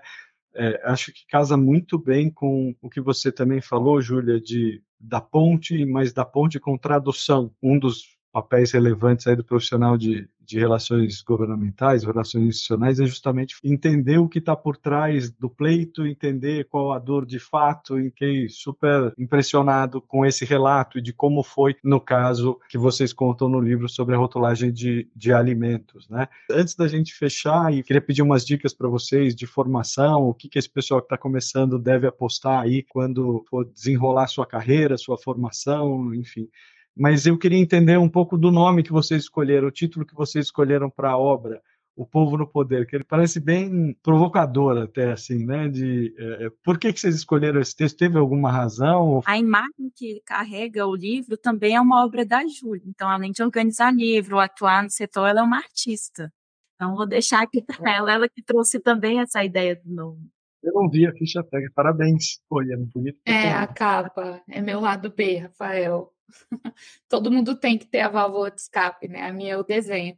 É, 0.54 0.82
acho 0.86 1.12
que 1.12 1.28
casa 1.28 1.58
muito 1.58 2.00
bem 2.00 2.30
com 2.32 2.74
o 2.82 2.90
que 2.90 3.02
você 3.02 3.30
também 3.30 3.60
falou, 3.60 4.02
Júlia, 4.02 4.40
de 4.40 4.82
da 4.98 5.20
ponte, 5.20 5.86
mas 5.86 6.14
da 6.14 6.24
ponte 6.24 6.60
com 6.62 6.78
tradução. 6.78 7.54
Um 7.62 7.78
dos 7.78 8.15
papéis 8.36 8.74
relevantes 8.74 9.26
aí 9.28 9.36
do 9.38 9.46
profissional 9.46 9.98
de, 9.98 10.28
de 10.42 10.60
relações 10.60 11.22
governamentais, 11.22 12.04
relações 12.04 12.44
institucionais, 12.44 13.00
é 13.00 13.06
justamente 13.06 13.56
entender 13.64 14.18
o 14.18 14.28
que 14.28 14.40
está 14.40 14.54
por 14.54 14.76
trás 14.76 15.32
do 15.32 15.50
pleito, 15.50 16.06
entender 16.06 16.66
qual 16.66 16.92
a 16.92 17.00
dor 17.00 17.26
de 17.26 17.40
fato. 17.40 17.96
Fiquei 17.96 18.50
super 18.50 19.14
impressionado 19.18 20.02
com 20.02 20.26
esse 20.26 20.44
relato 20.44 20.98
e 20.98 21.02
de 21.02 21.14
como 21.14 21.42
foi 21.44 21.78
no 21.82 22.02
caso 22.02 22.60
que 22.68 22.78
vocês 22.78 23.14
contam 23.14 23.48
no 23.48 23.62
livro 23.62 23.88
sobre 23.88 24.16
a 24.16 24.18
rotulagem 24.18 24.70
de, 24.70 25.08
de 25.16 25.32
alimentos. 25.32 26.10
Né? 26.10 26.28
Antes 26.52 26.76
da 26.76 26.90
gente 26.90 27.14
fechar, 27.14 27.74
e 27.74 27.84
queria 27.84 28.02
pedir 28.02 28.22
umas 28.22 28.46
dicas 28.46 28.74
para 28.74 28.90
vocês 28.90 29.34
de 29.34 29.48
formação, 29.48 30.24
o 30.24 30.34
que, 30.34 30.50
que 30.50 30.60
esse 30.60 30.70
pessoal 30.70 31.00
que 31.00 31.06
está 31.06 31.18
começando 31.18 31.80
deve 31.80 32.06
apostar 32.06 32.64
aí 32.64 32.84
quando 32.84 33.46
for 33.50 33.64
desenrolar 33.64 34.28
sua 34.28 34.46
carreira, 34.46 34.98
sua 34.98 35.18
formação, 35.18 36.14
enfim 36.14 36.50
mas 36.96 37.26
eu 37.26 37.38
queria 37.38 37.60
entender 37.60 37.98
um 37.98 38.10
pouco 38.10 38.38
do 38.38 38.52
nome 38.52 38.84
que 38.84 38.92
vocês 38.92 39.24
escolheram, 39.24 39.68
o 39.68 39.72
título 39.72 40.06
que 40.06 40.16
vocês 40.16 40.46
escolheram 40.46 40.90
para 40.90 41.12
a 41.12 41.18
obra, 41.18 41.62
O 41.96 42.06
Povo 42.06 42.38
no 42.38 42.48
Poder, 42.48 42.88
que 42.88 42.96
ele 42.96 43.04
parece 43.04 43.40
bem 43.40 43.96
provocador 44.02 44.78
até, 44.78 45.12
assim, 45.12 45.46
né? 45.46 45.68
De, 45.68 46.14
é, 46.18 46.50
por 46.64 46.78
que, 46.78 46.94
que 46.94 47.00
vocês 47.00 47.16
escolheram 47.16 47.60
esse 47.60 47.76
texto? 47.76 47.98
Teve 47.98 48.18
alguma 48.18 48.52
razão? 48.52 49.22
A 49.26 49.38
imagem 49.38 49.92
que 49.96 50.22
carrega 50.26 50.88
o 50.88 50.96
livro 50.96 51.38
também 51.38 51.76
é 51.76 51.82
uma 51.82 52.06
obra 52.06 52.26
da 52.26 52.46
Júlia. 52.48 52.84
Então, 52.86 53.10
além 53.10 53.32
de 53.32 53.44
organizar 53.44 53.94
livro, 53.94 54.40
atuar 54.40 54.84
no 54.84 54.90
setor, 54.90 55.28
ela 55.28 55.42
é 55.42 55.44
uma 55.44 55.58
artista. 55.58 56.32
Então, 56.76 56.96
vou 56.96 57.08
deixar 57.08 57.42
aqui 57.42 57.62
para 57.62 57.96
ela, 57.96 58.14
ela 58.14 58.30
que 58.30 58.42
trouxe 58.42 58.80
também 58.80 59.20
essa 59.20 59.44
ideia 59.44 59.76
do 59.76 59.94
nome. 59.94 60.30
Eu 60.66 60.74
não 60.74 60.90
vi 60.90 61.06
a 61.06 61.14
ficha 61.14 61.44
técnica. 61.44 61.74
Parabéns. 61.76 62.40
Foi, 62.50 62.66
é 62.72 62.76
bonito. 62.76 63.20
É, 63.26 63.52
a 63.52 63.68
capa. 63.68 64.42
É 64.50 64.60
meu 64.62 64.80
lado 64.80 65.14
B, 65.16 65.38
Rafael. 65.38 66.12
Todo 67.10 67.32
mundo 67.32 67.56
tem 67.56 67.78
que 67.78 67.86
ter 67.86 68.02
a 68.02 68.10
válvula 68.10 68.52
de 68.52 68.62
escape, 68.62 69.08
né? 69.08 69.24
A 69.24 69.34
minha 69.34 69.54
é 69.54 69.58
o 69.58 69.64
desenho. 69.64 70.16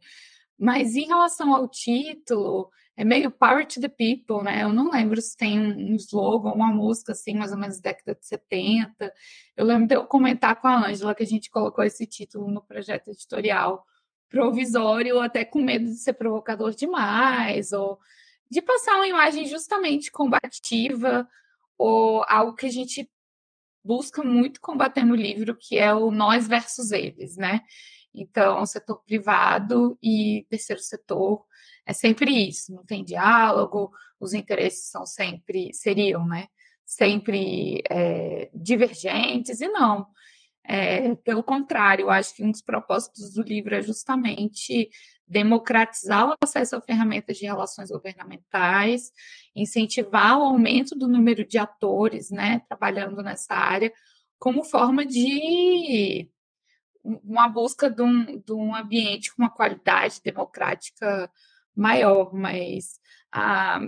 Mas 0.58 0.96
em 0.96 1.06
relação 1.06 1.54
ao 1.54 1.68
título, 1.68 2.70
é 2.96 3.04
meio 3.04 3.30
Power 3.30 3.64
to 3.64 3.80
the 3.80 3.88
People, 3.88 4.42
né? 4.42 4.64
Eu 4.64 4.72
não 4.72 4.90
lembro 4.90 5.22
se 5.22 5.36
tem 5.36 5.58
um 5.60 5.94
slogan, 5.94 6.50
uma 6.50 6.72
música 6.72 7.12
assim, 7.12 7.34
mais 7.34 7.52
ou 7.52 7.58
menos 7.58 7.80
década 7.80 8.18
de 8.18 8.26
70. 8.26 9.12
Eu 9.56 9.64
lembro 9.64 9.86
de 9.86 9.94
eu 9.94 10.04
comentar 10.04 10.60
com 10.60 10.66
a 10.66 10.88
Ângela 10.88 11.14
que 11.14 11.22
a 11.22 11.26
gente 11.26 11.48
colocou 11.48 11.84
esse 11.84 12.04
título 12.06 12.50
no 12.50 12.60
projeto 12.60 13.10
editorial 13.10 13.86
provisório, 14.28 15.20
até 15.20 15.44
com 15.44 15.62
medo 15.62 15.84
de 15.86 15.96
ser 15.96 16.14
provocador 16.14 16.74
demais, 16.74 17.72
ou 17.72 17.98
de 18.50 18.60
passar 18.60 18.96
uma 18.96 19.06
imagem 19.06 19.46
justamente 19.46 20.10
combativa, 20.10 21.28
ou 21.78 22.24
algo 22.26 22.54
que 22.54 22.66
a 22.66 22.70
gente 22.70 23.08
busca 23.84 24.22
muito 24.22 24.60
combater 24.60 25.04
no 25.04 25.14
livro, 25.14 25.56
que 25.56 25.78
é 25.78 25.92
o 25.94 26.10
nós 26.10 26.46
versus 26.46 26.92
eles, 26.92 27.36
né? 27.36 27.60
Então, 28.14 28.64
setor 28.66 29.02
privado 29.04 29.98
e 30.02 30.46
terceiro 30.48 30.82
setor 30.82 31.44
é 31.86 31.92
sempre 31.92 32.48
isso, 32.48 32.74
não 32.74 32.84
tem 32.84 33.04
diálogo, 33.04 33.90
os 34.20 34.34
interesses 34.34 34.90
são 34.90 35.06
sempre, 35.06 35.72
seriam, 35.72 36.26
né? 36.26 36.48
Sempre 36.84 37.82
é, 37.90 38.50
divergentes, 38.54 39.60
e 39.60 39.68
não. 39.68 40.06
É, 40.64 41.14
pelo 41.16 41.42
contrário, 41.42 42.10
acho 42.10 42.34
que 42.34 42.44
um 42.44 42.50
dos 42.50 42.60
propósitos 42.60 43.32
do 43.32 43.42
livro 43.42 43.74
é 43.74 43.80
justamente 43.80 44.90
democratizar 45.28 46.28
o 46.28 46.34
acesso 46.42 46.76
a 46.76 46.80
ferramentas 46.80 47.36
de 47.36 47.44
relações 47.44 47.90
governamentais, 47.90 49.12
incentivar 49.54 50.38
o 50.38 50.42
aumento 50.42 50.96
do 50.96 51.06
número 51.06 51.44
de 51.44 51.58
atores 51.58 52.30
né, 52.30 52.62
trabalhando 52.68 53.22
nessa 53.22 53.54
área, 53.54 53.92
como 54.38 54.64
forma 54.64 55.04
de 55.04 56.28
uma 57.02 57.48
busca 57.48 57.90
de 57.90 58.02
um, 58.02 58.38
de 58.40 58.52
um 58.52 58.74
ambiente 58.74 59.34
com 59.34 59.42
uma 59.42 59.50
qualidade 59.50 60.20
democrática 60.22 61.30
maior, 61.74 62.34
mas 62.34 62.98
a, 63.32 63.80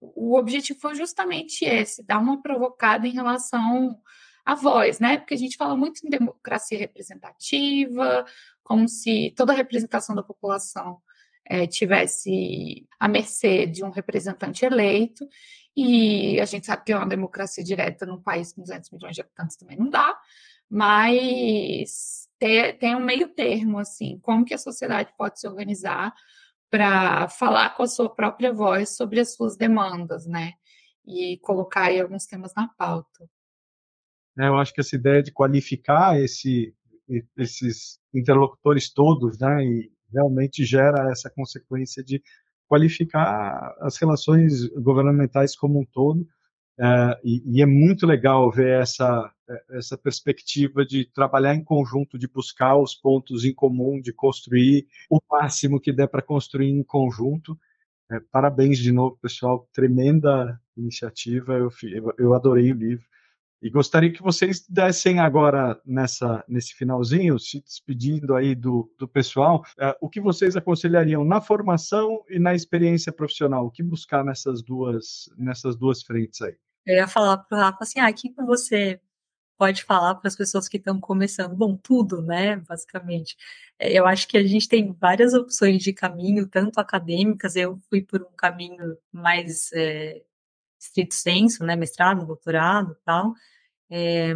o 0.00 0.36
objetivo 0.36 0.78
foi 0.80 0.94
justamente 0.94 1.64
esse, 1.64 2.02
dar 2.04 2.18
uma 2.18 2.40
provocada 2.40 3.06
em 3.06 3.12
relação 3.12 4.00
à 4.48 4.54
voz, 4.54 4.98
né? 4.98 5.18
Porque 5.18 5.34
a 5.34 5.38
gente 5.38 5.58
fala 5.58 5.76
muito 5.76 6.00
em 6.06 6.08
democracia 6.08 6.78
representativa, 6.78 8.24
como 8.64 8.88
se 8.88 9.34
toda 9.36 9.52
a 9.52 9.56
representação 9.56 10.16
da 10.16 10.22
população 10.22 11.02
é, 11.44 11.66
tivesse 11.66 12.88
à 12.98 13.06
mercê 13.06 13.66
de 13.66 13.84
um 13.84 13.90
representante 13.90 14.64
eleito, 14.64 15.28
e 15.76 16.40
a 16.40 16.46
gente 16.46 16.64
sabe 16.64 16.82
que 16.82 16.94
uma 16.94 17.06
democracia 17.06 17.62
direta 17.62 18.06
num 18.06 18.22
país 18.22 18.50
com 18.50 18.62
200 18.62 18.90
milhões 18.90 19.14
de 19.14 19.20
habitantes 19.20 19.54
também 19.58 19.76
não 19.76 19.90
dá, 19.90 20.18
mas 20.70 22.26
tem, 22.38 22.74
tem 22.78 22.96
um 22.96 23.04
meio 23.04 23.28
termo, 23.28 23.78
assim, 23.78 24.18
como 24.22 24.46
que 24.46 24.54
a 24.54 24.58
sociedade 24.58 25.12
pode 25.18 25.38
se 25.38 25.46
organizar 25.46 26.14
para 26.70 27.28
falar 27.28 27.76
com 27.76 27.82
a 27.82 27.86
sua 27.86 28.08
própria 28.08 28.50
voz 28.50 28.96
sobre 28.96 29.20
as 29.20 29.34
suas 29.34 29.58
demandas, 29.58 30.26
né? 30.26 30.54
E 31.06 31.36
colocar 31.42 31.84
aí 31.88 32.00
alguns 32.00 32.24
temas 32.24 32.54
na 32.54 32.66
pauta. 32.68 33.28
É, 34.38 34.46
eu 34.46 34.56
acho 34.56 34.72
que 34.72 34.80
essa 34.80 34.94
ideia 34.94 35.22
de 35.22 35.32
qualificar 35.32 36.18
esse, 36.20 36.72
esses 37.36 37.98
interlocutores 38.14 38.92
todos, 38.92 39.38
né, 39.38 39.64
e 39.64 39.90
realmente 40.12 40.64
gera 40.64 41.10
essa 41.10 41.28
consequência 41.28 42.02
de 42.04 42.22
qualificar 42.68 43.74
as 43.80 43.96
relações 43.96 44.68
governamentais 44.68 45.56
como 45.56 45.80
um 45.80 45.84
todo, 45.84 46.26
é, 46.80 47.20
e, 47.24 47.56
e, 47.56 47.62
é 47.62 47.66
muito 47.66 48.06
legal 48.06 48.48
ver 48.52 48.80
essa, 48.80 49.32
essa 49.70 49.98
perspectiva 49.98 50.86
de 50.86 51.04
trabalhar 51.06 51.54
em 51.56 51.64
conjunto, 51.64 52.16
de 52.16 52.28
buscar 52.28 52.76
os 52.76 52.94
pontos 52.94 53.44
em 53.44 53.52
comum, 53.52 54.00
de 54.00 54.12
construir 54.12 54.86
o 55.10 55.18
máximo 55.28 55.80
que 55.80 55.92
der 55.92 56.06
para 56.06 56.22
construir 56.22 56.70
em 56.70 56.84
conjunto. 56.84 57.58
É, 58.12 58.20
parabéns 58.30 58.78
de 58.78 58.92
novo, 58.92 59.18
pessoal, 59.20 59.68
tremenda 59.72 60.60
iniciativa, 60.76 61.54
eu, 61.54 61.68
eu 62.16 62.32
adorei 62.32 62.70
o 62.70 62.76
livro. 62.76 63.04
E 63.60 63.68
gostaria 63.70 64.12
que 64.12 64.22
vocês 64.22 64.64
dessem 64.68 65.18
agora, 65.18 65.80
nessa, 65.84 66.44
nesse 66.46 66.74
finalzinho, 66.74 67.38
se 67.40 67.60
despedindo 67.60 68.36
aí 68.36 68.54
do, 68.54 68.88
do 68.96 69.08
pessoal, 69.08 69.64
é, 69.78 69.96
o 70.00 70.08
que 70.08 70.20
vocês 70.20 70.56
aconselhariam 70.56 71.24
na 71.24 71.40
formação 71.40 72.24
e 72.28 72.38
na 72.38 72.54
experiência 72.54 73.12
profissional? 73.12 73.66
O 73.66 73.70
que 73.70 73.82
buscar 73.82 74.24
nessas 74.24 74.62
duas, 74.62 75.28
nessas 75.36 75.74
duas 75.74 76.02
frentes 76.02 76.40
aí? 76.40 76.54
Eu 76.86 76.96
ia 76.96 77.08
falar 77.08 77.38
para 77.38 77.58
o 77.58 77.60
Rafa 77.60 77.78
assim, 77.82 77.98
ah, 77.98 78.08
o 78.08 78.14
que 78.14 78.32
você 78.42 79.00
pode 79.58 79.82
falar 79.82 80.14
para 80.14 80.28
as 80.28 80.36
pessoas 80.36 80.68
que 80.68 80.76
estão 80.76 81.00
começando? 81.00 81.56
Bom, 81.56 81.76
tudo, 81.76 82.22
né, 82.22 82.56
basicamente. 82.56 83.36
É, 83.76 83.92
eu 83.92 84.06
acho 84.06 84.28
que 84.28 84.38
a 84.38 84.46
gente 84.46 84.68
tem 84.68 84.92
várias 84.92 85.34
opções 85.34 85.82
de 85.82 85.92
caminho, 85.92 86.46
tanto 86.46 86.78
acadêmicas, 86.78 87.56
eu 87.56 87.76
fui 87.90 88.00
por 88.02 88.22
um 88.22 88.36
caminho 88.36 88.96
mais 89.12 89.72
é, 89.72 90.22
estrito 90.78 91.14
senso, 91.14 91.64
né, 91.64 91.76
mestrado, 91.76 92.26
doutorado 92.26 92.96
tal, 93.04 93.34
é, 93.90 94.32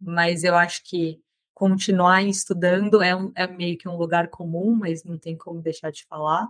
mas 0.00 0.44
eu 0.44 0.54
acho 0.54 0.82
que 0.84 1.20
continuar 1.52 2.22
estudando 2.24 3.02
é, 3.02 3.12
é 3.36 3.46
meio 3.46 3.78
que 3.78 3.88
um 3.88 3.96
lugar 3.96 4.28
comum, 4.28 4.74
mas 4.74 5.04
não 5.04 5.18
tem 5.18 5.36
como 5.36 5.62
deixar 5.62 5.90
de 5.90 6.04
falar. 6.06 6.46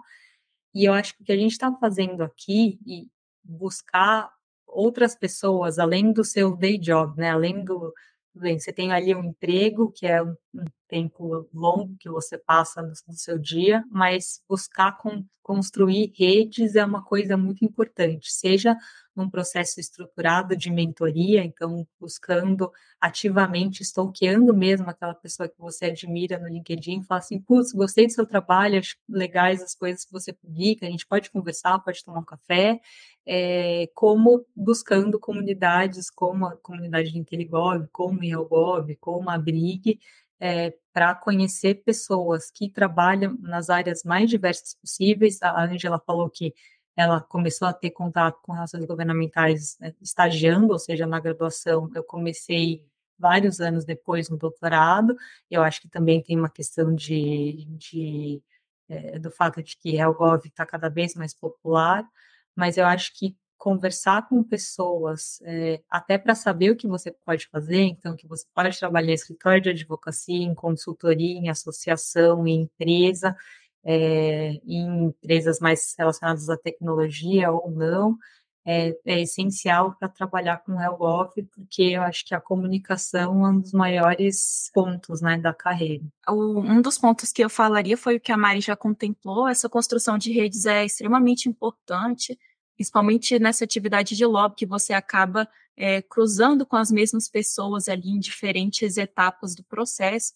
E 0.74 0.85
eu 0.85 0.93
acho 0.93 1.14
que 1.16 1.22
o 1.22 1.24
que 1.24 1.32
a 1.32 1.37
gente 1.37 1.53
está 1.53 1.72
fazendo 1.78 2.22
aqui 2.22 2.78
e 2.87 3.07
buscar 3.43 4.30
outras 4.66 5.14
pessoas, 5.14 5.78
além 5.78 6.12
do 6.12 6.24
seu 6.24 6.57
day 6.57 6.78
job, 6.78 7.16
né? 7.16 7.30
Além 7.30 7.64
do, 7.64 7.93
bem, 8.35 8.59
você 8.59 8.72
tem 8.72 8.93
ali 8.93 9.14
um 9.14 9.24
emprego 9.24 9.93
que 9.93 10.07
é 10.07 10.22
um, 10.22 10.35
um 10.55 10.64
tempo 10.88 11.48
longo 11.52 11.96
que 11.98 12.09
você 12.09 12.38
passa 12.38 12.80
no, 12.80 12.92
no 13.09 13.14
seu 13.14 13.38
dia, 13.38 13.84
mas 13.90 14.42
buscar 14.48 14.96
com, 14.96 15.24
construir 15.42 16.12
redes 16.16 16.76
é 16.76 16.84
uma 16.84 17.02
coisa 17.02 17.36
muito 17.36 17.64
importante, 17.64 18.32
seja 18.32 18.76
num 19.14 19.28
processo 19.30 19.78
estruturado 19.78 20.57
de 20.57 20.70
mentoria, 20.70 21.44
então 21.44 21.86
buscando 22.00 22.72
ativamente, 23.00 23.82
stalkeando 23.82 24.52
mesmo 24.55 24.88
aquela 24.88 25.14
pessoa 25.14 25.48
que 25.48 25.59
você 25.59 25.86
admira 25.86 26.38
no 26.38 26.48
LinkedIn, 26.48 27.02
fala 27.02 27.18
assim, 27.18 27.38
putz, 27.38 27.72
gostei 27.72 28.07
do 28.07 28.12
seu 28.12 28.26
trabalho, 28.26 28.78
acho 28.78 28.96
legais 29.09 29.62
as 29.62 29.74
coisas 29.74 30.05
que 30.05 30.12
você 30.12 30.32
publica, 30.32 30.86
a 30.86 30.90
gente 30.90 31.07
pode 31.07 31.30
conversar, 31.30 31.78
pode 31.78 32.02
tomar 32.02 32.20
um 32.20 32.24
café, 32.24 32.80
é, 33.26 33.88
como 33.94 34.44
buscando 34.55 35.18
comunidades 35.18 36.11
como 36.11 36.46
a 36.46 36.57
comunidade 36.57 37.12
de 37.12 37.18
Inteligov, 37.18 37.86
como 37.92 38.20
o 38.20 38.24
IELGov, 38.24 38.96
como 38.96 39.30
a 39.30 39.38
Brig, 39.38 39.98
é, 40.41 40.74
para 40.93 41.14
conhecer 41.14 41.82
pessoas 41.85 42.51
que 42.51 42.70
trabalham 42.70 43.37
nas 43.41 43.70
áreas 43.70 44.03
mais 44.05 44.28
diversas 44.30 44.74
possíveis. 44.74 45.43
A 45.43 45.64
Angela 45.64 46.01
falou 46.05 46.28
que 46.30 46.55
ela 46.97 47.20
começou 47.20 47.66
a 47.66 47.72
ter 47.72 47.91
contato 47.91 48.41
com 48.43 48.53
relações 48.53 48.85
governamentais 48.85 49.76
né, 49.80 49.93
estagiando, 50.01 50.72
ou 50.72 50.78
seja, 50.78 51.07
na 51.07 51.18
graduação. 51.20 51.91
Eu 51.95 52.05
comecei 52.05 52.85
vários 53.18 53.61
anos 53.61 53.85
depois 53.85 54.28
no 54.28 54.37
doutorado. 54.37 55.16
Eu 55.51 55.62
acho 55.62 55.80
que 55.80 55.89
também 55.89 56.22
tem 56.22 56.39
uma 56.39 56.51
questão 56.51 56.95
de, 56.95 57.66
de 57.70 58.43
é, 58.89 59.18
do 59.18 59.30
fato 59.30 59.62
de 59.62 59.76
que 59.76 59.99
a 59.99 60.11
Gov 60.11 60.47
está 60.47 60.66
cada 60.66 60.89
vez 60.89 61.14
mais 61.14 61.35
popular, 61.35 62.07
mas 62.55 62.76
eu 62.76 62.87
acho 62.87 63.16
que 63.18 63.37
conversar 63.57 64.28
com 64.28 64.42
pessoas, 64.42 65.40
é, 65.42 65.80
até 65.90 66.18
para 66.18 66.34
saber 66.34 66.70
o 66.70 66.76
que 66.76 66.86
você 66.86 67.11
pode 67.11 67.48
fazer, 67.48 67.82
então, 67.82 68.16
que 68.16 68.26
você 68.26 68.44
pode 68.55 68.78
trabalhar 68.78 69.11
em 69.11 69.14
escritório 69.14 69.62
de 69.62 69.70
advocacia, 69.70 70.42
em 70.42 70.55
consultoria, 70.55 71.38
em 71.38 71.48
associação, 71.48 72.46
em 72.46 72.62
empresa, 72.62 73.36
é, 73.84 74.61
em 74.66 75.07
empresas 75.07 75.61
mais 75.61 75.94
relacionadas 75.98 76.48
à 76.48 76.57
tecnologia 76.57 77.50
ou 77.50 77.70
não, 77.70 78.18
é, 78.66 78.96
é 79.05 79.20
essencial 79.20 79.94
para 79.98 80.09
trabalhar 80.09 80.59
com 80.59 80.72
o 80.72 80.80
HealthGov, 80.80 81.32
porque 81.55 81.82
eu 81.82 82.02
acho 82.02 82.24
que 82.24 82.34
a 82.34 82.40
comunicação 82.40 83.46
é 83.46 83.50
um 83.50 83.61
dos 83.61 83.72
maiores 83.72 84.70
pontos 84.72 85.20
né, 85.20 85.36
da 85.36 85.52
carreira. 85.52 86.05
um 86.28 86.80
dos 86.80 86.96
pontos 86.96 87.30
que 87.30 87.44
eu 87.44 87.50
falaria 87.50 87.96
foi 87.96 88.16
o 88.16 88.20
que 88.20 88.32
a 88.32 88.36
Mari 88.36 88.62
já 88.62 88.74
contemplou, 88.74 89.46
essa 89.46 89.68
construção 89.68 90.16
de 90.16 90.32
redes 90.32 90.64
é 90.64 90.84
extremamente 90.84 91.48
importante, 91.48 92.38
principalmente 92.77 93.39
nessa 93.39 93.64
atividade 93.64 94.16
de 94.16 94.27
lobby, 94.27 94.57
que 94.57 94.66
você 94.66 94.93
acaba 94.93 95.49
é, 95.77 96.03
cruzando 96.03 96.66
com 96.66 96.77
as 96.77 96.91
mesmas 96.91 97.29
pessoas 97.29 97.89
ali 97.89 98.09
em 98.09 98.18
diferentes 98.18 98.97
etapas 98.97 99.55
do 99.55 99.64
processo. 99.64 100.33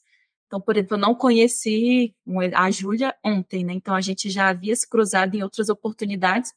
Então, 0.47 0.61
por 0.61 0.77
exemplo, 0.77 0.97
eu 0.97 1.01
não 1.01 1.15
conheci 1.15 2.15
a 2.55 2.71
Júlia 2.71 3.15
ontem, 3.25 3.65
né? 3.65 3.75
Então, 3.75 3.95
a 3.95 4.01
gente 4.01 4.31
já 4.31 4.49
havia 4.49 4.75
se 4.75 4.89
cruzado 4.89 5.35
em 5.35 5.43
outras 5.43 5.69
oportunidades. 5.69 6.53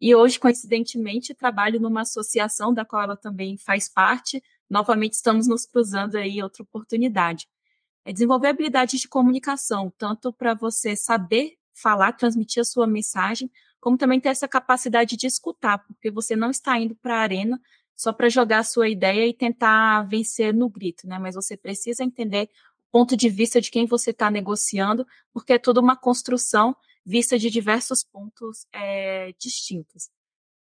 E 0.00 0.14
hoje, 0.14 0.38
coincidentemente, 0.38 1.34
trabalho 1.34 1.80
numa 1.80 2.02
associação 2.02 2.72
da 2.72 2.84
qual 2.84 3.02
ela 3.02 3.16
também 3.16 3.56
faz 3.56 3.88
parte. 3.88 4.42
Novamente, 4.70 5.14
estamos 5.14 5.46
nos 5.46 5.66
cruzando 5.66 6.16
aí 6.16 6.42
outra 6.42 6.62
oportunidade. 6.62 7.48
É 8.04 8.12
desenvolver 8.12 8.48
habilidades 8.48 9.00
de 9.00 9.08
comunicação, 9.08 9.92
tanto 9.96 10.32
para 10.32 10.54
você 10.54 10.96
saber 10.96 11.56
falar, 11.74 12.12
transmitir 12.12 12.60
a 12.60 12.64
sua 12.64 12.86
mensagem, 12.86 13.50
como 13.82 13.98
também 13.98 14.20
ter 14.20 14.28
essa 14.28 14.46
capacidade 14.46 15.16
de 15.16 15.26
escutar, 15.26 15.78
porque 15.78 16.08
você 16.08 16.36
não 16.36 16.50
está 16.50 16.78
indo 16.78 16.94
para 16.94 17.16
a 17.16 17.20
arena 17.20 17.60
só 17.96 18.12
para 18.12 18.28
jogar 18.28 18.60
a 18.60 18.64
sua 18.64 18.88
ideia 18.88 19.26
e 19.26 19.34
tentar 19.34 20.04
vencer 20.04 20.54
no 20.54 20.70
grito, 20.70 21.04
né? 21.04 21.18
Mas 21.18 21.34
você 21.34 21.56
precisa 21.56 22.04
entender 22.04 22.48
o 22.88 22.92
ponto 22.92 23.16
de 23.16 23.28
vista 23.28 23.60
de 23.60 23.72
quem 23.72 23.84
você 23.84 24.12
está 24.12 24.30
negociando, 24.30 25.04
porque 25.32 25.54
é 25.54 25.58
toda 25.58 25.80
uma 25.80 25.96
construção 25.96 26.76
vista 27.04 27.36
de 27.36 27.50
diversos 27.50 28.04
pontos 28.04 28.68
é, 28.72 29.34
distintos. 29.36 30.08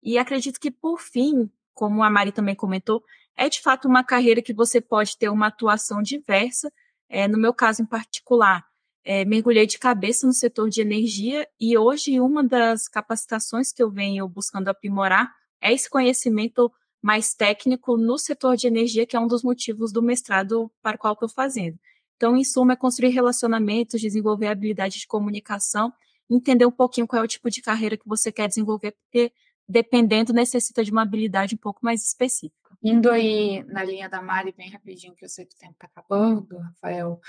E 0.02 0.18
acredito 0.18 0.58
que, 0.58 0.72
por 0.72 1.00
fim, 1.00 1.48
como 1.72 2.02
a 2.02 2.10
Mari 2.10 2.32
também 2.32 2.56
comentou, 2.56 3.04
é 3.36 3.48
de 3.48 3.60
fato 3.60 3.86
uma 3.86 4.02
carreira 4.02 4.42
que 4.42 4.52
você 4.52 4.80
pode 4.80 5.16
ter 5.16 5.28
uma 5.28 5.46
atuação 5.46 6.02
diversa. 6.02 6.68
É, 7.08 7.28
no 7.28 7.38
meu 7.38 7.54
caso 7.54 7.80
em 7.80 7.86
particular, 7.86 8.66
é, 9.04 9.24
mergulhei 9.24 9.66
de 9.66 9.78
cabeça 9.78 10.26
no 10.26 10.32
setor 10.32 10.70
de 10.70 10.80
energia 10.80 11.46
e 11.60 11.76
hoje 11.76 12.18
uma 12.18 12.42
das 12.42 12.88
capacitações 12.88 13.72
que 13.72 13.82
eu 13.82 13.90
venho 13.90 14.26
buscando 14.26 14.68
aprimorar 14.68 15.30
é 15.60 15.72
esse 15.72 15.88
conhecimento 15.90 16.72
mais 17.02 17.34
técnico 17.34 17.98
no 17.98 18.16
setor 18.16 18.56
de 18.56 18.66
energia, 18.66 19.06
que 19.06 19.14
é 19.14 19.20
um 19.20 19.26
dos 19.26 19.42
motivos 19.42 19.92
do 19.92 20.02
mestrado 20.02 20.72
para 20.82 20.96
o 20.96 20.98
qual 20.98 21.12
estou 21.12 21.28
fazendo. 21.28 21.78
Então, 22.16 22.34
em 22.34 22.44
suma, 22.44 22.72
é 22.72 22.76
construir 22.76 23.10
relacionamentos, 23.10 24.00
desenvolver 24.00 24.46
habilidade 24.46 24.98
de 24.98 25.06
comunicação, 25.06 25.92
entender 26.30 26.64
um 26.64 26.70
pouquinho 26.70 27.06
qual 27.06 27.20
é 27.20 27.24
o 27.24 27.28
tipo 27.28 27.50
de 27.50 27.60
carreira 27.60 27.98
que 27.98 28.08
você 28.08 28.32
quer 28.32 28.48
desenvolver, 28.48 28.92
porque 28.92 29.30
dependendo 29.68 30.32
necessita 30.32 30.82
de 30.82 30.90
uma 30.90 31.02
habilidade 31.02 31.54
um 31.54 31.58
pouco 31.58 31.80
mais 31.82 32.02
específica. 32.02 32.70
Indo 32.82 33.10
aí 33.10 33.62
na 33.64 33.82
linha 33.84 34.08
da 34.08 34.22
Mari, 34.22 34.54
bem 34.56 34.70
rapidinho, 34.70 35.14
que 35.14 35.24
eu 35.24 35.28
sei 35.28 35.44
que 35.44 35.54
o 35.54 35.58
tempo 35.58 35.72
está 35.74 35.86
acabando, 35.86 36.56
Rafael, 36.58 37.20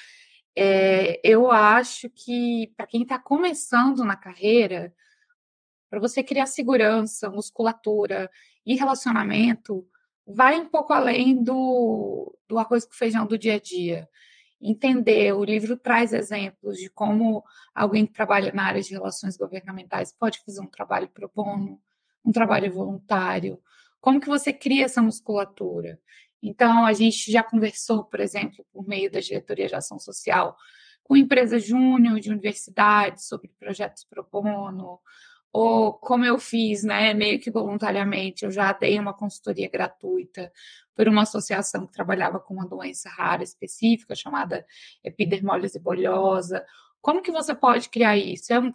é, 0.55 1.19
eu 1.23 1.51
acho 1.51 2.09
que 2.09 2.73
para 2.77 2.87
quem 2.87 3.03
está 3.03 3.19
começando 3.19 4.03
na 4.03 4.15
carreira, 4.15 4.93
para 5.89 5.99
você 5.99 6.23
criar 6.23 6.45
segurança, 6.45 7.29
musculatura 7.29 8.29
e 8.65 8.75
relacionamento, 8.75 9.87
vai 10.25 10.59
um 10.59 10.67
pouco 10.67 10.93
além 10.93 11.43
do, 11.43 12.35
do 12.47 12.57
arroz 12.57 12.85
com 12.85 12.93
feijão 12.93 13.25
do 13.25 13.37
dia 13.37 13.55
a 13.55 13.59
dia. 13.59 14.09
Entender, 14.61 15.33
o 15.33 15.43
livro 15.43 15.77
traz 15.77 16.13
exemplos 16.13 16.77
de 16.77 16.89
como 16.89 17.43
alguém 17.73 18.05
que 18.05 18.13
trabalha 18.13 18.51
na 18.53 18.65
área 18.65 18.81
de 18.81 18.93
relações 18.93 19.37
governamentais 19.37 20.13
pode 20.13 20.39
fazer 20.43 20.61
um 20.61 20.67
trabalho 20.67 21.09
pro 21.09 21.31
bono, 21.33 21.79
um 22.23 22.31
trabalho 22.31 22.73
voluntário, 22.73 23.61
como 24.01 24.19
que 24.19 24.27
você 24.27 24.51
cria 24.53 24.85
essa 24.85 25.01
musculatura. 25.01 25.99
Então, 26.41 26.85
a 26.85 26.93
gente 26.93 27.31
já 27.31 27.41
conversou, 27.41 28.03
por 28.03 28.19
exemplo, 28.19 28.65
por 28.71 28.87
meio 28.87 29.11
da 29.11 29.19
diretoria 29.19 29.67
de 29.67 29.75
ação 29.75 29.97
social, 29.99 30.55
com 31.03 31.15
empresas 31.15 31.63
júnior 31.65 32.19
de 32.19 32.29
universidades 32.29 33.27
sobre 33.27 33.51
projetos 33.59 34.03
pro 34.03 34.27
bono, 34.31 34.99
ou 35.51 35.93
como 35.93 36.25
eu 36.25 36.37
fiz, 36.37 36.83
né, 36.83 37.13
meio 37.13 37.39
que 37.39 37.49
voluntariamente, 37.49 38.43
eu 38.43 38.51
já 38.51 38.73
dei 38.73 38.99
uma 38.99 39.13
consultoria 39.13 39.69
gratuita 39.69 40.51
por 40.93 41.07
uma 41.07 41.21
associação 41.21 41.87
que 41.87 41.93
trabalhava 41.93 42.39
com 42.39 42.55
uma 42.55 42.67
doença 42.67 43.09
rara 43.09 43.43
específica 43.43 44.15
chamada 44.15 44.65
epidermólise 45.03 45.79
bolhosa. 45.79 46.65
Como 47.01 47.21
que 47.21 47.31
você 47.31 47.55
pode 47.55 47.89
criar 47.89 48.17
isso? 48.17 48.51
É 48.51 48.59
um, 48.59 48.71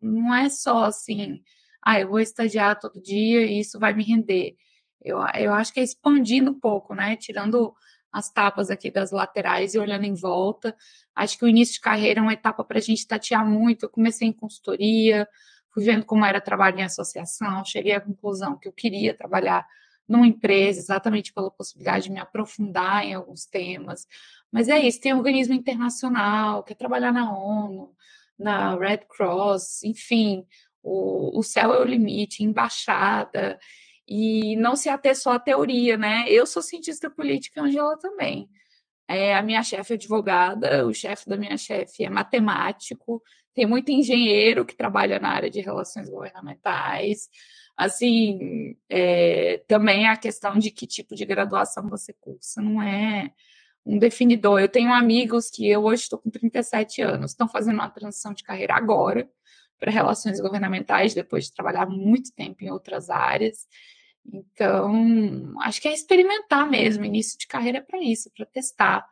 não 0.00 0.34
é 0.34 0.48
só 0.48 0.84
assim, 0.84 1.42
ah, 1.82 2.00
eu 2.00 2.08
vou 2.08 2.20
estagiar 2.20 2.80
todo 2.80 3.02
dia 3.02 3.42
e 3.42 3.60
isso 3.60 3.78
vai 3.78 3.92
me 3.92 4.02
render. 4.02 4.56
Eu, 5.02 5.18
eu 5.34 5.52
acho 5.52 5.72
que 5.72 5.80
é 5.80 5.82
expandindo 5.82 6.50
um 6.50 6.58
pouco, 6.58 6.94
né, 6.94 7.16
tirando 7.16 7.74
as 8.12 8.30
tapas 8.30 8.70
aqui 8.70 8.90
das 8.90 9.12
laterais 9.12 9.74
e 9.74 9.78
olhando 9.78 10.04
em 10.04 10.14
volta. 10.14 10.74
Acho 11.14 11.38
que 11.38 11.44
o 11.44 11.48
início 11.48 11.74
de 11.74 11.80
carreira 11.80 12.20
é 12.20 12.22
uma 12.22 12.32
etapa 12.32 12.64
para 12.64 12.78
a 12.78 12.80
gente 12.80 13.06
tatear 13.06 13.46
muito. 13.46 13.84
Eu 13.84 13.90
comecei 13.90 14.26
em 14.26 14.32
consultoria, 14.32 15.28
fui 15.70 15.84
vendo 15.84 16.04
como 16.06 16.24
era 16.24 16.40
trabalhar 16.40 16.80
em 16.80 16.84
associação, 16.84 17.64
cheguei 17.64 17.92
à 17.92 18.00
conclusão 18.00 18.58
que 18.58 18.66
eu 18.66 18.72
queria 18.72 19.14
trabalhar 19.14 19.66
numa 20.08 20.26
empresa, 20.26 20.78
exatamente 20.78 21.32
pela 21.32 21.50
possibilidade 21.50 22.04
de 22.04 22.12
me 22.12 22.20
aprofundar 22.20 23.04
em 23.04 23.14
alguns 23.14 23.44
temas. 23.44 24.06
Mas 24.50 24.68
é 24.68 24.78
isso, 24.78 25.00
tem 25.00 25.12
organismo 25.12 25.54
internacional, 25.54 26.62
quer 26.62 26.74
trabalhar 26.74 27.12
na 27.12 27.36
ONU, 27.36 27.92
na 28.38 28.76
Red 28.76 29.00
Cross, 29.08 29.82
enfim, 29.82 30.46
o, 30.82 31.38
o 31.38 31.42
céu 31.42 31.74
é 31.74 31.80
o 31.80 31.84
limite, 31.84 32.44
embaixada, 32.44 33.58
e 34.08 34.56
não 34.56 34.76
se 34.76 34.88
ater 34.88 35.16
só 35.16 35.32
à 35.32 35.38
teoria, 35.38 35.96
né? 35.96 36.24
Eu 36.28 36.46
sou 36.46 36.62
cientista 36.62 37.10
política, 37.10 37.62
Angela 37.62 37.98
também. 37.98 38.48
É, 39.08 39.34
a 39.36 39.42
minha 39.42 39.62
chefe 39.62 39.94
é 39.94 39.96
advogada, 39.96 40.86
o 40.86 40.92
chefe 40.92 41.28
da 41.28 41.36
minha 41.36 41.56
chefe 41.56 42.04
é 42.04 42.10
matemático, 42.10 43.22
tem 43.54 43.66
muito 43.66 43.90
engenheiro 43.90 44.64
que 44.64 44.76
trabalha 44.76 45.18
na 45.18 45.30
área 45.30 45.50
de 45.50 45.60
relações 45.60 46.08
governamentais. 46.10 47.28
Assim, 47.76 48.76
é, 48.88 49.58
também 49.68 50.08
a 50.08 50.16
questão 50.16 50.58
de 50.58 50.70
que 50.70 50.86
tipo 50.86 51.14
de 51.14 51.24
graduação 51.24 51.88
você 51.88 52.12
cursa 52.12 52.60
não 52.60 52.82
é 52.82 53.30
um 53.84 53.98
definidor. 53.98 54.60
Eu 54.60 54.68
tenho 54.68 54.92
amigos 54.92 55.48
que 55.50 55.68
eu 55.68 55.84
hoje 55.84 56.02
estou 56.02 56.18
com 56.18 56.30
37 56.30 57.02
anos, 57.02 57.30
estão 57.30 57.48
fazendo 57.48 57.76
uma 57.76 57.88
transição 57.88 58.34
de 58.34 58.42
carreira 58.42 58.74
agora 58.74 59.28
para 59.78 59.90
relações 59.90 60.40
governamentais, 60.40 61.14
depois 61.14 61.44
de 61.44 61.54
trabalhar 61.54 61.86
muito 61.86 62.32
tempo 62.34 62.64
em 62.64 62.70
outras 62.70 63.10
áreas. 63.10 63.66
Então, 64.32 65.54
acho 65.62 65.80
que 65.80 65.88
é 65.88 65.94
experimentar 65.94 66.68
mesmo. 66.68 67.04
Início 67.04 67.38
de 67.38 67.46
carreira 67.46 67.78
é 67.78 67.82
para 67.82 68.02
isso, 68.02 68.30
para 68.36 68.46
testar 68.46 69.06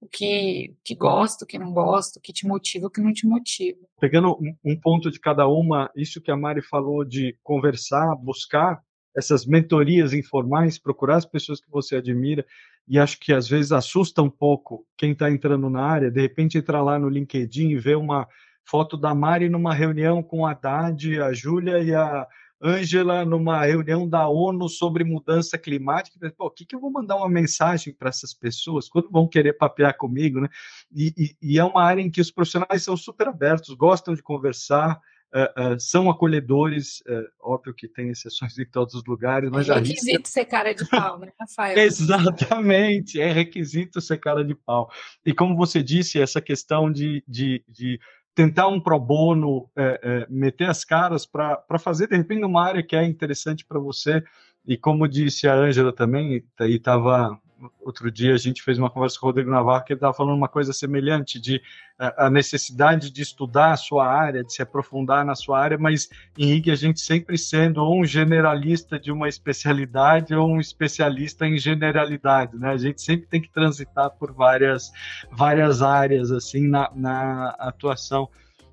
o 0.00 0.06
que, 0.06 0.74
que 0.84 0.94
gosta, 0.94 1.44
o 1.44 1.48
que 1.48 1.58
não 1.58 1.72
gosta, 1.72 2.18
o 2.18 2.22
que 2.22 2.32
te 2.32 2.46
motiva, 2.46 2.86
o 2.86 2.90
que 2.90 3.00
não 3.00 3.12
te 3.12 3.26
motiva. 3.26 3.78
Pegando 4.00 4.38
um, 4.64 4.76
ponto 4.80 5.10
de 5.10 5.18
cada 5.18 5.48
uma, 5.48 5.90
isso 5.96 6.20
que 6.20 6.30
a 6.30 6.36
Mari 6.36 6.62
falou 6.62 7.04
de 7.04 7.36
conversar, 7.42 8.14
buscar 8.16 8.80
essas 9.16 9.44
mentorias 9.44 10.12
informais, 10.12 10.78
procurar 10.78 11.16
as 11.16 11.26
pessoas 11.26 11.60
que 11.60 11.70
você 11.70 11.96
admira, 11.96 12.46
e 12.86 12.98
acho 12.98 13.18
que 13.18 13.32
às 13.32 13.48
vezes 13.48 13.72
assusta 13.72 14.22
um 14.22 14.30
pouco 14.30 14.86
quem 14.96 15.12
está 15.12 15.30
entrando 15.30 15.68
na 15.68 15.82
área, 15.82 16.10
de 16.10 16.20
repente 16.20 16.56
entrar 16.56 16.82
lá 16.82 16.98
no 16.98 17.08
LinkedIn 17.08 17.70
e 17.70 17.78
ver 17.78 17.96
uma 17.96 18.26
foto 18.64 18.96
da 18.96 19.14
Mari 19.14 19.48
numa 19.48 19.74
reunião 19.74 20.22
com 20.22 20.46
a 20.46 20.52
Haddad, 20.52 21.20
a 21.20 21.32
Júlia 21.32 21.82
e 21.82 21.92
a 21.92 22.26
Ângela 22.62 23.24
numa 23.24 23.64
reunião 23.64 24.08
da 24.08 24.28
ONU 24.28 24.68
sobre 24.68 25.04
mudança 25.04 25.56
climática. 25.56 26.32
Pô, 26.36 26.46
o 26.46 26.50
que, 26.50 26.64
que 26.64 26.74
eu 26.74 26.80
vou 26.80 26.90
mandar 26.90 27.16
uma 27.16 27.28
mensagem 27.28 27.94
para 27.94 28.08
essas 28.08 28.34
pessoas? 28.34 28.88
Quando 28.88 29.10
vão 29.10 29.28
querer 29.28 29.52
papear 29.52 29.96
comigo, 29.96 30.40
né? 30.40 30.48
E, 30.94 31.12
e, 31.16 31.36
e, 31.40 31.58
é 31.58 31.64
uma 31.64 31.82
área 31.82 32.02
em 32.02 32.10
que 32.10 32.20
os 32.20 32.30
profissionais 32.30 32.82
são 32.82 32.96
super 32.96 33.28
abertos, 33.28 33.74
gostam 33.74 34.14
de 34.14 34.22
conversar, 34.22 35.00
uh, 35.34 35.74
uh, 35.74 35.80
são 35.80 36.10
acolhedores. 36.10 37.00
Uh, 37.00 37.28
óbvio 37.40 37.74
que 37.74 37.88
tem 37.88 38.10
exceções 38.10 38.58
em 38.58 38.66
todos 38.66 38.94
os 38.94 39.04
lugares, 39.04 39.50
mas 39.50 39.68
é 39.68 39.74
requisito 39.74 40.28
ser 40.28 40.44
cara 40.44 40.74
de 40.74 40.84
pau, 40.88 41.18
né, 41.18 41.32
Rafael? 41.38 41.78
Exatamente, 41.78 43.20
é 43.20 43.30
requisito 43.32 44.00
ser 44.00 44.18
cara 44.18 44.44
de 44.44 44.54
pau. 44.54 44.90
E 45.24 45.32
como 45.32 45.56
você 45.56 45.82
disse, 45.82 46.20
essa 46.20 46.40
questão 46.40 46.90
de, 46.90 47.22
de, 47.26 47.64
de 47.68 48.00
tentar 48.38 48.68
um 48.68 48.78
pro 48.78 49.00
bono, 49.00 49.68
é, 49.74 50.00
é, 50.00 50.26
meter 50.30 50.70
as 50.70 50.84
caras 50.84 51.26
para 51.26 51.76
fazer, 51.76 52.06
de 52.06 52.16
repente, 52.16 52.44
uma 52.44 52.64
área 52.64 52.84
que 52.84 52.94
é 52.94 53.04
interessante 53.04 53.64
para 53.64 53.80
você. 53.80 54.22
E 54.64 54.76
como 54.76 55.08
disse 55.08 55.48
a 55.48 55.54
Ângela 55.56 55.92
também, 55.92 56.44
e 56.60 56.74
estava 56.76 57.36
outro 57.80 58.10
dia 58.10 58.34
a 58.34 58.38
gente 58.38 58.62
fez 58.62 58.78
uma 58.78 58.90
conversa 58.90 59.18
com 59.18 59.26
o 59.26 59.28
Rodrigo 59.28 59.50
Navarro 59.50 59.84
que 59.84 59.92
ele 59.92 59.98
estava 59.98 60.14
falando 60.14 60.36
uma 60.36 60.48
coisa 60.48 60.72
semelhante 60.72 61.40
de 61.40 61.60
a 61.98 62.30
necessidade 62.30 63.10
de 63.10 63.22
estudar 63.22 63.72
a 63.72 63.76
sua 63.76 64.06
área, 64.06 64.44
de 64.44 64.52
se 64.52 64.62
aprofundar 64.62 65.24
na 65.24 65.34
sua 65.34 65.58
área, 65.58 65.76
mas 65.76 66.08
Henrique, 66.38 66.70
a 66.70 66.76
gente 66.76 67.00
sempre 67.00 67.36
sendo 67.36 67.82
um 67.90 68.04
generalista 68.04 69.00
de 69.00 69.10
uma 69.10 69.28
especialidade 69.28 70.32
ou 70.32 70.48
um 70.48 70.60
especialista 70.60 71.44
em 71.44 71.58
generalidade, 71.58 72.56
né? 72.56 72.70
A 72.70 72.76
gente 72.76 73.02
sempre 73.02 73.26
tem 73.26 73.40
que 73.40 73.50
transitar 73.50 74.10
por 74.10 74.32
várias 74.32 74.92
várias 75.32 75.82
áreas 75.82 76.30
assim 76.30 76.68
na, 76.68 76.88
na 76.94 77.48
atuação. 77.58 78.28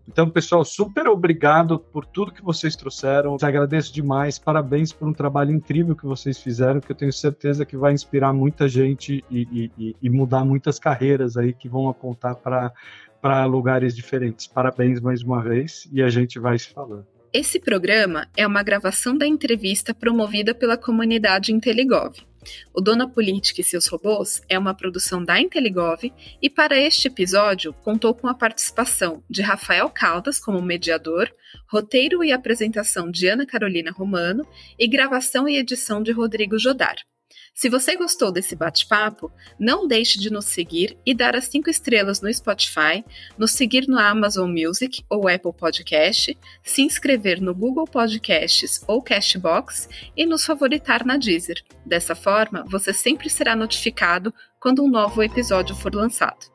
Então, 0.07 0.29
pessoal, 0.29 0.63
super 0.63 1.07
obrigado 1.07 1.79
por 1.79 2.05
tudo 2.05 2.31
que 2.31 2.43
vocês 2.43 2.75
trouxeram. 2.75 3.37
Te 3.37 3.45
agradeço 3.45 3.93
demais. 3.93 4.37
Parabéns 4.37 4.91
por 4.91 5.07
um 5.07 5.13
trabalho 5.13 5.51
incrível 5.51 5.95
que 5.95 6.05
vocês 6.05 6.39
fizeram, 6.39 6.79
que 6.79 6.91
eu 6.91 6.95
tenho 6.95 7.11
certeza 7.11 7.65
que 7.65 7.75
vai 7.75 7.93
inspirar 7.93 8.31
muita 8.31 8.67
gente 8.69 9.23
e, 9.29 9.71
e, 9.77 9.95
e 10.01 10.09
mudar 10.09 10.45
muitas 10.45 10.77
carreiras 10.77 11.37
aí 11.37 11.53
que 11.53 11.67
vão 11.67 11.89
apontar 11.89 12.35
para 12.35 13.45
lugares 13.45 13.95
diferentes. 13.95 14.45
Parabéns 14.45 15.01
mais 15.01 15.23
uma 15.23 15.41
vez 15.41 15.87
e 15.91 16.03
a 16.03 16.09
gente 16.09 16.39
vai 16.39 16.57
se 16.59 16.69
falando. 16.69 17.05
Esse 17.33 17.59
programa 17.59 18.29
é 18.37 18.47
uma 18.47 18.63
gravação 18.63 19.17
da 19.17 19.27
entrevista 19.27 19.93
promovida 19.93 20.55
pela 20.55 20.77
comunidade 20.77 21.51
Inteligov. 21.51 22.15
O 22.73 22.81
Dona 22.81 23.07
Política 23.07 23.61
e 23.61 23.63
seus 23.63 23.87
robôs 23.87 24.41
é 24.49 24.57
uma 24.57 24.73
produção 24.73 25.23
da 25.23 25.39
Inteligov 25.39 26.11
e 26.41 26.49
para 26.49 26.77
este 26.77 27.07
episódio 27.07 27.73
contou 27.73 28.13
com 28.13 28.27
a 28.27 28.33
participação 28.33 29.23
de 29.29 29.41
Rafael 29.41 29.89
Caldas 29.89 30.39
como 30.39 30.61
mediador, 30.61 31.31
roteiro 31.67 32.23
e 32.23 32.31
apresentação 32.31 33.09
de 33.09 33.27
Ana 33.27 33.45
Carolina 33.45 33.91
Romano 33.91 34.47
e 34.77 34.87
gravação 34.87 35.47
e 35.47 35.57
edição 35.57 36.03
de 36.03 36.11
Rodrigo 36.11 36.57
Jodar. 36.59 36.95
Se 37.55 37.69
você 37.69 37.95
gostou 37.95 38.33
desse 38.33 38.53
bate-papo, 38.53 39.31
não 39.57 39.87
deixe 39.87 40.19
de 40.19 40.29
nos 40.29 40.43
seguir 40.43 40.97
e 41.05 41.15
dar 41.15 41.37
as 41.37 41.45
5 41.45 41.69
estrelas 41.69 42.19
no 42.19 42.31
Spotify, 42.31 43.01
nos 43.37 43.53
seguir 43.53 43.87
no 43.87 43.97
Amazon 43.97 44.51
Music 44.51 45.05
ou 45.09 45.29
Apple 45.29 45.53
Podcast, 45.53 46.37
se 46.61 46.81
inscrever 46.81 47.41
no 47.41 47.55
Google 47.55 47.85
Podcasts 47.85 48.83
ou 48.89 49.01
Cashbox 49.01 49.87
e 50.17 50.25
nos 50.25 50.45
favoritar 50.45 51.05
na 51.05 51.15
Deezer. 51.15 51.63
Dessa 51.85 52.13
forma, 52.13 52.65
você 52.67 52.91
sempre 52.93 53.29
será 53.29 53.55
notificado 53.55 54.33
quando 54.59 54.83
um 54.83 54.89
novo 54.89 55.23
episódio 55.23 55.73
for 55.77 55.95
lançado. 55.95 56.53